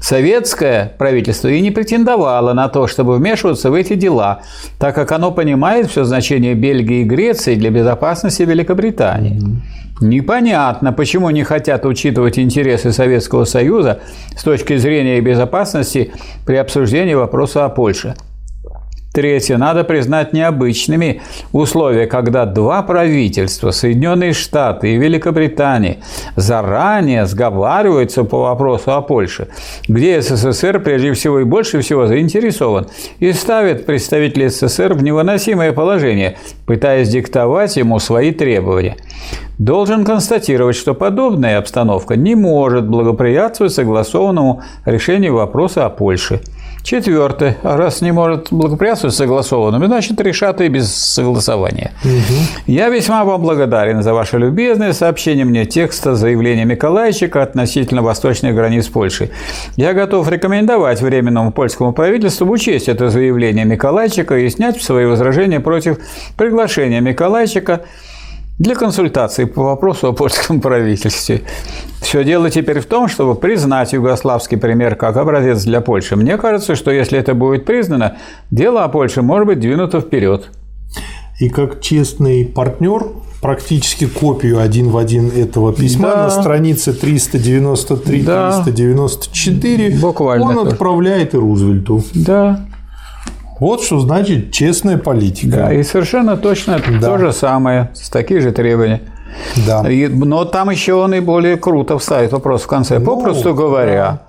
[0.00, 4.40] Советское правительство и не претендовало на то, чтобы вмешиваться в эти дела,
[4.78, 9.38] так как оно понимает все значение Бельгии и Греции для безопасности Великобритании.
[10.00, 14.00] Непонятно, почему не хотят учитывать интересы Советского Союза
[14.34, 16.12] с точки зрения безопасности
[16.46, 18.14] при обсуждении вопроса о Польше.
[19.20, 19.58] Третье.
[19.58, 21.20] Надо признать необычными
[21.52, 25.98] условия, когда два правительства, Соединенные Штаты и Великобритания,
[26.36, 29.48] заранее сговариваются по вопросу о Польше,
[29.86, 32.86] где СССР прежде всего и больше всего заинтересован,
[33.18, 38.96] и ставит представителей СССР в невыносимое положение, пытаясь диктовать ему свои требования.
[39.58, 46.40] Должен констатировать, что подобная обстановка не может благоприятствовать согласованному решению вопроса о Польше–
[46.82, 47.56] Четвертое.
[47.62, 51.92] Раз не может благоприятствовать согласованным, значит, решат и без согласования.
[52.04, 52.34] Угу.
[52.66, 58.86] Я весьма вам благодарен за ваше любезное сообщение мне текста заявления Миколайчика относительно восточных границ
[58.88, 59.30] Польши.
[59.76, 65.98] Я готов рекомендовать Временному польскому правительству учесть это заявление Миколайчика и снять свои возражения против
[66.36, 67.82] приглашения Миколайчика
[68.60, 71.42] для консультации по вопросу о польском правительстве.
[72.02, 76.14] Все дело теперь в том, чтобы признать югославский пример как образец для Польши.
[76.14, 78.18] Мне кажется, что если это будет признано,
[78.50, 80.50] дело о Польше может быть двинуто вперед.
[81.40, 83.06] И как честный партнер,
[83.40, 86.24] практически копию один в один этого письма да.
[86.24, 88.62] на странице 393-394 да.
[90.02, 90.68] Буквально он тоже.
[90.68, 92.04] отправляет и Рузвельту.
[92.12, 92.66] Да.
[93.60, 95.56] Вот что значит честная политика.
[95.56, 97.06] Да, и совершенно точно да.
[97.06, 99.02] то же самое, с такие же требования.
[99.66, 99.88] Да.
[99.88, 102.98] И, но там еще он и более круто вставит вопрос в конце.
[102.98, 104.20] Ну, Попросту говоря, да.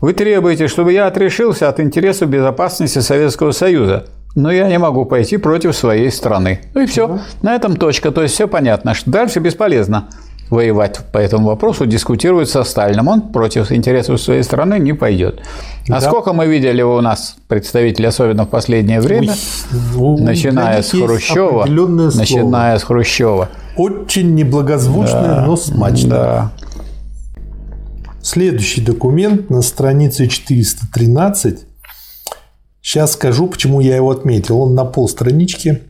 [0.00, 4.06] вы требуете, чтобы я отрешился от интересов безопасности Советского Союза.
[4.36, 6.60] Но я не могу пойти против своей страны.
[6.74, 7.06] Ну и все.
[7.06, 7.20] Угу.
[7.42, 8.12] На этом точка.
[8.12, 8.94] То есть все понятно.
[8.94, 10.08] Что дальше бесполезно
[10.50, 13.08] воевать по этому вопросу, дискутировать со Сталином.
[13.08, 15.42] Он против интересов своей страны не пойдет.
[15.88, 16.32] А да.
[16.32, 19.34] мы видели у нас представителей, особенно в последнее время,
[19.96, 23.48] Ой, начиная с Хрущева, начиная с Хрущева.
[23.76, 26.10] Очень неблагозвучное, да, но смачное.
[26.10, 26.52] Да.
[28.22, 31.66] Следующий документ на странице 413.
[32.80, 34.60] Сейчас скажу, почему я его отметил.
[34.62, 35.82] Он на полстранички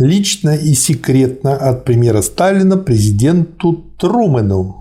[0.00, 4.76] лично и секретно от премьера Сталина президенту Трумэну.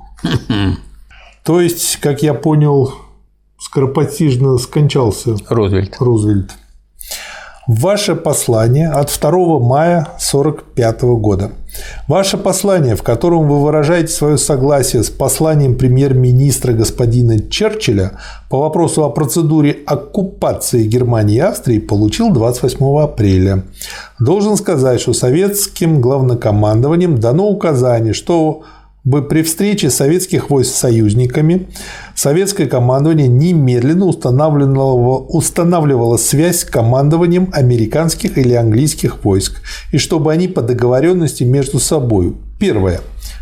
[1.44, 2.94] То есть, как я понял,
[3.60, 5.96] скоропостижно скончался Рузвельт.
[6.00, 6.58] Рузвельт.
[7.70, 11.52] Ваше послание от 2 мая 1945 года.
[12.08, 18.14] Ваше послание, в котором вы выражаете свое согласие с посланием премьер-министра господина Черчилля
[18.50, 23.62] по вопросу о процедуре оккупации Германии и Австрии, получил 28 апреля.
[24.18, 28.64] Должен сказать, что советским главнокомандованием дано указание, что
[29.10, 31.68] бы при встрече советских войск с союзниками
[32.14, 40.48] советское командование немедленно устанавливало, устанавливало связь с командованием американских или английских войск, и чтобы они
[40.48, 42.36] по договоренности между собой.
[42.60, 43.02] Первое.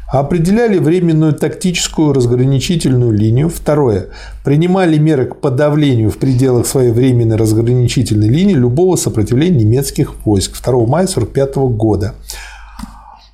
[0.10, 3.50] Определяли временную тактическую разграничительную линию.
[3.50, 4.08] Второе.
[4.46, 10.74] Принимали меры к подавлению в пределах своей временной разграничительной линии любого сопротивления немецких войск 2
[10.86, 12.14] мая 1945 года.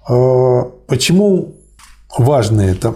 [0.09, 1.53] А, почему
[2.17, 2.95] важно это.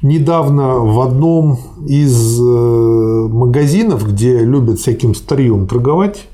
[0.00, 6.26] Недавно в одном из э, магазинов, где любят всяким старьем торговать,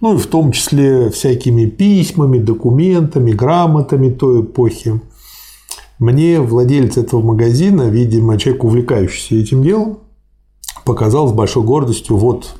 [0.00, 5.00] ну и в том числе всякими письмами, документами, грамотами той эпохи,
[5.98, 9.98] мне владелец этого магазина, видимо, человек, увлекающийся этим делом,
[10.84, 12.54] показал с большой гордостью, вот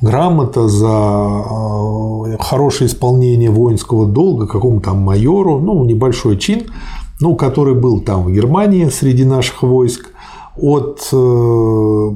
[0.00, 6.66] грамота за э, хорошее исполнение воинского долга какому-то майору, ну, небольшой чин,
[7.20, 10.10] ну, который был там в Германии среди наших войск,
[10.56, 11.16] от, э,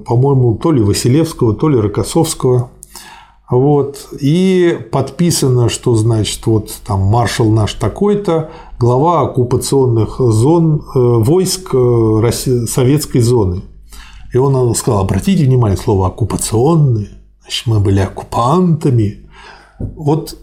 [0.07, 2.71] по-моему, то ли Василевского, то ли Рокоссовского.
[3.49, 4.09] Вот.
[4.21, 12.67] И подписано, что значит вот там маршал наш такой-то, глава оккупационных зон э, войск э,
[12.67, 13.63] советской зоны.
[14.33, 17.09] И он сказал, обратите внимание, слово оккупационные,
[17.43, 19.29] значит, мы были оккупантами.
[19.79, 20.37] Вот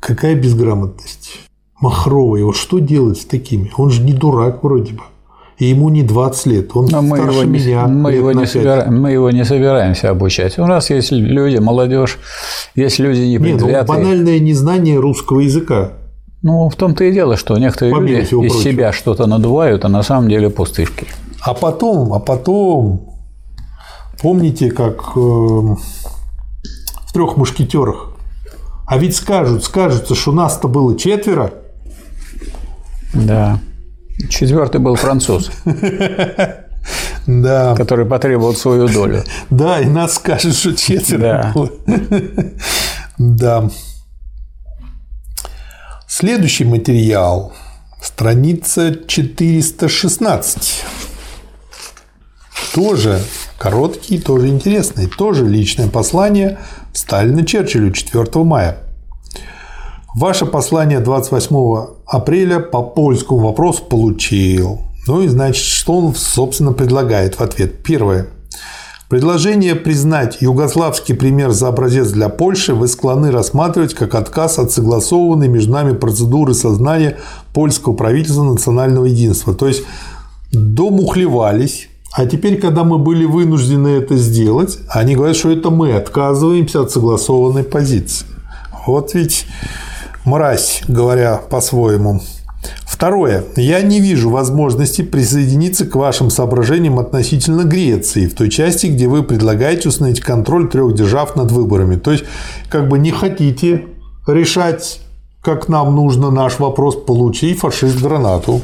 [0.00, 1.40] какая безграмотность.
[1.80, 3.70] Махровый, вот что делать с такими?
[3.76, 5.02] Он же не дурак вроде бы.
[5.58, 7.86] И ему не 20 лет, он Но мы старше его не, меня.
[7.86, 10.58] Мы его, не собираем, мы его не собираемся обучать.
[10.58, 12.18] У нас есть люди, молодежь,
[12.74, 15.92] есть люди не Нет, ну, банальное незнание русского языка.
[16.42, 18.62] Ну, в том-то и дело, что некоторые Помимо люди из прочего.
[18.62, 21.06] себя что-то надувают, а на самом деле пустышки.
[21.40, 23.14] А потом, а потом,
[24.20, 25.76] помните, как э, в
[27.14, 28.10] трех мушкетерах?
[28.86, 31.52] А ведь скажут, скажутся, что нас-то было четверо,
[33.24, 33.58] да.
[34.28, 35.50] Четвертый был француз.
[37.26, 37.74] Да.
[37.74, 39.24] Который потребовал свою долю.
[39.50, 41.52] Да, и нас скажут, что четверо
[41.88, 41.98] да.
[43.18, 43.70] Да.
[46.06, 47.52] Следующий материал.
[48.00, 50.84] Страница 416.
[52.74, 53.20] Тоже
[53.58, 55.08] короткий, тоже интересный.
[55.08, 56.58] Тоже личное послание
[56.92, 58.85] Сталина Черчиллю 4 мая.
[60.16, 64.80] Ваше послание 28 апреля по польскому вопросу получил.
[65.06, 67.82] Ну и значит, что он, собственно, предлагает в ответ?
[67.82, 68.28] Первое.
[69.10, 75.48] Предложение признать югославский пример за образец для Польши вы склонны рассматривать как отказ от согласованной
[75.48, 77.18] между нами процедуры сознания
[77.52, 79.52] польского правительства национального единства.
[79.52, 79.82] То есть
[80.50, 86.80] домухлевались, а теперь, когда мы были вынуждены это сделать, они говорят, что это мы отказываемся
[86.80, 88.24] от согласованной позиции.
[88.86, 89.44] Вот ведь
[90.26, 92.20] мразь, говоря по-своему.
[92.84, 93.44] Второе.
[93.56, 99.22] Я не вижу возможности присоединиться к вашим соображениям относительно Греции в той части, где вы
[99.22, 101.96] предлагаете установить контроль трех держав над выборами.
[101.96, 102.24] То есть,
[102.68, 103.84] как бы не хотите
[104.26, 105.00] решать,
[105.42, 108.62] как нам нужно наш вопрос, получи фашист гранату.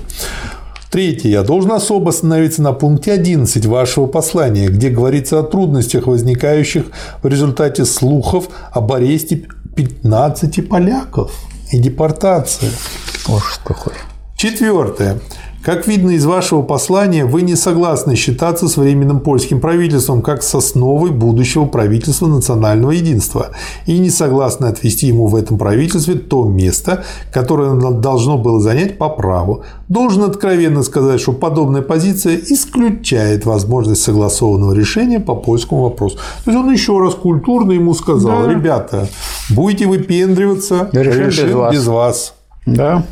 [0.91, 1.29] Третье.
[1.29, 6.87] Я должен особо остановиться на пункте 11 вашего послания, где говорится о трудностях, возникающих
[7.23, 11.33] в результате слухов об аресте 15 поляков
[11.73, 12.71] и депортации.
[13.29, 13.95] Ужас какой.
[14.37, 15.19] Четвертое.
[15.63, 20.53] Как видно из вашего послания, вы не согласны считаться с временным польским правительством как с
[20.57, 23.51] основой будущего правительства национального единства
[23.87, 28.99] и не согласны отвести ему в этом правительстве то место, которое оно должно было занять
[28.99, 29.63] по праву.
[29.89, 36.17] Должен откровенно сказать, что подобная позиция исключает возможность согласованного решения по польскому вопросу.
[36.45, 38.51] То есть он еще раз культурно ему сказал, да.
[38.51, 39.09] ребята,
[39.49, 41.75] будете выпендриваться, решим, решим без вас.
[41.75, 42.35] Без вас.
[42.67, 43.05] Да.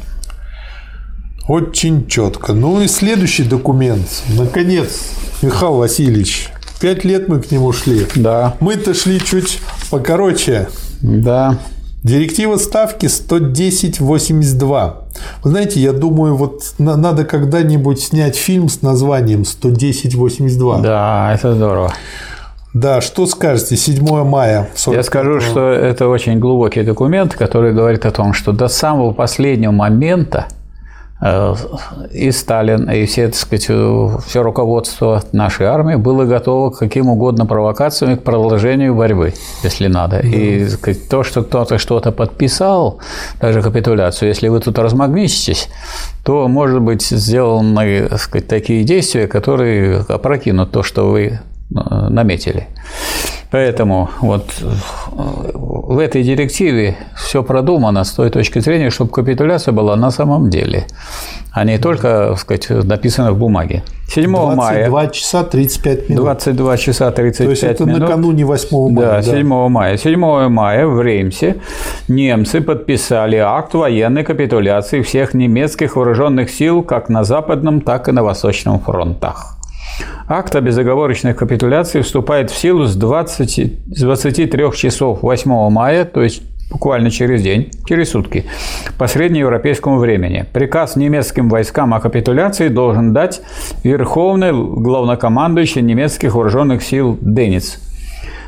[1.50, 2.52] Очень четко.
[2.52, 4.06] Ну и следующий документ.
[4.38, 5.10] Наконец,
[5.42, 6.48] Михаил Васильевич.
[6.80, 8.06] Пять лет мы к нему шли.
[8.14, 8.54] Да.
[8.60, 9.58] Мы-то шли чуть
[9.90, 10.68] покороче.
[11.02, 11.58] Да.
[12.04, 14.94] Директива ставки 110.82.
[15.42, 20.82] Вы знаете, я думаю, вот надо когда-нибудь снять фильм с названием 110.82.
[20.82, 21.92] Да, это здорово.
[22.74, 24.68] Да, что скажете, 7 мая?
[24.86, 29.72] Я скажу, что это очень глубокий документ, который говорит о том, что до самого последнего
[29.72, 30.46] момента
[31.22, 37.44] и Сталин, и все, так сказать, все руководство нашей армии было готово к каким угодно
[37.44, 40.20] провокациям и к продолжению борьбы, если надо.
[40.22, 40.28] Да.
[40.28, 43.00] И сказать, то, что кто-то что-то подписал,
[43.38, 45.68] даже капитуляцию, если вы тут размагнититесь,
[46.24, 51.38] то, может быть, сделаны сказать, такие действия, которые опрокинут то, что вы э,
[52.08, 52.68] наметили.
[53.50, 54.44] Поэтому вот
[55.12, 60.86] в этой директиве все продумано с той точки зрения, чтобы капитуляция была на самом деле,
[61.52, 63.82] а не только, так сказать, написано в бумаге.
[64.08, 64.88] 7 22 мая.
[64.88, 66.24] 22 часа 35 минут.
[66.24, 67.60] 22 часа 35 минут.
[67.60, 68.00] То есть это минут.
[68.00, 69.08] накануне 8 мая.
[69.08, 69.68] Да, 7 да.
[69.68, 69.96] мая.
[69.96, 71.56] 7 мая в Реймсе
[72.08, 78.22] немцы подписали акт военной капитуляции всех немецких вооруженных сил как на Западном, так и на
[78.22, 79.49] Восточном фронтах.
[80.28, 86.22] Акт о безоговорочной капитуляции вступает в силу с, 20, с 23 часов 8 мая, то
[86.22, 88.44] есть буквально через день, через сутки,
[88.96, 90.46] по среднеевропейскому времени.
[90.52, 93.42] Приказ немецким войскам о капитуляции должен дать
[93.82, 97.80] Верховный главнокомандующий немецких вооруженных сил Дениц.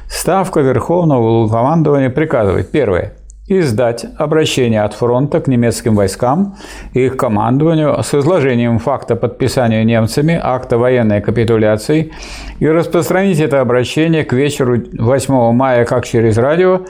[0.09, 2.71] Ставка Верховного командования приказывает.
[2.71, 3.15] Первое
[3.49, 6.57] издать обращение от фронта к немецким войскам
[6.95, 12.13] и их командованию с изложением факта подписания немцами акта военной капитуляции
[12.61, 16.83] и распространить это обращение к вечеру 8 мая как через радио,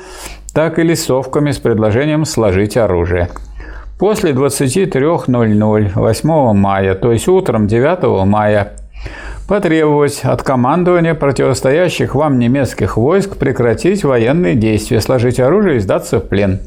[0.52, 3.28] так и листовками с предложением сложить оружие.
[3.98, 8.72] После 23.00 8 мая, то есть утром 9 мая,
[9.52, 16.26] потребовать от командования противостоящих вам немецких войск прекратить военные действия, сложить оружие и сдаться в
[16.26, 16.60] плен.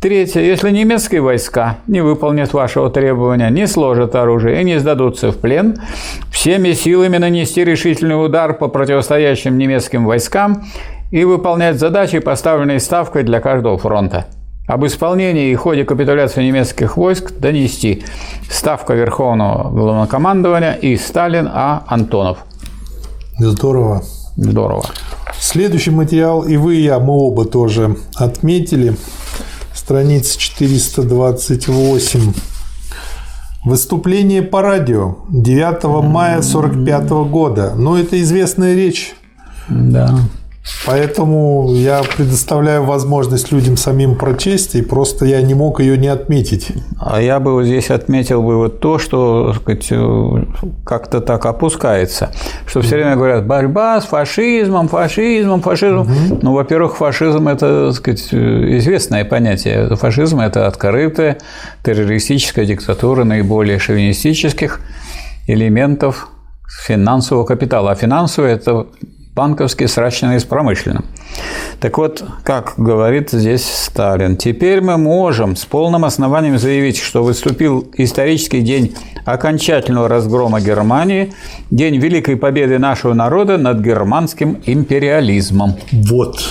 [0.00, 0.40] Третье.
[0.40, 5.76] Если немецкие войска не выполнят вашего требования, не сложат оружие и не сдадутся в плен,
[6.32, 10.64] всеми силами нанести решительный удар по противостоящим немецким войскам
[11.10, 14.24] и выполнять задачи, поставленные ставкой для каждого фронта.
[14.66, 18.04] Об исполнении и ходе капитуляции немецких войск донести
[18.50, 21.84] Ставка Верховного Главнокомандования и Сталин А.
[21.86, 22.38] Антонов.
[23.38, 24.02] Здорово.
[24.36, 24.84] Здорово.
[25.38, 28.96] Следующий материал, и вы, и я, мы оба тоже отметили.
[29.72, 32.32] Страница 428.
[33.64, 37.72] Выступление по радио 9 мая 1945 года.
[37.76, 39.14] Ну, это известная речь.
[39.68, 40.18] Да.
[40.84, 46.72] Поэтому я предоставляю возможность людям самим прочесть, и просто я не мог ее не отметить.
[47.00, 50.44] А я бы вот здесь отметил бы вот то, что сказать, э,
[50.84, 52.32] как-то так опускается,
[52.66, 56.06] что все время говорят борьба с фашизмом, фашизмом, фашизмом.
[56.06, 56.38] Угу.
[56.42, 59.94] Ну, во-первых, фашизм это так сказать, известное понятие.
[59.96, 61.38] Фашизм это открытая
[61.84, 64.80] террористическая диктатура наиболее шовинистических
[65.46, 66.28] элементов
[66.68, 67.92] финансового капитала.
[67.92, 68.86] А финансовый– это
[69.36, 71.04] банковски сращенные с промышленным.
[71.78, 77.86] Так вот, как говорит здесь Сталин, теперь мы можем с полным основанием заявить, что выступил
[77.98, 78.94] исторический день
[79.26, 81.34] окончательного разгрома Германии,
[81.70, 85.76] день великой победы нашего народа над германским империализмом.
[85.92, 86.42] Вот.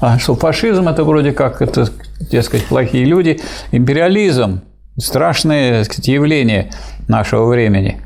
[0.00, 1.90] А что фашизм это вроде как, это,
[2.30, 3.40] дескать, плохие люди,
[3.72, 4.62] империализм–
[4.96, 6.70] страшное сказать, явление
[7.08, 8.00] нашего времени.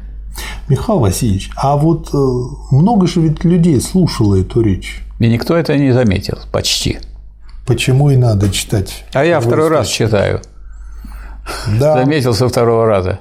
[0.69, 5.03] Михаил Васильевич, а вот э, много же ведь людей слушало эту речь.
[5.19, 6.99] И никто это не заметил, почти.
[7.67, 9.05] Почему и надо читать?
[9.13, 10.41] А я второй раз читаю.
[11.79, 11.95] Да.
[11.95, 13.19] Заметил со второго раза.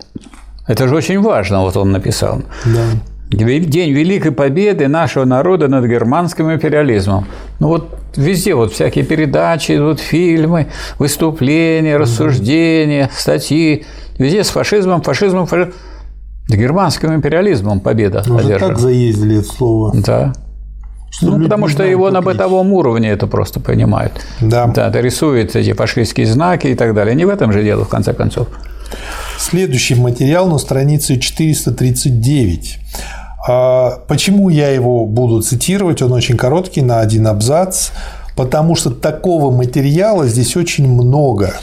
[0.67, 2.41] Это же очень важно, вот он написал.
[2.65, 2.85] Да.
[3.29, 7.27] День Великой Победы нашего народа над германским империализмом.
[7.59, 10.67] Ну вот везде вот всякие передачи, вот фильмы,
[10.99, 13.85] выступления, рассуждения, статьи.
[14.17, 15.73] Везде с фашизмом, фашизмом, фашизмом.
[16.47, 18.73] Да германским империализмом победа Ну, уже одержана.
[18.73, 19.91] так заездили это слово.
[19.95, 20.33] Да.
[21.09, 24.13] что Ну, потому что его на бытовом уровне это просто понимают.
[24.41, 24.67] Да.
[24.67, 27.15] Да, это рисует эти фашистские знаки и так далее.
[27.15, 28.47] Не в этом же дело, в конце концов.
[29.37, 32.79] Следующий материал на странице 439.
[33.47, 36.01] А Почему я его буду цитировать?
[36.01, 37.89] Он очень короткий, на один абзац.
[38.35, 41.53] Потому что такого материала здесь очень много.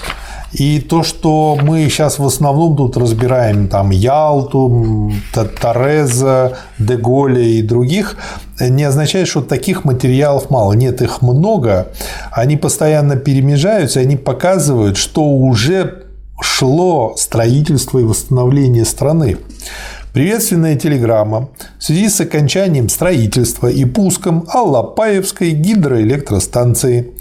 [0.53, 8.17] И то, что мы сейчас в основном тут разбираем там Ялту, Тореза, Деголя и других,
[8.61, 10.75] не означает, что таких материалов мало.
[10.75, 11.89] Нет, их много.
[12.31, 16.05] Они постоянно перемежаются, они показывают, что уже
[16.41, 19.39] шло строительство и восстановление страны.
[20.13, 21.49] Приветственная телеграмма
[21.79, 27.13] в связи с окончанием строительства и пуском Аллапаевской гидроэлектростанции.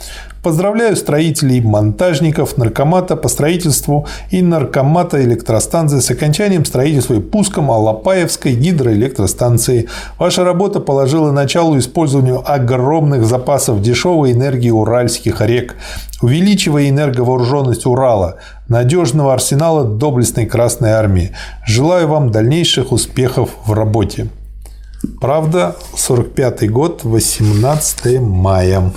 [0.43, 8.55] Поздравляю строителей, монтажников, наркомата по строительству и наркомата электростанции с окончанием строительства и пуском Аллапаевской
[8.55, 9.87] гидроэлектростанции.
[10.17, 15.75] Ваша работа положила начало использованию огромных запасов дешевой энергии уральских рек,
[16.23, 18.37] увеличивая энерговооруженность Урала,
[18.67, 21.35] надежного арсенала доблестной Красной Армии.
[21.67, 24.29] Желаю вам дальнейших успехов в работе.
[25.19, 28.91] Правда, 45 год, 18 мая.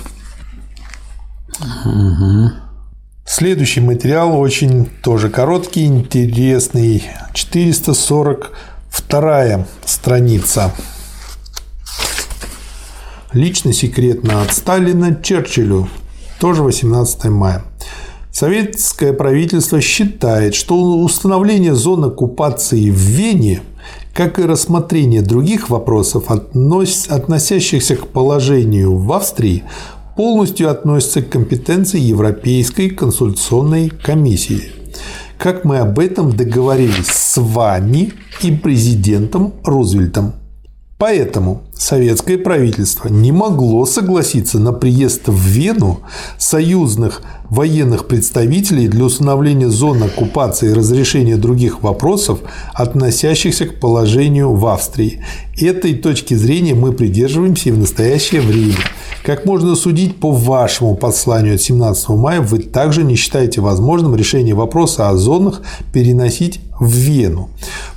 [3.25, 7.03] Следующий материал очень тоже короткий, интересный.
[7.33, 10.71] 442 страница.
[13.33, 15.89] Лично секретно от Сталина Черчиллю.
[16.39, 17.63] Тоже 18 мая.
[18.31, 23.61] Советское правительство считает, что установление зон оккупации в Вене,
[24.13, 29.63] как и рассмотрение других вопросов, относ- относящихся к положению в Австрии,
[30.15, 34.71] полностью относится к компетенции Европейской консультационной комиссии.
[35.37, 40.44] Как мы об этом договорились с вами и президентом Рузвельтом.
[40.97, 45.99] Поэтому советское правительство не могло согласиться на приезд в Вену
[46.37, 52.39] союзных военных представителей для установления зон оккупации и разрешения других вопросов,
[52.73, 55.21] относящихся к положению в Австрии.
[55.59, 58.75] Этой точки зрения мы придерживаемся и в настоящее время.
[59.25, 64.53] Как можно судить по вашему посланию от 17 мая, вы также не считаете возможным решение
[64.53, 65.61] вопроса о зонах
[65.91, 67.49] переносить в Вену.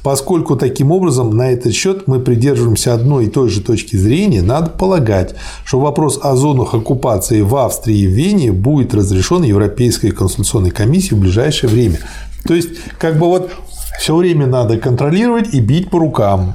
[0.02, 4.70] Поскольку таким образом на этот счет мы придерживаемся одной и той же точки зрения, надо
[4.70, 5.34] полагать,
[5.64, 11.20] что вопрос о зонах оккупации в Австрии и Вене будет разрешен Европейской консультационной комиссией в
[11.20, 11.98] ближайшее время.
[12.44, 13.50] То есть, как бы вот
[13.98, 16.55] все время надо контролировать и бить по рукам.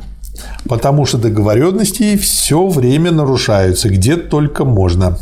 [0.67, 5.19] Потому что договоренности все время нарушаются, где только можно.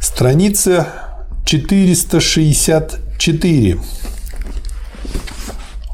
[0.00, 0.88] Страница
[3.22, 3.78] 464.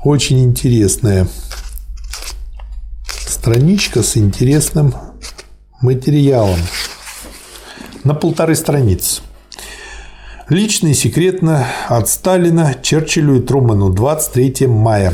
[0.02, 1.28] Очень интересная
[3.04, 4.94] страничка с интересным
[5.82, 6.58] материалом.
[8.02, 9.20] На полторы страницы.
[10.48, 15.12] Лично и секретно от Сталина Черчиллю и Труману 23 мая.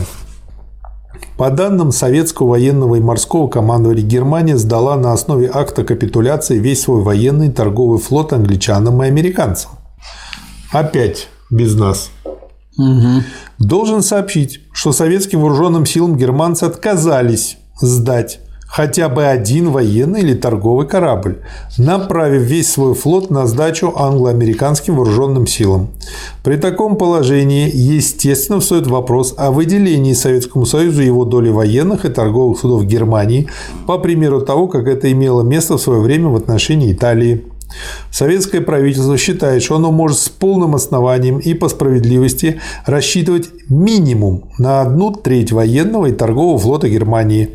[1.37, 7.03] По данным советского военного и морского командования, Германия сдала на основе акта капитуляции весь свой
[7.03, 9.73] военный и торговый флот англичанам и американцам.
[10.71, 12.11] Опять без нас.
[13.59, 18.41] Должен сообщить, что советским вооруженным силам германцы отказались сдать
[18.75, 21.39] хотя бы один военный или торговый корабль,
[21.79, 25.91] направив весь свой флот на сдачу англо-американским вооруженным силам.
[26.43, 32.59] При таком положении, естественно, встает вопрос о выделении Советскому Союзу его доли военных и торговых
[32.59, 33.47] судов Германии,
[33.87, 37.45] по примеру того, как это имело место в свое время в отношении Италии.
[38.11, 44.83] Советское правительство считает, что оно может с полным основанием и по справедливости рассчитывать минимум на
[44.83, 47.51] одну треть военного и торгового флота Германии.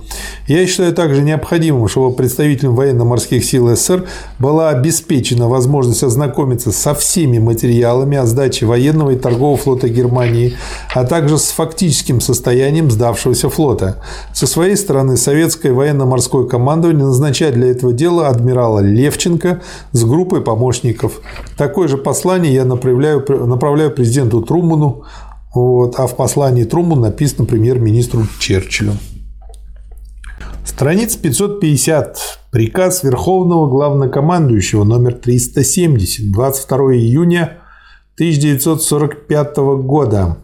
[0.48, 4.06] Я считаю также необходимым, чтобы представителям военно-морских сил СССР
[4.40, 10.56] была обеспечена возможность ознакомиться со всеми материалами о сдаче военного и торгового флота Германии,
[10.94, 14.04] а также с фактическим состоянием сдавшегося флота.
[14.34, 19.62] Со своей стороны, советское военно-морское командование назначает для этого дела адмирала Левченко
[19.92, 21.22] с группой помощников.
[21.58, 25.04] Такое же послание я направляю, направляю президенту Труману,
[25.54, 28.94] вот, а в послании Труману написано премьер-министру Черчиллю.
[30.64, 32.40] Страница 550.
[32.52, 36.32] Приказ Верховного Главнокомандующего номер 370.
[36.32, 37.58] 22 июня
[38.16, 40.38] 1945 года.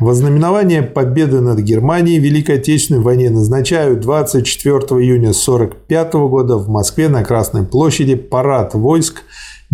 [0.00, 7.08] Вознаменование победы над Германией в Великой Отечественной войне назначают 24 июня 1945 года в Москве
[7.08, 9.22] на Красной площади парад войск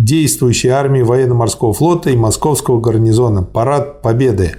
[0.03, 4.55] действующей армии военно-морского флота и московского гарнизона «Парад Победы».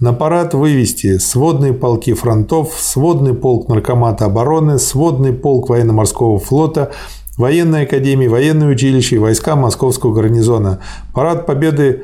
[0.00, 6.90] На парад вывести сводные полки фронтов, сводный полк Наркомата обороны, сводный полк военно-морского флота,
[7.38, 10.80] военной академии, военное училище и войска московского гарнизона.
[11.14, 12.02] Парад Победы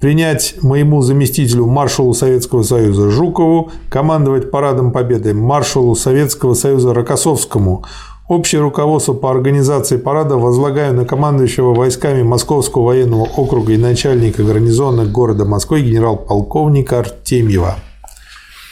[0.00, 7.84] принять моему заместителю маршалу Советского Союза Жукову, командовать парадом Победы маршалу Советского Союза Рокоссовскому.
[8.30, 15.04] Общее руководство по организации парада возлагаю на командующего войсками Московского военного округа и начальника гарнизона
[15.04, 17.74] города Москвы генерал-полковника Артемьева.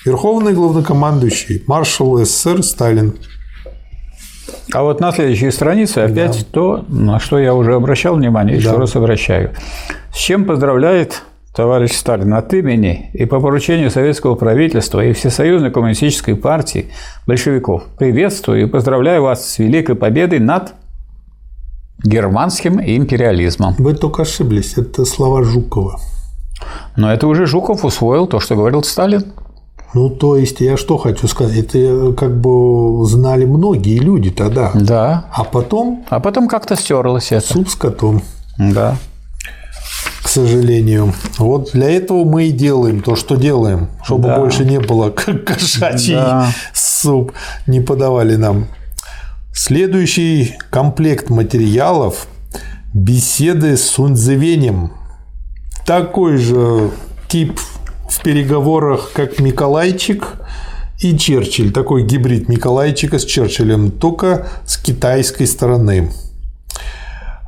[0.05, 3.15] Верховный главнокомандующий маршал СССР Сталин.
[4.73, 6.47] А вот на следующей странице опять да.
[6.53, 8.77] то, на что я уже обращал внимание, еще да.
[8.77, 9.57] раз обращаю.
[10.15, 11.25] С чем поздравляет
[11.59, 16.87] товарищ Сталин от имени и по поручению советского правительства и Всесоюзной коммунистической партии
[17.27, 17.83] большевиков.
[17.99, 20.75] Приветствую и поздравляю вас с великой победой над
[22.05, 23.75] германским империализмом.
[23.77, 25.99] Вы только ошиблись, это слова Жукова.
[26.95, 29.25] Но это уже Жуков усвоил то, что говорил Сталин.
[29.95, 34.71] Ну, то есть, я что хочу сказать, это как бы знали многие люди тогда.
[34.75, 35.25] Да.
[35.33, 36.05] А потом...
[36.09, 37.55] А потом как-то стерлось это.
[37.55, 38.23] Суп с котом.
[38.59, 38.97] Да.
[40.29, 41.15] К сожалению.
[41.39, 44.39] Вот для этого мы и делаем то, что делаем, чтобы да.
[44.39, 45.09] больше не было
[45.47, 46.53] кошачий да.
[46.75, 47.33] суп,
[47.67, 48.67] не подавали нам.
[49.55, 52.27] Следующий комплект материалов–
[52.93, 54.93] беседы с Сунцзевенем.
[55.87, 56.91] Такой же
[57.29, 57.59] тип
[58.11, 60.35] в переговорах, как Миколайчик
[61.01, 66.11] и Черчилль, такой гибрид Миколайчика с Черчиллем, только с китайской стороны.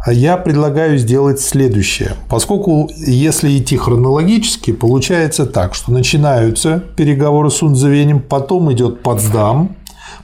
[0.04, 2.14] А я предлагаю сделать следующее.
[2.28, 9.76] Поскольку, если идти хронологически, получается так, что начинаются переговоры с Сунцзевенем, потом идет Потсдам,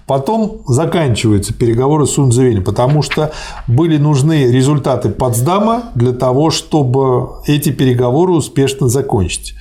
[0.07, 3.33] Потом заканчиваются переговоры с Сунцзевенем, потому что
[3.67, 9.55] были нужны результаты Потсдама для того, чтобы эти переговоры успешно закончить.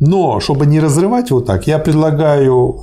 [0.00, 2.80] Но, чтобы не разрывать вот так, я предлагаю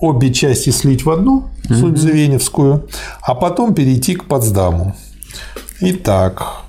[0.00, 1.44] обе части слить в одну.
[1.68, 2.88] Сунцзевеневскую,
[3.20, 4.94] а потом перейти к Потсдаму.
[5.80, 6.64] Итак,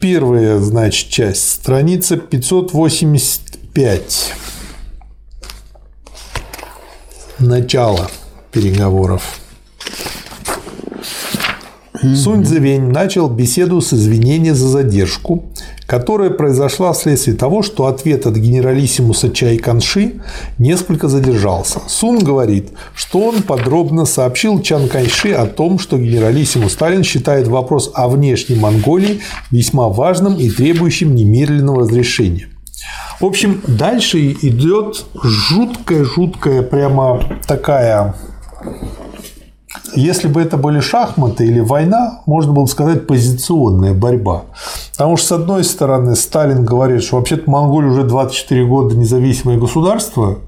[0.00, 4.34] первая, значит, часть, страница 585.
[7.38, 8.10] Начало
[8.50, 9.38] переговоров.
[12.02, 15.49] Сунь Цзэвень начал беседу с извинения за задержку,
[15.90, 20.20] которая произошла вследствие того, что ответ от генералиссимуса Чай Канши
[20.56, 21.80] несколько задержался.
[21.88, 27.90] Сун говорит, что он подробно сообщил Чан Канши о том, что генералиссимус Сталин считает вопрос
[27.92, 29.18] о внешней Монголии
[29.50, 32.46] весьма важным и требующим немедленного разрешения.
[33.18, 38.14] В общем, дальше идет жуткая-жуткая прямо такая
[39.94, 44.42] если бы это были шахматы или война, можно было бы сказать позиционная борьба.
[44.92, 50.38] Потому что, с одной стороны, Сталин говорит, что вообще-то Монголия уже 24 года независимое государство,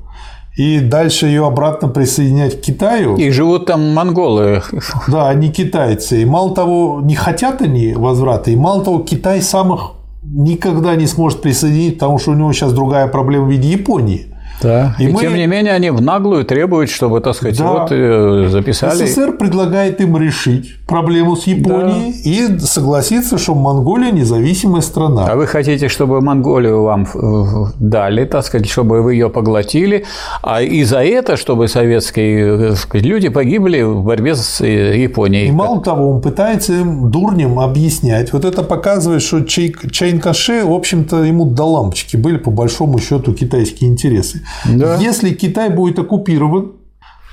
[0.56, 3.16] и дальше ее обратно присоединять к Китаю.
[3.16, 4.62] И живут там монголы.
[5.08, 6.22] Да, они китайцы.
[6.22, 9.92] И мало того, не хотят они возврата, и мало того, Китай самых
[10.22, 14.31] никогда не сможет присоединить, потому что у него сейчас другая проблема в виде Японии.
[14.62, 14.96] Да.
[14.98, 15.20] И, и мы...
[15.20, 17.72] тем не менее они в наглую требуют, чтобы, так сказать, да.
[17.72, 19.06] вот э, записали.
[19.06, 22.56] СССР предлагает им решить проблему с Японией да.
[22.56, 25.26] и согласиться, что Монголия независимая страна.
[25.26, 30.04] А вы хотите, чтобы Монголию вам э, дали, так сказать, чтобы вы ее поглотили,
[30.42, 35.48] а и за это, чтобы советские э, сказать, люди погибли в борьбе с Японией.
[35.48, 38.32] И мало того, он пытается им дурням объяснять.
[38.32, 43.32] Вот это показывает, что Чайн Каше, в общем-то, ему до лампочки были по большому счету
[43.32, 44.42] китайские интересы.
[44.66, 44.96] Да.
[44.96, 46.72] Если Китай будет оккупирован,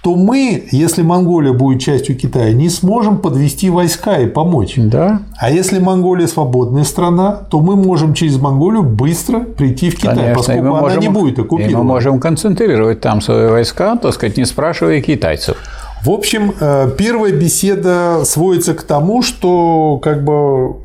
[0.02, 4.76] то мы, если Монголия будет частью Китая, не сможем подвести войска и помочь.
[4.78, 5.22] Да.
[5.38, 10.36] А если Монголия свободная страна, то мы можем через Монголию быстро прийти в Китай, Конечно,
[10.36, 11.78] поскольку она можем, не будет и оккупирована.
[11.80, 15.58] мы можем концентрировать там свои войска, так сказать, не спрашивая китайцев.
[16.04, 20.78] В общем, э, первая беседа сводится к тому, что как бы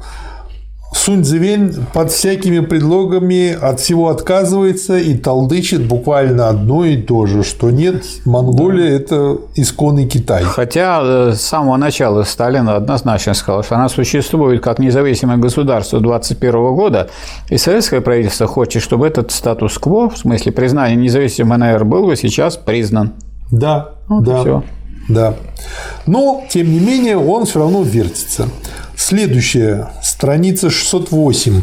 [0.95, 7.43] Сунь Цзивень под всякими предлогами от всего отказывается и толдычит буквально одно и то же,
[7.43, 10.43] что нет, Монголия– это исконный Китай.
[10.45, 16.53] Хотя э, с самого начала Сталин однозначно сказал, что она существует как независимое государство 21
[16.75, 17.11] года,
[17.51, 22.57] и советское правительство хочет, чтобы этот статус-кво, в смысле признания независимой НР, был бы сейчас
[22.57, 23.13] признан.
[23.51, 24.41] Да, Вот да.
[24.41, 24.63] всё.
[25.09, 25.37] Да.
[26.07, 28.49] Но, тем не менее, он все равно вертится.
[28.97, 31.63] Следующая, страница 608.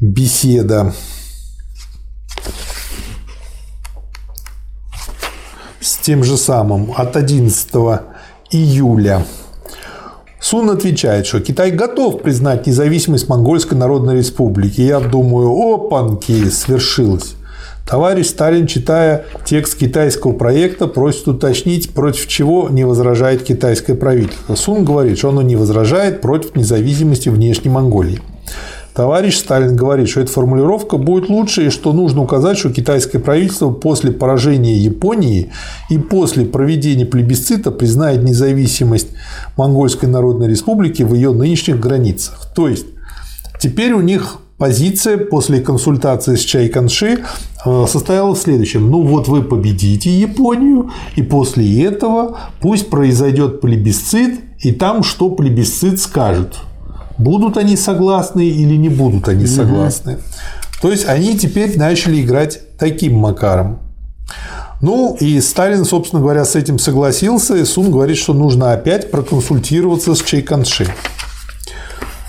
[0.00, 0.94] Беседа.
[5.80, 7.70] С тем же самым от 11
[8.50, 9.24] июля.
[10.40, 14.80] Сун отвечает, что Китай готов признать независимость Монгольской Народной Республики.
[14.80, 17.34] Я думаю, опанки, свершилось.
[17.88, 24.54] Товарищ Сталин, читая текст китайского проекта, просит уточнить, против чего не возражает китайское правительство.
[24.56, 28.20] Сун говорит, что оно не возражает против независимости внешней Монголии.
[28.92, 33.70] Товарищ Сталин говорит, что эта формулировка будет лучше и что нужно указать, что китайское правительство
[33.70, 35.50] после поражения Японии
[35.88, 39.08] и после проведения плебисцита признает независимость
[39.56, 42.52] Монгольской Народной Республики в ее нынешних границах.
[42.54, 42.86] То есть
[43.58, 47.20] теперь у них позиция после консультации с Чай Канши
[47.64, 48.90] э, состояла в следующем.
[48.90, 56.00] Ну вот вы победите Японию, и после этого пусть произойдет плебисцит, и там что плебисцит
[56.00, 56.56] скажет.
[57.16, 60.18] Будут они согласны или не будут они согласны.
[60.82, 63.80] То есть они теперь начали играть таким макаром.
[64.80, 70.14] Ну, и Сталин, собственно говоря, с этим согласился, и Сун говорит, что нужно опять проконсультироваться
[70.14, 70.86] с Чайканши.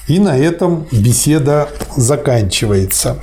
[0.09, 3.19] И на этом беседа заканчивается.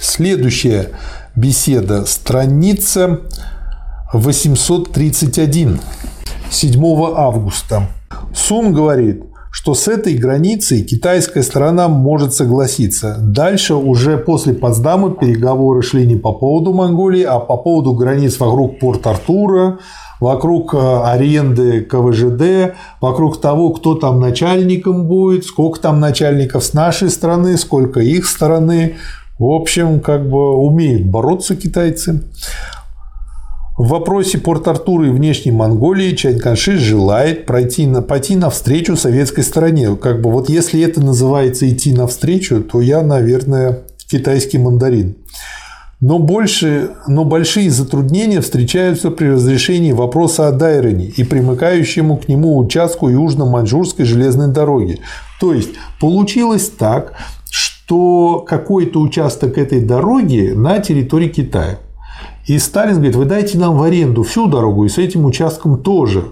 [0.00, 0.90] Следующая
[1.34, 3.22] беседа, страница
[4.12, 5.80] 831,
[6.48, 7.88] 7 августа.
[8.32, 13.18] Сун говорит, что с этой границей китайская сторона может согласиться.
[13.20, 18.78] Дальше уже после Потсдама переговоры шли не по поводу Монголии, а по поводу границ вокруг
[18.78, 19.78] Порт-Артура,
[20.20, 27.10] вокруг э, аренды КВЖД, вокруг того, кто там начальником будет, сколько там начальников с нашей
[27.10, 28.94] стороны, сколько их стороны.
[29.38, 32.22] В общем, как бы умеют бороться китайцы.
[33.78, 39.96] В вопросе Порт-Артура и внешней Монголии Чань Канши желает пройти на, пойти навстречу советской стороне.
[39.96, 43.80] Как бы вот если это называется идти навстречу, то я, наверное,
[44.10, 45.16] китайский мандарин.
[46.00, 52.58] Но, больше, но большие затруднения встречаются при разрешении вопроса о Дайроне и примыкающему к нему
[52.58, 55.00] участку Южно-Маньчжурской железной дороги.
[55.40, 57.14] То есть получилось так,
[57.50, 61.78] что какой-то участок этой дороги на территории Китая.
[62.46, 66.24] И Сталин говорит, вы дайте нам в аренду всю дорогу и с этим участком тоже.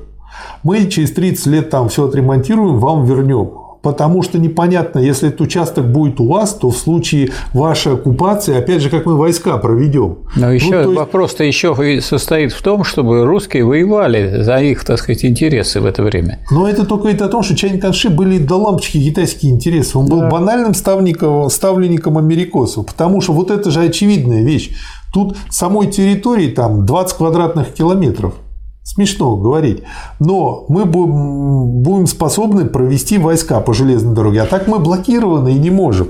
[0.62, 3.59] Мы через 30 лет там все отремонтируем, вам вернем.
[3.82, 8.82] Потому что непонятно, если этот участок будет у вас, то в случае вашей оккупации, опять
[8.82, 10.18] же, как мы войска проведем.
[10.36, 14.98] Но еще Ну, есть- вопрос-то еще состоит в том, чтобы русские воевали за их, так
[14.98, 16.40] сказать, интересы в это время.
[16.50, 19.96] Но это только говорит о том, что Чайн Канши были до лампочки китайские интересы.
[19.98, 22.86] Он был банальным ставником, ставленником америкосов.
[22.86, 24.70] Потому что вот это же очевидная вещь.
[25.12, 28.34] Тут самой территории там 20 квадратных километров.
[28.82, 29.82] Смешно говорить.
[30.18, 34.42] Но мы будем способны провести войска по железной дороге.
[34.42, 36.08] А так мы блокированы и не можем.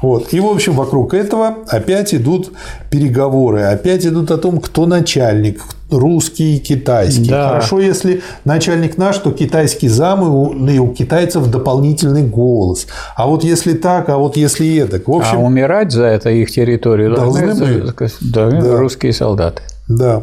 [0.00, 0.32] Вот.
[0.32, 2.52] И, в общем, вокруг этого опять идут
[2.90, 5.60] переговоры, опять идут о том, кто начальник,
[5.90, 7.30] русский, китайский.
[7.30, 7.48] Да.
[7.48, 12.86] Хорошо, если начальник наш, то китайский зам, и у, и у китайцев дополнительный голос.
[13.16, 14.82] А вот если так, а вот если.
[14.82, 18.76] В общем, а умирать за это их территорию Должны должны, так сказать, да, Да.
[18.76, 19.62] русские солдаты.
[19.88, 20.22] Да.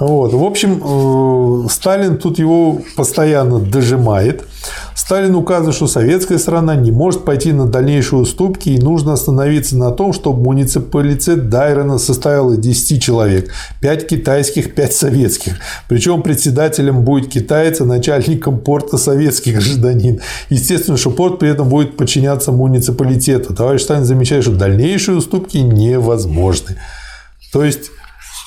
[0.00, 0.32] Вот.
[0.32, 4.44] В общем, э, Сталин тут его постоянно дожимает.
[4.94, 9.90] Сталин указывает, что советская страна не может пойти на дальнейшие уступки и нужно остановиться на
[9.90, 13.52] том, чтобы муниципалитет Дайрона составил из 10 человек.
[13.82, 15.58] 5 китайских, 5 советских.
[15.86, 20.20] Причем председателем будет китаец, а начальником порта советский гражданин.
[20.48, 23.54] Естественно, что порт при этом будет подчиняться муниципалитету.
[23.54, 26.76] Товарищ Сталин замечает, что дальнейшие уступки невозможны.
[27.52, 27.90] То есть,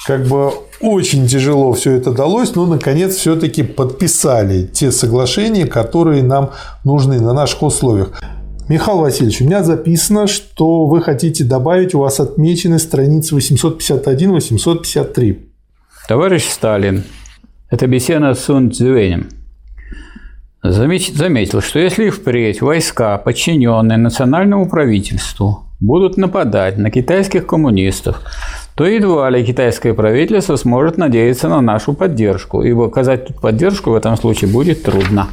[0.06, 0.52] как бы
[0.82, 6.52] очень тяжело все это далось, но наконец все-таки подписали те соглашения, которые нам
[6.84, 8.22] нужны на наших условиях.
[8.70, 15.40] Михаил Васильевич, у меня записано, что вы хотите добавить, у вас отмечены страницы 851-853.
[16.08, 17.04] Товарищ Сталин,
[17.70, 19.30] это беседа с Сун Цзюэнем,
[20.64, 28.22] заметил, что если впредь войска, подчиненные национальному правительству, будут нападать на китайских коммунистов,
[28.76, 33.96] то едва ли китайское правительство сможет надеяться на нашу поддержку, ибо оказать тут поддержку в
[33.96, 35.28] этом случае будет трудно.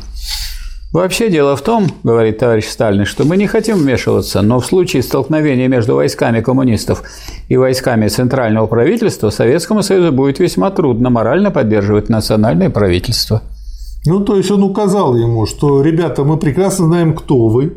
[0.93, 5.05] Вообще дело в том, говорит товарищ Сталин, что мы не хотим вмешиваться, но в случае
[5.05, 7.05] столкновения между войсками коммунистов
[7.49, 13.43] и войсками центрального правительства Советскому Союзу будет весьма трудно морально поддерживать национальное правительство.
[14.05, 17.77] Ну, то есть он указал ему, что, ребята, мы прекрасно знаем, кто вы,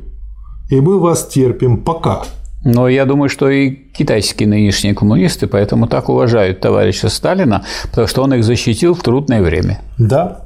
[0.70, 2.24] и мы вас терпим пока.
[2.64, 8.24] Но я думаю, что и китайские нынешние коммунисты поэтому так уважают товарища Сталина, потому что
[8.24, 9.82] он их защитил в трудное время.
[9.98, 10.46] Да.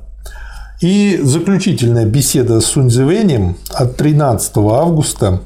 [0.81, 5.41] И заключительная беседа с Суньцзивэнем от 13 августа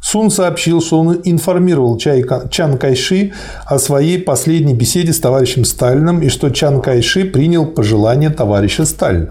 [0.00, 3.32] Сун сообщил, что он информировал Чан Кайши
[3.66, 9.30] о своей последней беседе с товарищем Сталиным и что Чан Кайши принял пожелания товарища Сталина.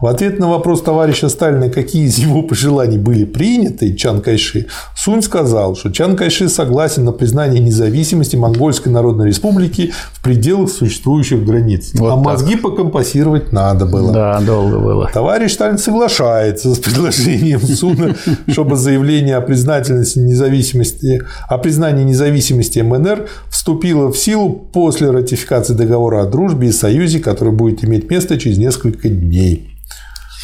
[0.00, 4.66] В ответ на вопрос товарища Сталина, какие из его пожеланий были приняты Чан Кайши,
[4.96, 11.44] Сунь сказал, что Чан Кайши согласен на признание независимости Монгольской Народной Республики в пределах существующих
[11.44, 11.90] границ.
[11.94, 12.24] Вот а так.
[12.24, 14.12] мозги покомпассировать надо было.
[14.12, 15.10] Да, долго было.
[15.12, 18.14] Товарищ Сталин соглашается с предложением Суна,
[18.48, 26.22] чтобы заявление о признательности независимости, о признании независимости МНР вступило в силу после ратификации договора
[26.22, 29.70] о дружбе и союзе, который будет иметь место через несколько дней.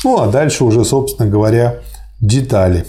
[0.04, 1.80] Ну, а дальше уже, собственно говоря,
[2.20, 2.84] детали.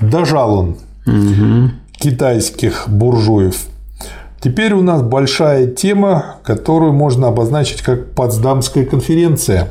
[0.00, 1.70] Дожал он угу.
[1.92, 3.66] китайских буржуев.
[4.40, 9.68] Теперь у нас большая тема, которую можно обозначить как Потсдамская конференция.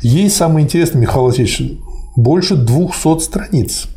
[0.00, 1.78] Ей самое интересное, Михаил Васильевич,
[2.14, 3.88] больше 200 страниц.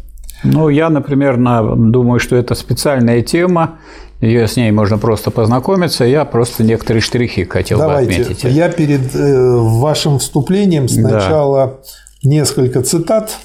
[0.44, 3.80] Ну, я, например, думаю, что это специальная тема,
[4.22, 6.06] ее с ней можно просто познакомиться.
[6.06, 8.16] Я просто некоторые штрихи хотел Давайте.
[8.18, 8.44] бы отметить.
[8.44, 12.30] Я перед э, вашим вступлением сначала да.
[12.30, 13.38] несколько цитат.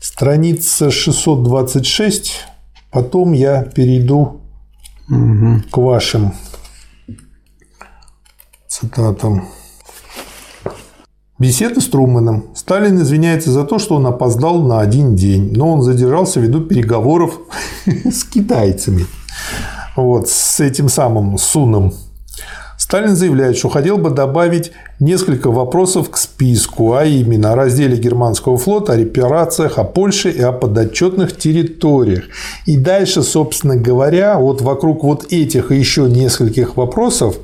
[0.00, 2.44] Страница 626.
[2.90, 4.42] Потом я перейду
[5.08, 5.62] угу.
[5.70, 6.32] к вашим
[8.68, 9.48] цитатам.
[11.38, 12.46] Беседа с Трумэном.
[12.54, 17.40] Сталин извиняется за то, что он опоздал на один день, но он задержался ввиду переговоров
[17.86, 19.04] с китайцами.
[19.96, 21.92] Вот, с этим самым Суном.
[22.78, 28.56] Сталин заявляет, что хотел бы добавить несколько вопросов к списку, а именно о разделе германского
[28.56, 32.24] флота, о репарациях, о Польше и о подотчетных территориях.
[32.64, 37.36] И дальше, собственно говоря, вот вокруг вот этих и еще нескольких вопросов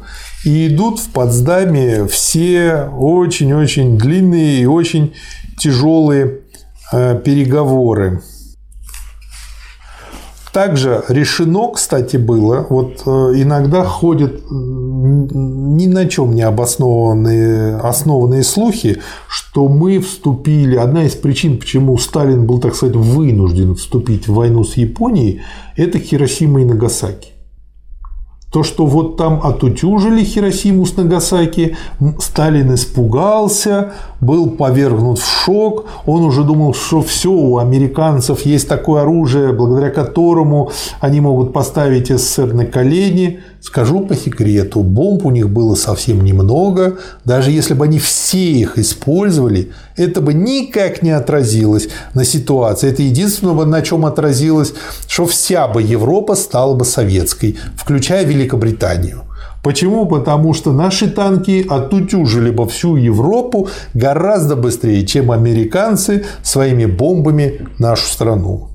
[0.44, 5.14] и идут в Потсдаме все очень-очень длинные и очень
[5.58, 6.40] тяжелые
[6.92, 8.22] э, переговоры.
[10.52, 18.98] Также решено, кстати, было, вот э, иногда ходят ни на чем не обоснованные основанные слухи,
[19.28, 24.62] что мы вступили, одна из причин, почему Сталин был, так сказать, вынужден вступить в войну
[24.62, 25.40] с Японией,
[25.76, 27.31] это Хиросима и Нагасаки.
[28.52, 31.74] То, что вот там отутюжили Хиросиму с Нагасаки,
[32.18, 39.02] Сталин испугался, был повергнут в шок, он уже думал, что все, у американцев есть такое
[39.02, 40.70] оружие, благодаря которому
[41.00, 43.40] они могут поставить СССР на колени.
[43.60, 48.78] Скажу по секрету, бомб у них было совсем немного, даже если бы они все их
[48.78, 52.90] использовали, это бы никак не отразилось на ситуации.
[52.90, 54.72] Это единственное, на чем отразилось,
[55.08, 59.22] что вся бы Европа стала бы советской, включая Великобританию.
[59.62, 60.06] Почему?
[60.06, 68.06] Потому что наши танки отутюжили бы всю Европу гораздо быстрее, чем американцы своими бомбами нашу
[68.06, 68.71] страну.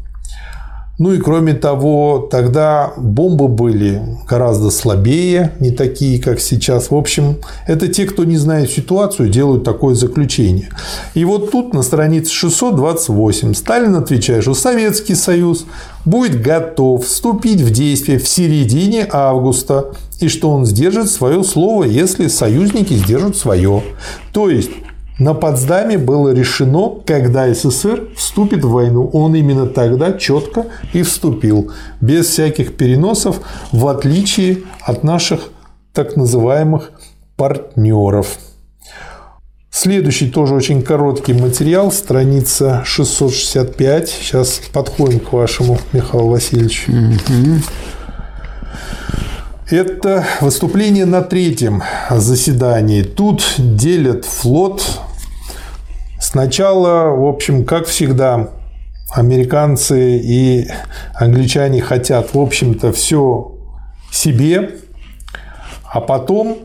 [0.99, 6.89] Ну и кроме того, тогда бомбы были гораздо слабее, не такие, как сейчас.
[6.89, 7.37] В общем,
[7.67, 10.69] это те, кто не знает ситуацию, делают такое заключение.
[11.13, 15.65] И вот тут на странице 628 Сталин отвечает, что Советский Союз
[16.03, 22.27] будет готов вступить в действие в середине августа и что он сдержит свое слово, если
[22.27, 23.83] союзники сдержат свое.
[24.33, 24.71] То есть
[25.19, 29.09] на Потсдаме было решено, когда СССР вступит в войну.
[29.13, 31.71] Он именно тогда четко и вступил,
[32.01, 33.41] без всяких переносов,
[33.71, 35.49] в отличие от наших
[35.93, 36.91] так называемых
[37.35, 38.37] партнеров.
[39.71, 44.09] Следующий тоже очень короткий материал, страница 665.
[44.09, 46.87] Сейчас подходим к вашему, Михаил Васильевич.
[49.69, 53.03] Это выступление на третьем заседании.
[53.03, 55.01] Тут делят флот
[56.29, 58.49] Сначала, в общем, как всегда,
[59.09, 60.67] американцы и
[61.13, 63.55] англичане хотят, в общем-то, все
[64.11, 64.71] себе,
[65.85, 66.57] а потом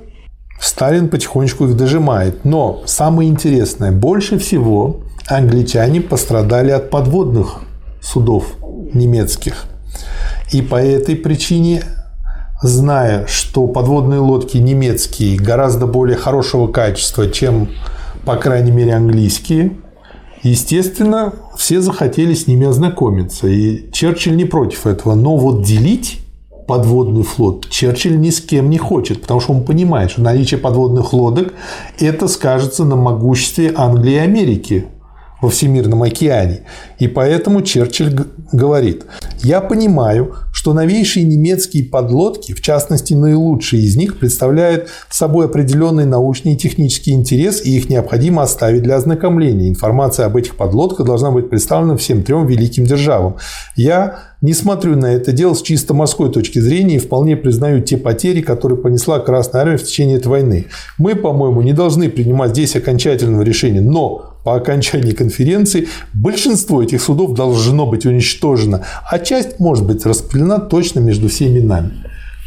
[0.61, 2.45] Сталин потихонечку их дожимает.
[2.45, 7.61] Но самое интересное, больше всего англичане пострадали от подводных
[8.01, 8.57] судов
[8.93, 9.67] немецких.
[10.51, 11.85] И по этой причине,
[12.63, 17.69] зная, что подводные лодки немецкие гораздо более хорошего качества, чем,
[18.25, 19.77] по крайней мере, английские,
[20.43, 23.49] естественно, все захотели с ними ознакомиться.
[23.49, 25.15] И Черчилль не против этого.
[25.15, 26.21] Но вот делить
[26.67, 31.13] подводный флот Черчилль ни с кем не хочет, потому что он понимает, что наличие подводных
[31.13, 31.53] лодок
[31.99, 34.87] это скажется на могуществе Англии и Америки
[35.43, 36.61] во Всемирном океане.
[36.99, 38.17] И поэтому Черчилль
[38.53, 39.05] говорит,
[39.43, 46.55] я понимаю, что новейшие немецкие подлодки, в частности наилучшие из них, представляют собой определенный научный
[46.55, 49.69] и технический интерес, и их необходимо оставить для ознакомления.
[49.69, 53.37] Информация об этих подлодках должна быть представлена всем трем великим державам.
[53.75, 57.97] Я не смотрю на это дело с чисто морской точки зрения и вполне признаю те
[57.97, 60.67] потери, которые понесла Красная Армия в течение этой войны.
[60.99, 67.35] Мы, по-моему, не должны принимать здесь окончательного решения, но по окончании конференции большинство этих судов
[67.35, 71.93] должно быть уничтожено, а часть может быть распределена точно между всеми нами.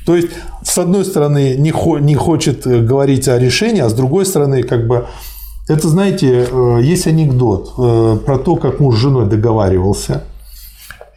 [0.06, 0.30] То есть,
[0.64, 4.62] с одной стороны, не, хо- не хочет э, говорить о решении, а с другой стороны,
[4.62, 5.08] как бы,
[5.68, 10.24] это, знаете, э, есть анекдот э, про то, как муж с женой договаривался–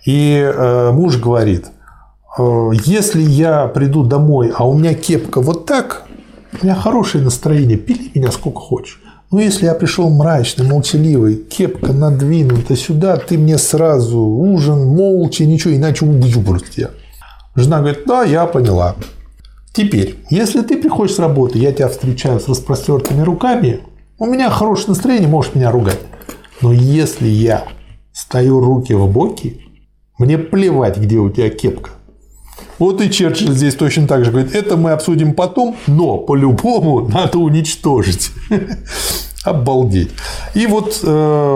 [0.08, 0.52] и
[0.92, 1.66] муж говорит,
[2.38, 6.04] «Э, если я приду домой, а у меня кепка вот так,
[6.58, 9.02] у меня хорошее настроение, пили меня сколько хочешь.
[9.30, 15.74] Но если я пришел мрачный, молчаливый, кепка надвинута сюда, ты мне сразу ужин, молча, ничего,
[15.74, 16.90] иначе убью просто тебя.
[17.54, 18.96] Жена говорит, да, я поняла.
[19.74, 23.80] Теперь, если ты приходишь с работы, я тебя встречаю с распростертыми руками,
[24.18, 26.00] у меня хорошее настроение, можешь меня ругать.
[26.62, 27.64] Но если я
[28.12, 29.60] стою руки в боки,
[30.18, 31.90] мне плевать, где у тебя кепка.
[32.78, 37.38] Вот и Черчилль здесь точно так же говорит, это мы обсудим потом, но по-любому надо
[37.38, 38.30] уничтожить.
[39.44, 40.10] Обалдеть.
[40.54, 41.06] И вот э,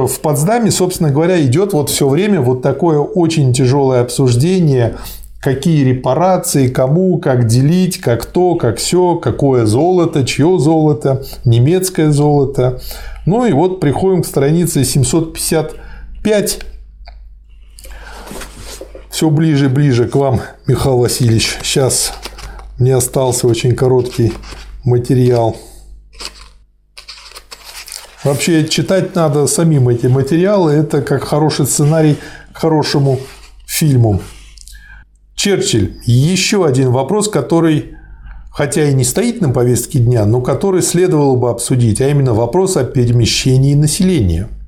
[0.08, 4.96] в Потсдаме, собственно говоря, идет вот все время вот такое очень тяжелое обсуждение,
[5.40, 12.80] какие репарации, кому, как делить, как то, как все, какое золото, чье золото, немецкое золото.
[13.26, 16.60] Ну и вот приходим к странице 755
[19.12, 21.58] все ближе и ближе к вам, Михаил Васильевич.
[21.62, 22.14] Сейчас
[22.78, 24.32] мне остался очень короткий
[24.84, 25.54] материал.
[28.24, 30.72] Вообще читать надо самим эти материалы.
[30.72, 32.16] Это как хороший сценарий
[32.54, 33.20] к хорошему
[33.66, 34.22] фильму.
[35.34, 35.98] Черчилль.
[36.06, 37.94] Еще один вопрос, который,
[38.50, 42.78] хотя и не стоит на повестке дня, но который следовало бы обсудить, а именно вопрос
[42.78, 44.48] о перемещении населения–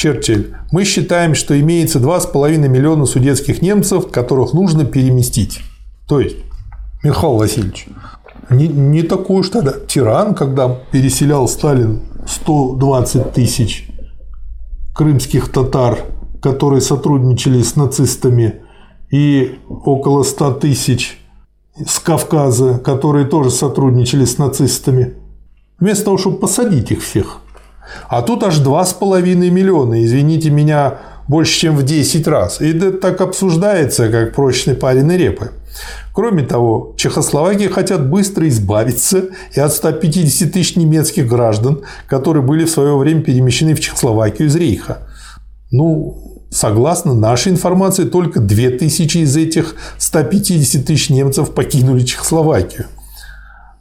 [0.00, 5.60] Черчилль, мы считаем, что имеется 2,5 миллиона судетских немцев, которых нужно переместить.
[6.08, 6.36] То есть,
[7.02, 7.86] Михаил Васильевич,
[8.48, 13.90] не, не такой уж тогда тиран, когда переселял Сталин 120 тысяч
[14.94, 15.98] крымских татар,
[16.40, 18.62] которые сотрудничали с нацистами,
[19.10, 21.18] и около 100 тысяч
[21.86, 25.16] с Кавказа, которые тоже сотрудничали с нацистами.
[25.78, 27.42] Вместо того, чтобы посадить их всех–
[28.08, 30.98] а тут аж 2,5 миллиона, извините меня,
[31.30, 32.60] больше, чем в 10 раз.
[32.60, 35.52] И это так обсуждается, как прочный парень и репы.
[36.12, 42.70] Кроме того, Чехословакии хотят быстро избавиться и от 150 тысяч немецких граждан, которые были в
[42.70, 45.06] свое время перемещены в Чехословакию из Рейха.
[45.70, 52.86] Ну, согласно нашей информации, только 2000 из этих 150 тысяч немцев покинули Чехословакию.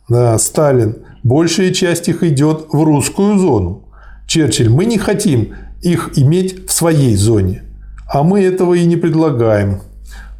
[0.08, 3.89] Да, Сталин, большая часть их идет в русскую зону.
[4.30, 7.64] Черчилль, мы не хотим их иметь в своей зоне.
[8.08, 9.82] А мы этого и не предлагаем.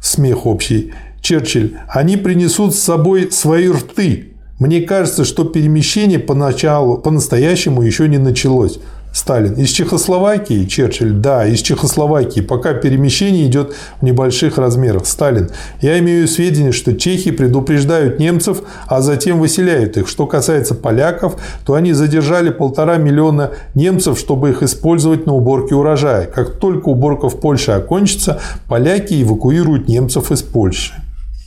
[0.00, 0.92] Смех общий.
[1.20, 4.34] Черчилль, они принесут с собой свои рты.
[4.60, 8.78] Мне кажется, что перемещение поначалу, по-настоящему еще не началось.
[9.12, 9.54] Сталин.
[9.54, 15.06] Из Чехословакии, Черчилль, да, из Чехословакии, пока перемещение идет в небольших размерах.
[15.06, 15.50] Сталин.
[15.80, 20.08] Я имею сведения, что чехи предупреждают немцев, а затем выселяют их.
[20.08, 26.26] Что касается поляков, то они задержали полтора миллиона немцев, чтобы их использовать на уборке урожая.
[26.26, 30.94] Как только уборка в Польше окончится, поляки эвакуируют немцев из Польши.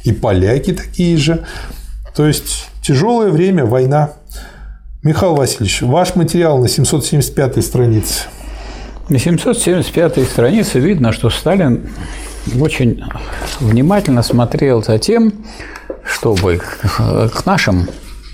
[0.03, 1.45] И поляки такие же.
[2.13, 4.11] То есть тяжелое время, война.
[5.03, 8.23] Михаил Васильевич, ваш материал на 775 странице.
[9.09, 11.89] На 775 странице видно, что Сталин
[12.57, 13.03] очень
[13.59, 15.33] внимательно смотрел за тем,
[16.05, 17.89] чтобы к нашим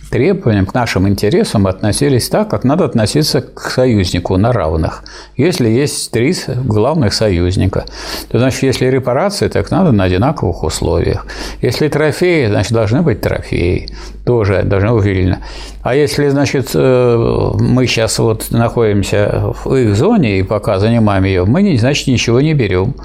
[0.09, 5.03] требованиям, к нашим интересам относились так, как надо относиться к союзнику на равных.
[5.37, 7.85] Если есть три главных союзника,
[8.29, 11.25] то значит, если репарации, так надо на одинаковых условиях.
[11.61, 13.89] Если трофеи, значит, должны быть трофеи,
[14.25, 15.39] тоже должны быть уверенно.
[15.81, 21.45] А если, значит, э, мы сейчас вот находимся в их зоне и пока занимаем ее,
[21.45, 22.95] мы, значит, ничего не берем,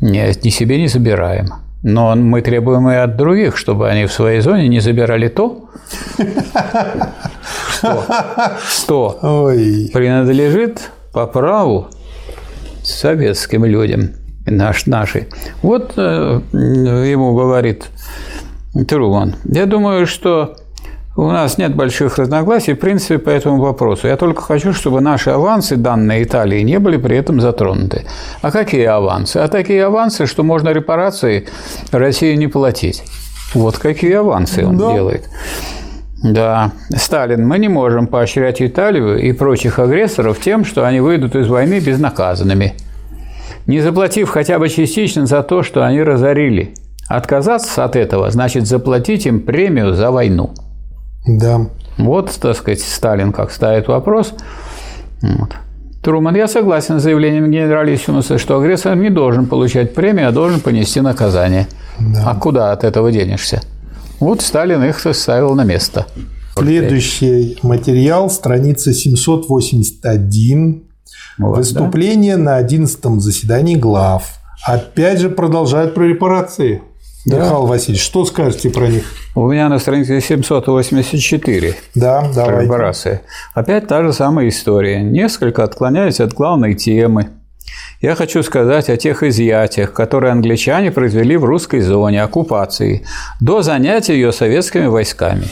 [0.00, 1.69] ни себе не забираем.
[1.82, 5.70] Но мы требуем и от других, чтобы они в своей зоне не забирали то,
[8.68, 9.18] что,
[9.92, 11.88] принадлежит по праву
[12.82, 14.10] советским людям,
[14.46, 15.28] наш, наши.
[15.62, 17.86] Вот э, ему говорит
[18.86, 19.36] Труман.
[19.44, 20.56] Я думаю, что
[21.20, 24.08] у нас нет больших разногласий, в принципе, по этому вопросу.
[24.08, 28.06] Я только хочу, чтобы наши авансы, данные Италии, не были при этом затронуты.
[28.40, 29.36] А какие авансы?
[29.36, 31.46] А такие авансы, что можно репарации
[31.92, 33.02] России не платить.
[33.52, 34.94] Вот какие авансы он да.
[34.94, 35.28] делает.
[36.22, 41.48] Да, Сталин, мы не можем поощрять Италию и прочих агрессоров тем, что они выйдут из
[41.48, 42.74] войны безнаказанными,
[43.66, 46.74] не заплатив хотя бы частично за то, что они разорили.
[47.08, 50.54] Отказаться от этого значит заплатить им премию за войну.
[51.26, 51.66] Да.
[51.98, 54.34] Вот, так сказать, Сталин как ставит вопрос.
[55.22, 55.56] Вот.
[56.02, 61.02] Труман, я согласен с заявлением генералиссимуса, что агрессор не должен получать премию, а должен понести
[61.02, 61.68] наказание.
[61.98, 62.30] Да.
[62.30, 63.60] А куда от этого денешься?
[64.18, 66.06] Вот Сталин их ставил на место.
[66.56, 70.84] Следующий материал, страница 781.
[71.38, 72.42] Вот, Выступление да?
[72.42, 74.38] на 11 заседании глав.
[74.66, 76.82] Опять же продолжают про репарации.
[77.26, 77.36] Да.
[77.36, 79.04] Михаил Васильевич, что скажете про них?
[79.34, 81.74] У меня на странице 784.
[81.94, 82.68] Да, давайте.
[82.68, 83.22] Корпорация.
[83.54, 85.02] Опять та же самая история.
[85.02, 87.28] Несколько отклоняюсь от главной темы.
[88.00, 93.04] Я хочу сказать о тех изъятиях, которые англичане произвели в русской зоне оккупации
[93.40, 95.44] до занятия ее советскими войсками.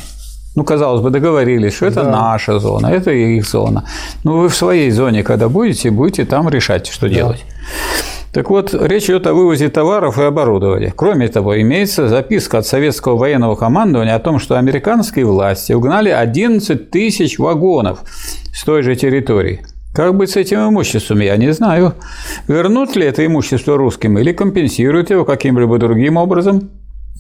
[0.55, 2.11] Ну, казалось бы, договорились, что это да.
[2.11, 3.85] наша зона, это их зона.
[4.24, 7.15] Ну, вы в своей зоне, когда будете, будете там решать, что да.
[7.15, 7.45] делать.
[8.33, 10.93] Так вот, речь идет о вывозе товаров и оборудования.
[10.95, 16.91] Кроме того, имеется записка от советского военного командования о том, что американские власти угнали 11
[16.91, 18.01] тысяч вагонов
[18.53, 19.63] с той же территории.
[19.95, 21.95] Как быть с этим имуществом, я не знаю.
[22.47, 26.71] Вернут ли это имущество русским или компенсируют его каким-либо другим образом?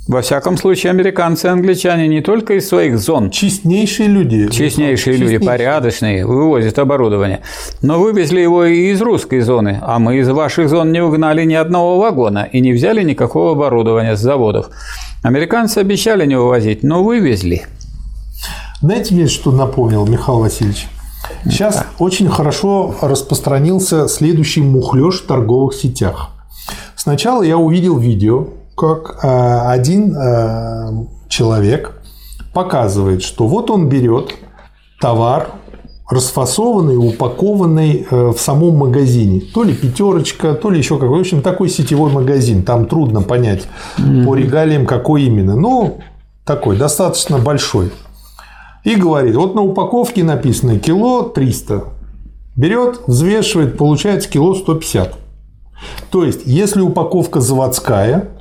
[0.08, 3.30] Во всяком случае, американцы и англичане не только из своих зон.
[3.30, 4.48] Честнейшие люди.
[4.48, 7.42] Честнейшие люди, порядочные, вывозят оборудование.
[7.82, 11.52] Но вывезли его и из русской зоны, а мы из ваших зон не угнали ни
[11.52, 14.70] одного вагона и не взяли никакого оборудования с заводов.
[15.22, 17.66] Американцы обещали не вывозить, но вывезли.
[18.80, 20.88] Знаете, мне что напомнил Михаил Васильевич?
[21.44, 21.86] Сейчас да.
[21.98, 26.30] очень хорошо распространился следующий мухлёж в торговых сетях.
[26.96, 28.48] Сначала я увидел видео,
[28.78, 32.00] как э, один э, человек
[32.54, 34.34] показывает, что вот он берет
[35.00, 35.50] товар,
[36.08, 39.42] расфасованный, упакованный э, в самом магазине.
[39.52, 41.18] То ли пятерочка, то ли еще какой.
[41.18, 42.62] В общем, такой сетевой магазин.
[42.62, 43.66] Там трудно понять
[43.98, 44.24] mm-hmm.
[44.24, 45.56] по регалиям, какой именно.
[45.56, 45.98] Но
[46.44, 47.92] такой, достаточно большой.
[48.84, 51.84] И говорит, вот на упаковке написано кило 300.
[52.56, 55.14] Берет, взвешивает, получается кило 150.
[56.10, 58.37] То есть, если упаковка заводская,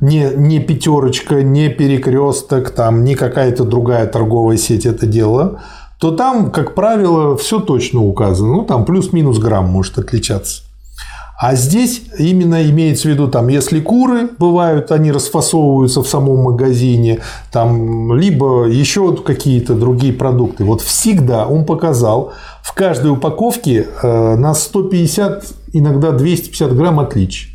[0.00, 5.60] не, не пятерочка, не перекресток, там, не какая-то другая торговая сеть это дело,
[5.98, 8.52] то там, как правило, все точно указано.
[8.52, 10.62] Ну, там плюс-минус грамм может отличаться.
[11.36, 17.20] А здесь именно имеется в виду, там, если куры бывают, они расфасовываются в самом магазине,
[17.50, 20.64] там, либо еще какие-то другие продукты.
[20.64, 27.53] Вот всегда он показал в каждой упаковке э, на 150, иногда 250 грамм отличий.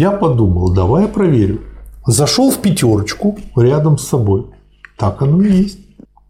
[0.00, 1.60] Я подумал, давай я проверю.
[2.06, 4.46] Зашел в пятерочку рядом с собой.
[4.96, 5.78] Так оно и есть.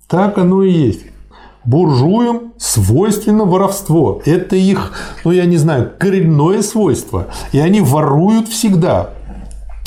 [0.09, 1.03] Так оно и есть.
[1.65, 4.23] Буржуям свойственно воровство.
[4.25, 4.93] Это их,
[5.25, 7.29] ну я не знаю, коренное свойство.
[7.53, 9.11] И они воруют всегда.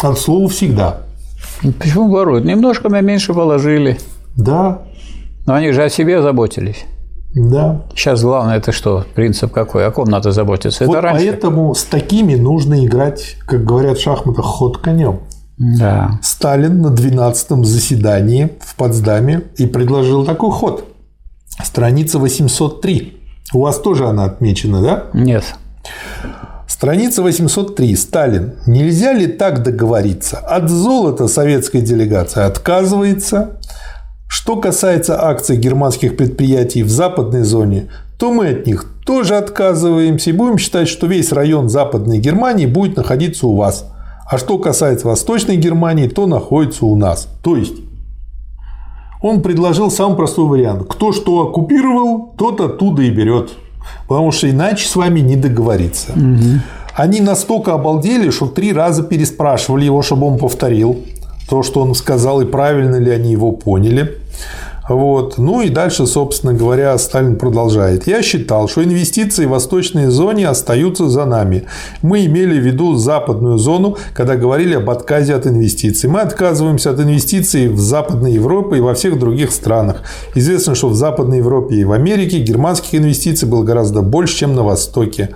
[0.01, 1.01] От слова всегда.
[1.77, 2.45] Почему воруют?
[2.45, 3.99] Немножко мы меньше положили.
[4.38, 4.84] Да.
[5.45, 6.85] Но они же о себе заботились.
[7.35, 7.81] Да.
[7.95, 9.05] Сейчас главное это что?
[9.15, 9.88] Принцип какой?
[9.88, 10.85] О ком надо заботиться?
[10.85, 11.26] Вот это раньше.
[11.26, 15.22] Поэтому с такими нужно играть, как говорят в шахматах, ход конем.
[15.57, 16.19] Да.
[16.22, 20.85] Сталин на 12-м заседании в Потсдаме и предложил такой ход.
[21.64, 23.19] Страница 803.
[23.53, 25.03] У вас тоже она отмечена, да?
[25.14, 25.43] Нет.
[26.68, 27.95] Страница 803.
[27.95, 28.53] Сталин.
[28.65, 30.39] Нельзя ли так договориться?
[30.39, 33.60] От золота советская делегация отказывается,
[34.34, 40.34] что касается акций германских предприятий в западной зоне, то мы от них тоже отказываемся и
[40.34, 43.88] будем считать, что весь район Западной Германии будет находиться у вас.
[44.27, 47.27] А что касается Восточной Германии, то находится у нас.
[47.43, 47.76] То есть
[49.22, 50.88] Он предложил самый простой вариант.
[50.89, 53.51] Кто что оккупировал, тот оттуда и берет.
[54.07, 56.11] Потому что иначе с вами не договориться.
[56.14, 56.60] Угу.
[56.95, 60.97] Они настолько обалдели, что три раза переспрашивали его, чтобы он повторил
[61.47, 64.22] то, что он сказал, и правильно ли они его поняли.
[64.89, 65.38] Вот.
[65.38, 68.07] Ну и дальше, собственно говоря, Сталин продолжает.
[68.07, 71.65] Я считал, что инвестиции в восточной зоне остаются за нами.
[72.01, 76.10] Мы имели в виду западную зону, когда говорили об отказе от инвестиций.
[76.10, 80.03] Мы отказываемся от инвестиций в Западной Европе и во всех других странах.
[80.35, 84.64] Известно, что в Западной Европе и в Америке германских инвестиций было гораздо больше, чем на
[84.64, 85.30] Востоке.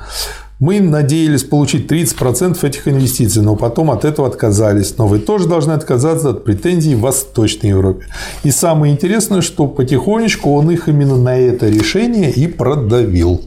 [0.59, 4.97] Мы надеялись получить 30% этих инвестиций, но потом от этого отказались.
[4.97, 8.07] Но вы тоже должны отказаться от претензий в Восточной Европе.
[8.43, 13.43] И самое интересное, что потихонечку он их именно на это решение и продавил.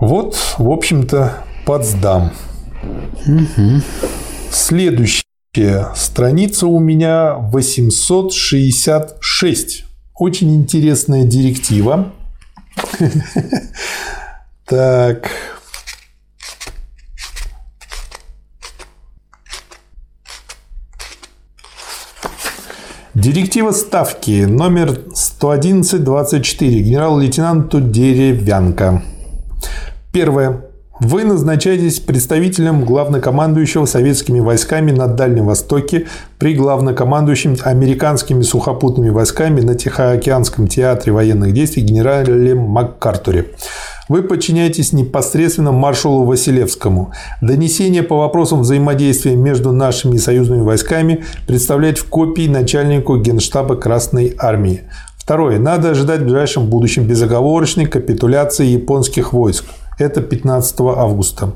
[0.00, 2.30] Вот, в общем-то, Потсдам.
[3.26, 3.82] Угу.
[4.52, 5.24] Следующая
[5.96, 9.84] страница у меня 866.
[10.14, 12.12] Очень интересная директива.
[14.68, 15.30] Так.
[23.14, 25.00] Директива ставки номер
[25.40, 29.02] 111-24 генерал-лейтенанту Деревянко.
[30.12, 30.64] Первое.
[31.00, 36.08] Вы назначаетесь представителем главнокомандующего советскими войсками на Дальнем Востоке
[36.38, 43.46] при главнокомандующем американскими сухопутными войсками на Тихоокеанском театре военных действий генерале МакКартуре.
[44.08, 47.12] Вы подчиняетесь непосредственно маршалу Василевскому.
[47.42, 54.34] Донесение по вопросам взаимодействия между нашими и союзными войсками представлять в копии начальнику Генштаба Красной
[54.38, 54.84] Армии.
[55.16, 55.58] Второе.
[55.58, 59.66] Надо ожидать в ближайшем будущем безоговорочной капитуляции японских войск
[59.98, 61.52] это 15 августа,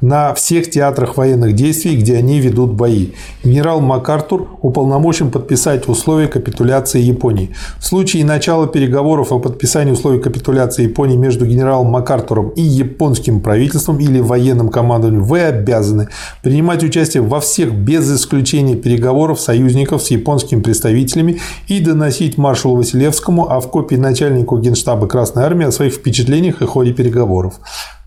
[0.00, 3.10] на всех театрах военных действий, где они ведут бои.
[3.44, 7.50] Генерал МакАртур уполномочен подписать условия капитуляции Японии.
[7.78, 13.98] В случае начала переговоров о подписании условий капитуляции Японии между генералом МакАртуром и японским правительством
[14.00, 16.08] или военным командованием, вы обязаны
[16.42, 23.50] принимать участие во всех без исключения переговоров союзников с японскими представителями и доносить маршалу Василевскому,
[23.50, 27.54] а в копии начальнику Генштаба Красной Армии о своих впечатлениях и ходе переговоров.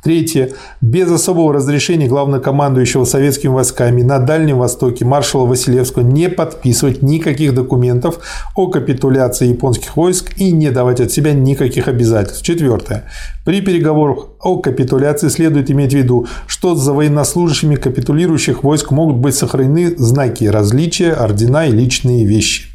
[0.05, 0.51] Третье.
[0.81, 8.19] Без особого разрешения главнокомандующего советскими войсками на Дальнем Востоке маршала Василевского не подписывать никаких документов
[8.55, 12.45] о капитуляции японских войск и не давать от себя никаких обязательств.
[12.45, 13.05] Четвертое.
[13.45, 19.33] При переговорах о капитуляции следует иметь в виду, что за военнослужащими капитулирующих войск могут быть
[19.33, 22.65] сохранены знаки различия, ордена и личные вещи.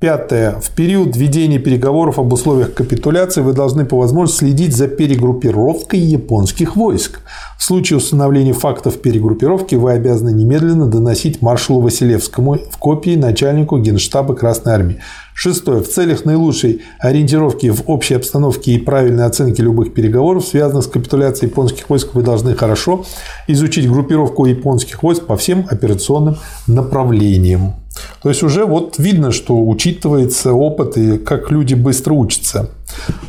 [0.00, 0.60] Пятое.
[0.60, 6.76] В период ведения переговоров об условиях капитуляции вы должны по возможности следить за перегруппировкой японских
[6.76, 7.18] войск.
[7.58, 14.36] В случае установления фактов перегруппировки вы обязаны немедленно доносить маршалу Василевскому в копии начальнику Генштаба
[14.36, 15.00] Красной Армии.
[15.40, 15.84] Шестое.
[15.84, 21.48] В целях наилучшей ориентировки в общей обстановке и правильной оценки любых переговоров, связанных с капитуляцией
[21.48, 23.04] японских войск, вы должны хорошо
[23.46, 27.74] изучить группировку японских войск по всем операционным направлениям.
[28.20, 32.70] То есть уже вот видно, что учитывается опыт и как люди быстро учатся.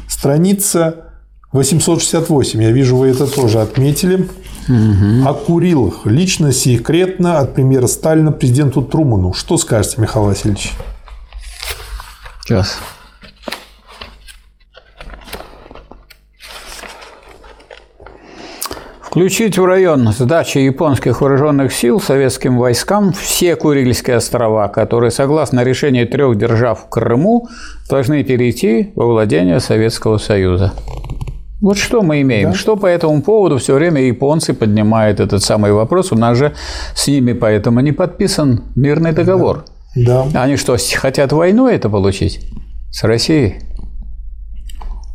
[0.08, 1.12] Страница
[1.52, 2.60] 868.
[2.60, 4.28] Я вижу, вы это тоже отметили.
[4.68, 5.30] Угу.
[5.30, 6.08] О Курилах.
[6.08, 9.34] Лично секретно от премьера Сталина президенту Труману.
[9.34, 10.74] Что скажете, Михаил Васильевич?
[12.50, 12.80] Сейчас.
[19.02, 26.08] Включить в район сдачи японских вооруженных сил советским войскам все Курильские острова, которые, согласно решению
[26.08, 27.48] трех держав в Крыму,
[27.88, 30.74] должны перейти во владение Советского Союза.
[31.62, 32.50] Вот что мы имеем.
[32.50, 32.58] Да?
[32.58, 36.12] Что по этому поводу все время японцы поднимают этот самый вопрос.
[36.12, 36.56] У нас же
[36.96, 39.66] с ними поэтому не подписан мирный договор.
[39.68, 39.79] Да.
[39.96, 40.28] Да.
[40.34, 42.42] Они что, хотят войну это получить
[42.92, 43.62] с Россией?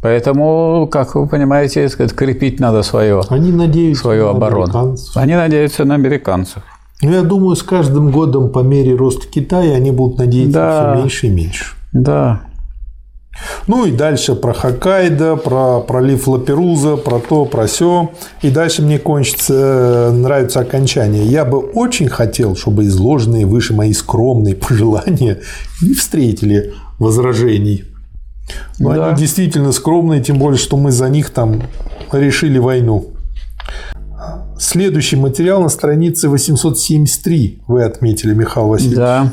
[0.02, 4.96] Поэтому, как вы понимаете, крепить надо свое, Они надеются свою на оборону.
[5.14, 6.62] Они надеются на американцев.
[7.00, 10.92] Ну, я думаю, с каждым годом по мере роста Китая они будут надеяться да.
[10.92, 11.64] все меньше и меньше.
[11.92, 12.42] Да.
[13.66, 18.10] Ну и дальше про Хоккайдо, про пролив Лаперуза, про то, про все.
[18.42, 21.24] И дальше мне кончится, э, нравится окончание.
[21.24, 25.40] Я бы очень хотел, чтобы изложенные выше мои скромные пожелания
[25.82, 27.84] не встретили возражений.
[28.78, 29.08] Но да.
[29.08, 31.62] они действительно скромные, тем более, что мы за них там
[32.12, 33.10] решили войну.
[34.58, 38.96] Следующий материал на странице 873 вы отметили, Михаил Васильевич.
[38.96, 39.32] Да.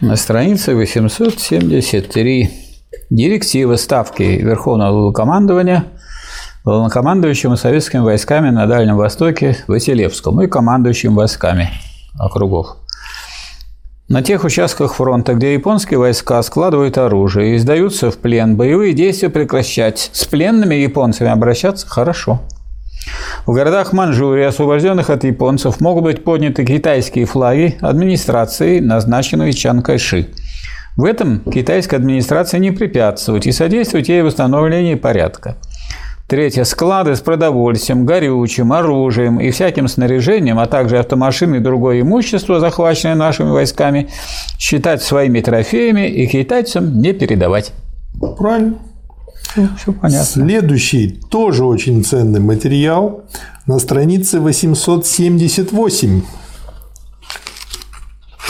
[0.00, 2.50] На странице 873.
[3.10, 5.84] Директива ставки Верховного Главнокомандования
[6.64, 11.68] главнокомандующим советскими войсками на Дальнем Востоке Василевскому и командующим войсками
[12.18, 12.78] округов.
[14.08, 19.28] На тех участках фронта, где японские войска складывают оружие и сдаются в плен, боевые действия
[19.28, 20.08] прекращать.
[20.14, 22.40] С пленными японцами обращаться хорошо.
[23.46, 30.28] В городах Манчжурии, освобожденных от японцев, могут быть подняты китайские флаги администрации, назначенной Чан Кайши.
[30.96, 35.56] В этом китайская администрация не препятствует и содействует ей в восстановлении порядка.
[36.30, 36.62] Третье.
[36.62, 43.16] Склады с продовольствием, горючим, оружием и всяким снаряжением, а также автомашины и другое имущество, захваченное
[43.16, 44.08] нашими войсками,
[44.56, 47.72] считать своими трофеями и китайцам не передавать.
[48.38, 48.78] Правильно.
[49.52, 50.24] Все понятно.
[50.24, 53.24] Следующий тоже очень ценный материал
[53.66, 56.22] на странице 878.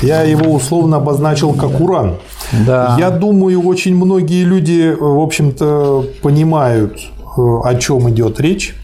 [0.03, 2.17] Я его условно обозначил как уран.
[2.67, 2.97] Да.
[2.99, 6.99] Я думаю, очень многие люди, в общем-то, понимают,
[7.37, 8.75] э, о чем идет речь.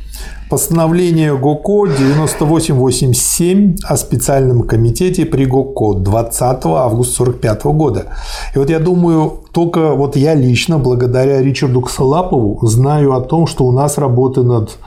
[0.49, 8.07] Постановление ГОКО 9887 о специальном комитете при ГОКО 20 августа 1945 года.
[8.55, 13.65] И вот я думаю, только вот я лично, благодаря Ричарду Ксалапову, знаю о том, что
[13.67, 14.79] у нас работы над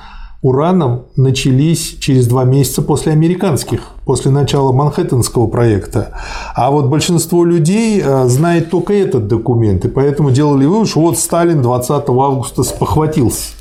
[0.41, 6.13] ураном начались через два месяца после американских, после начала Манхэттенского проекта.
[6.55, 11.17] А вот большинство людей э, знает только этот документ, и поэтому делали вывод, что вот
[11.17, 13.51] Сталин 20 августа спохватился.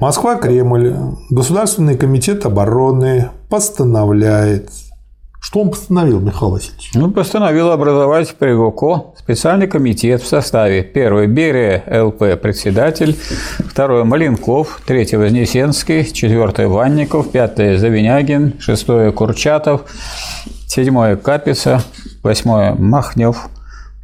[0.00, 0.94] Москва, Кремль,
[1.28, 4.70] Государственный комитет обороны постановляет.
[5.42, 6.92] Что он постановил, Михаил Васильевич?
[6.94, 10.82] Ну, постановил образовать при ГОКО специальный комитет в составе.
[10.82, 13.14] Первый Берия ЛП председатель,
[13.58, 19.82] второй Маленков, третий Вознесенский, четвертый Ванников, пятый Завинягин, шестое Курчатов,
[20.66, 21.82] седьмое Капица,
[22.22, 23.50] восьмое Махнев,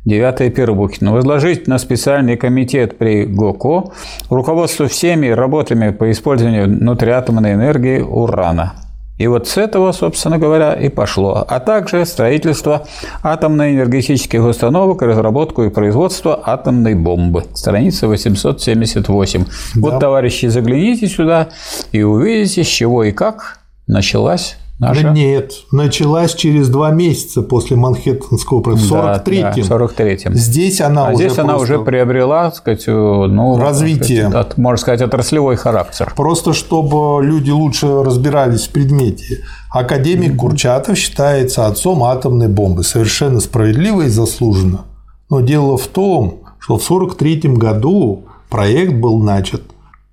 [0.07, 1.11] девятое Пербухин.
[1.11, 3.93] Возложить на специальный комитет при ГОКО
[4.31, 8.77] руководство всеми работами по использованию внутриатомной энергии урана–
[9.19, 11.45] и вот с этого, собственно говоря, и пошло.
[11.49, 12.87] А также строительство
[13.23, 17.45] атомно-энергетических установок, разработку и производство атомной бомбы.
[17.55, 19.45] Страница 878.
[19.45, 19.81] Да.
[19.81, 21.49] Вот, товарищи, загляните сюда
[21.93, 25.05] и увидите, с чего и как началась Наша?
[25.05, 29.69] Да нет, началась через два месяца после Манхэттенского проекта, в 43-м.
[29.69, 30.35] Да, 43-м.
[30.35, 34.77] Здесь она а уже здесь она уже приобрела, так сказать, ну, развитие, сказать, от, можно
[34.77, 36.13] сказать, отраслевой характер.
[36.15, 39.39] Просто чтобы люди лучше разбирались в предмете.
[39.71, 40.37] Академик mm-hmm.
[40.37, 44.85] Курчатов считается отцом атомной бомбы, совершенно справедливо и заслуженно.
[45.31, 49.63] Но дело в том, что в 1943 году проект был начат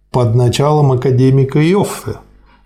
[0.10, 2.20] под началом академика Йоффе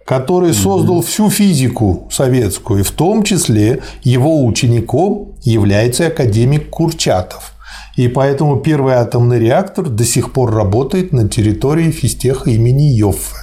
[0.08, 7.52] который создал всю физику советскую, и в том числе его учеником является академик Курчатов.
[7.98, 13.36] И поэтому первый атомный реактор до сих пор работает на территории физтеха имени Йоффе.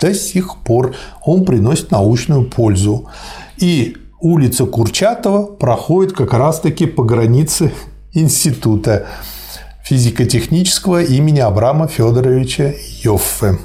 [0.00, 3.08] До сих пор он приносит научную пользу.
[3.58, 7.72] И улица Курчатова проходит как раз-таки по границе
[8.14, 9.06] института
[9.84, 12.72] физико-технического имени Абрама Федоровича
[13.04, 13.58] Йоффе.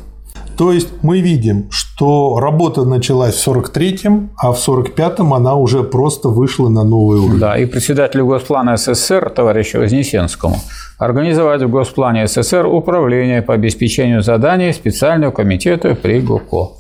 [0.58, 6.30] То есть мы видим, что работа началась в 43-м, а в 45-м она уже просто
[6.30, 7.40] вышла на новый уровень.
[7.40, 10.58] Да, и председателю Госплана СССР, товарищу Вознесенскому,
[10.98, 16.78] организовать в Госплане СССР управление по обеспечению заданий специального комитета при ГОКО.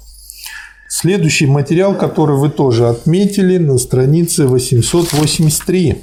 [0.88, 5.98] Следующий материал, который вы тоже отметили, на странице 883.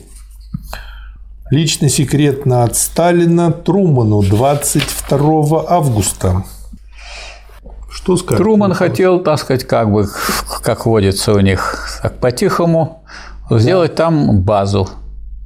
[1.51, 6.45] Лично секретно от Сталина Труману 22 августа.
[7.93, 8.43] Что скажет?
[8.43, 10.09] Труман хотел, так сказать, как бы,
[10.63, 13.05] как водится у них, так по-тихому
[13.51, 14.89] сделать там базу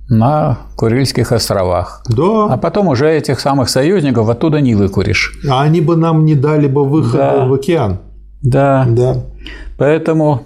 [0.09, 2.03] на Курильских островах.
[2.09, 2.47] Да.
[2.47, 5.41] А потом уже этих самых союзников оттуда не выкуришь.
[5.49, 7.47] А они бы нам не дали бы выхода да.
[7.47, 7.99] в океан.
[8.43, 8.87] Да.
[8.89, 9.25] Да.
[9.79, 10.43] Поэтому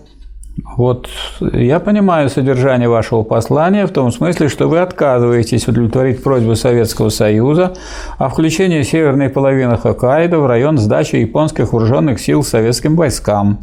[0.76, 1.08] вот
[1.40, 7.74] я понимаю содержание вашего послания в том смысле, что вы отказываетесь удовлетворить просьбу Советского Союза
[8.18, 13.60] о включении северной половины Хоккайдо в район сдачи японских вооруженных сил советским войскам.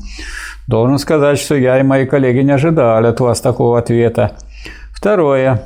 [0.68, 4.34] Должен сказать, что я и мои коллеги не ожидали от вас такого ответа.
[4.94, 5.64] Второе.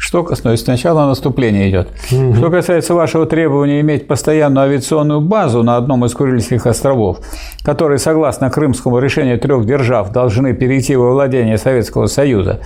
[0.00, 1.88] Что касается сначала наступления идет.
[2.10, 2.34] Угу.
[2.34, 7.18] Что касается вашего требования иметь постоянную авиационную базу на одном из Курильских островов,
[7.62, 12.60] которые, согласно крымскому решению трех держав, должны перейти во владение Советского Союза,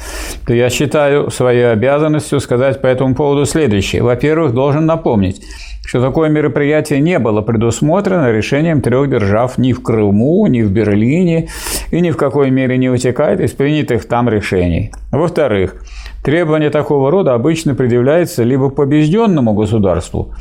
[0.47, 4.05] то я считаю своей обязанностью сказать по этому поводу следующее.
[4.05, 5.43] Во-первых, должен напомнить,
[5.85, 11.49] что такое мероприятие не было предусмотрено решением трех держав ни в Крыму, ни в Берлине
[11.91, 14.93] и ни в какой мере не вытекает из принятых там решений.
[15.11, 15.75] Во-вторых,
[16.25, 20.33] требование такого рода обычно предъявляется либо побежденному государству,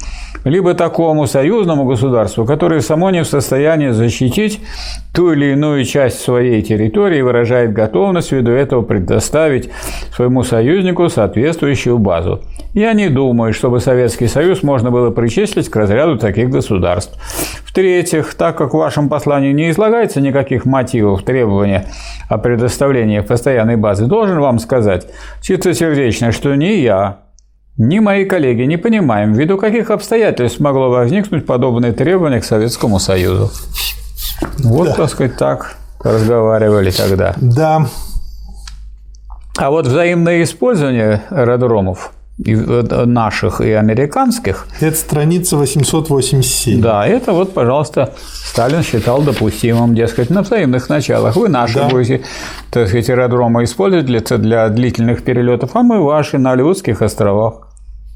[0.45, 4.61] либо такому союзному государству, которое само не в состоянии защитить
[5.13, 9.69] ту или иную часть своей территории и выражает готовность ввиду этого предоставить
[10.15, 12.41] своему союзнику соответствующую базу.
[12.73, 17.15] Я не думаю, чтобы Советский Союз можно было причислить к разряду таких государств.
[17.65, 21.85] В-третьих, так как в вашем послании не излагается никаких мотивов требования
[22.29, 25.07] о предоставлении постоянной базы, должен вам сказать
[25.73, 27.17] чистосердечно, что ни я,
[27.77, 33.51] ни мои коллеги не понимаем, ввиду каких обстоятельств могло возникнуть подобное требование к Советскому Союзу.
[34.59, 34.93] Вот, да.
[34.95, 37.33] так сказать, так разговаривали тогда.
[37.37, 37.87] Да.
[39.57, 44.67] А вот взаимное использование аэродромов и э, наших и американских.
[44.79, 46.81] Это страница 887.
[46.81, 48.13] Да, это вот, пожалуйста,
[48.45, 51.35] Сталин считал допустимым, дескать, на взаимных началах.
[51.35, 51.89] Вы наши да.
[51.89, 52.23] будете,
[52.71, 57.67] так сказать, аэродромы использовать для, для длительных перелетов, а мы ваши на Алиутских островах.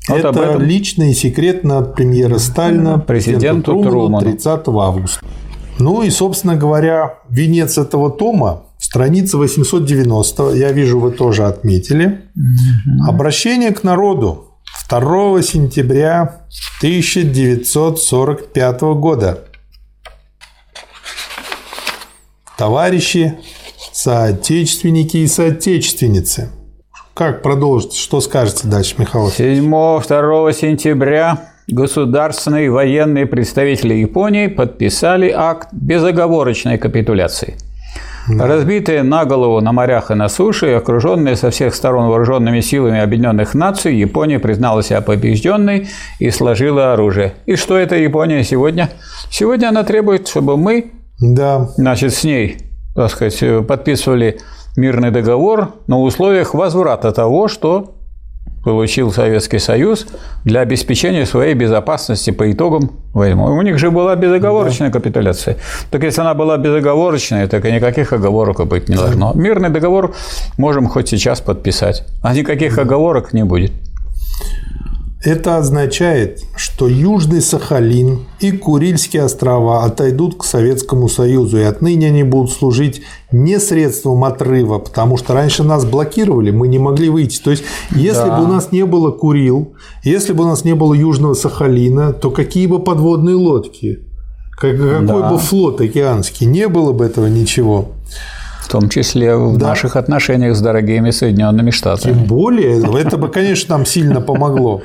[0.10, 0.62] Вот это этом...
[0.62, 5.26] лично и секретно от премьера Сталина президенту Труману 30 августа.
[5.80, 12.06] Ну и, собственно говоря, венец этого тома Страница 890, я вижу, вы тоже отметили.
[12.06, 13.10] Угу.
[13.10, 14.54] Обращение к народу
[14.90, 16.46] 2 сентября
[16.80, 19.40] 1945 года.
[22.58, 23.38] Товарищи,
[23.92, 26.48] соотечественники и соотечественницы.
[27.14, 27.94] Как продолжить?
[27.94, 29.28] Что скажете дальше, Михаил?
[29.28, 37.58] 7-2 сентября государственные военные представители Японии подписали акт безоговорочной капитуляции–
[38.28, 43.00] Разбитые на голову на морях и на суше, и окруженные со всех сторон вооруженными силами
[43.00, 45.88] Объединенных Наций, Япония признала себя побежденной
[46.20, 47.34] и сложила оружие.
[47.46, 48.90] И что это Япония сегодня?
[49.30, 51.70] Сегодня она требует, чтобы мы, да.
[51.78, 52.58] значит, с ней,
[52.96, 54.40] так сказать, подписывали
[54.76, 57.97] мирный договор на условиях возврата того, что
[58.68, 60.08] получил Советский Союз
[60.44, 63.44] для обеспечения своей безопасности по итогам войны.
[63.44, 65.00] У них же была безоговорочная да.
[65.00, 65.56] капитуляция.
[65.90, 69.32] Так если она была безоговорочная, так и никаких оговорок быть не должно.
[69.36, 70.14] Мирный договор
[70.58, 73.72] можем хоть сейчас подписать, а никаких оговорок не будет.
[75.24, 82.22] Это означает, что Южный Сахалин и Курильские острова отойдут к Советскому Союзу, и отныне они
[82.22, 87.42] будут служить не средством отрыва, потому что раньше нас блокировали, мы не могли выйти.
[87.42, 88.38] То есть, если да.
[88.38, 89.74] бы у нас не было Курил,
[90.04, 94.02] если бы у нас не было Южного Сахалина, то какие бы подводные лодки,
[94.52, 95.32] какой да.
[95.32, 97.97] бы флот океанский, не было бы этого ничего
[98.68, 99.70] в том числе в да.
[99.70, 102.14] наших отношениях с дорогими Соединенными Штатами.
[102.14, 104.82] Тем более, это бы, конечно, нам сильно помогло.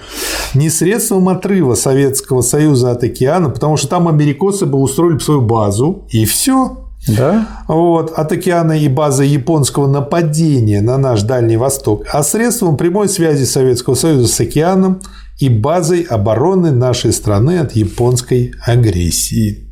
[0.55, 6.07] Не средством отрыва Советского Союза от океана, потому что там америкосы бы устроили свою базу,
[6.11, 6.79] и все.
[7.09, 7.49] Да.
[7.67, 13.43] Вот, от океана и базы японского нападения на наш Дальний Восток, а средством прямой связи
[13.43, 15.01] Советского Союза с океаном
[15.41, 19.72] и базой обороны нашей страны от японской агрессии.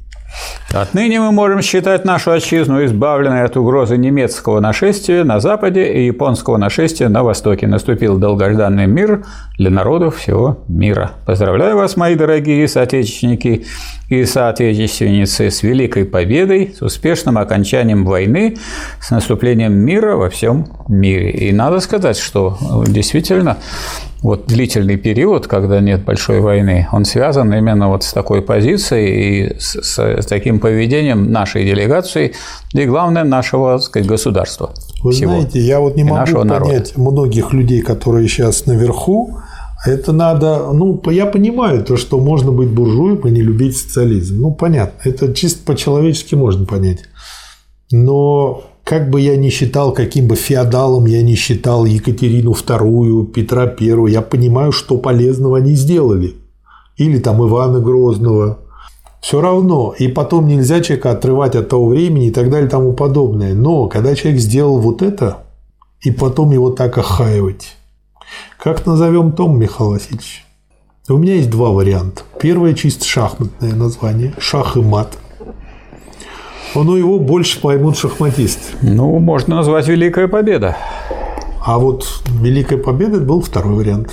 [0.73, 6.59] Отныне мы можем считать нашу отчизну избавленной от угрозы немецкого нашествия на западе и японского
[6.59, 7.67] нашествия на востоке.
[7.67, 9.25] Наступил долгожданный мир
[9.59, 11.13] для народов всего мира.
[11.27, 13.67] Поздравляю вас, мои дорогие соотечественники
[14.09, 18.57] и соотечественницы, с великой победой, с успешным окончанием войны,
[19.01, 21.31] с наступлением мира во всем мире.
[21.31, 23.59] И надо сказать, что действительно
[24.23, 29.59] вот длительный период, когда нет большой войны, он связан именно вот с такой позицией и
[29.59, 32.35] с, с, с таким поведением нашей делегации
[32.73, 34.75] и, главное, нашего так сказать, государства.
[35.03, 36.85] Вы всего, знаете, я вот не могу понять народа.
[36.97, 39.39] многих людей, которые сейчас наверху,
[39.87, 44.41] это надо, ну, я понимаю то, что можно быть буржуем и не любить социализм.
[44.41, 47.05] Ну, понятно, это чисто по-человечески можно понять.
[47.91, 53.73] Но как бы я ни считал, каким бы феодалом я ни считал Екатерину II, Петра
[53.79, 56.35] I, я понимаю, что полезного они сделали.
[56.97, 58.59] Или там Ивана Грозного.
[59.21, 59.95] Все равно.
[59.97, 63.55] И потом нельзя человека отрывать от того времени и так далее и тому подобное.
[63.55, 65.45] Но когда человек сделал вот это,
[66.01, 67.77] и потом его так охаивать.
[68.59, 70.45] Как назовем том, Михаил Васильевич?
[71.09, 72.23] У меня есть два варианта.
[72.41, 74.35] Первое чисто шахматное название.
[74.41, 75.17] Шах и мат–
[76.75, 78.77] но его больше поймут шахматисты.
[78.83, 80.77] Ну, можно назвать Великая Победа.
[81.65, 82.07] А вот
[82.41, 84.11] Великая Победа был второй вариант.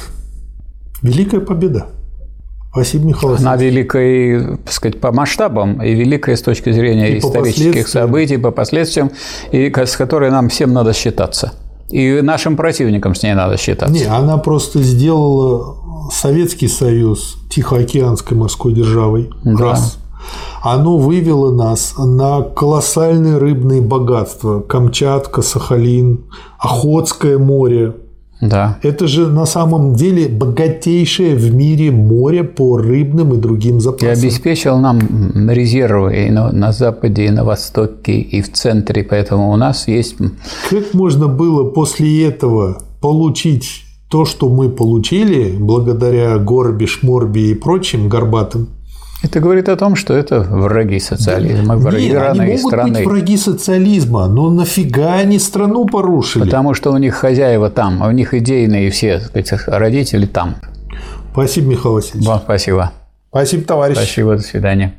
[1.01, 1.87] Великая Победа.
[2.71, 7.87] Спасибо, Михаил Она великая, так сказать, по масштабам и великая с точки зрения и исторических
[7.87, 9.11] событий, по последствиям,
[9.51, 11.53] и с которой нам всем надо считаться.
[11.89, 13.93] И нашим противникам с ней надо считаться.
[13.93, 19.29] Не, она просто сделала Советский Союз Тихоокеанской морской державой.
[19.43, 19.57] Да.
[19.57, 19.97] Раз.
[20.69, 24.59] Оно вывело нас на колоссальные рыбные богатства.
[24.59, 26.25] Камчатка, Сахалин,
[26.59, 27.93] Охотское море,
[28.41, 28.77] да.
[28.83, 34.09] Это же на самом деле богатейшее в мире море по рыбным и другим запасам.
[34.09, 34.99] И обеспечил нам
[35.49, 40.17] резервы и на, на Западе, и на Востоке, и в центре, поэтому у нас есть...
[40.69, 48.07] Как можно было после этого получить то, что мы получили, благодаря Горби, Шморби и прочим
[48.07, 48.69] горбатым,
[49.23, 52.93] это говорит о том, что это враги социализма, враги Нет, они могут страны.
[52.93, 56.43] быть враги социализма, но нафига они страну порушили?
[56.43, 60.55] Потому что у них хозяева там, а у них идейные все сказать, родители там.
[61.31, 62.27] Спасибо, Михаил Васильевич.
[62.27, 62.91] Вам спасибо.
[63.29, 63.97] Спасибо, товарищ.
[63.97, 64.93] Спасибо, до свидания.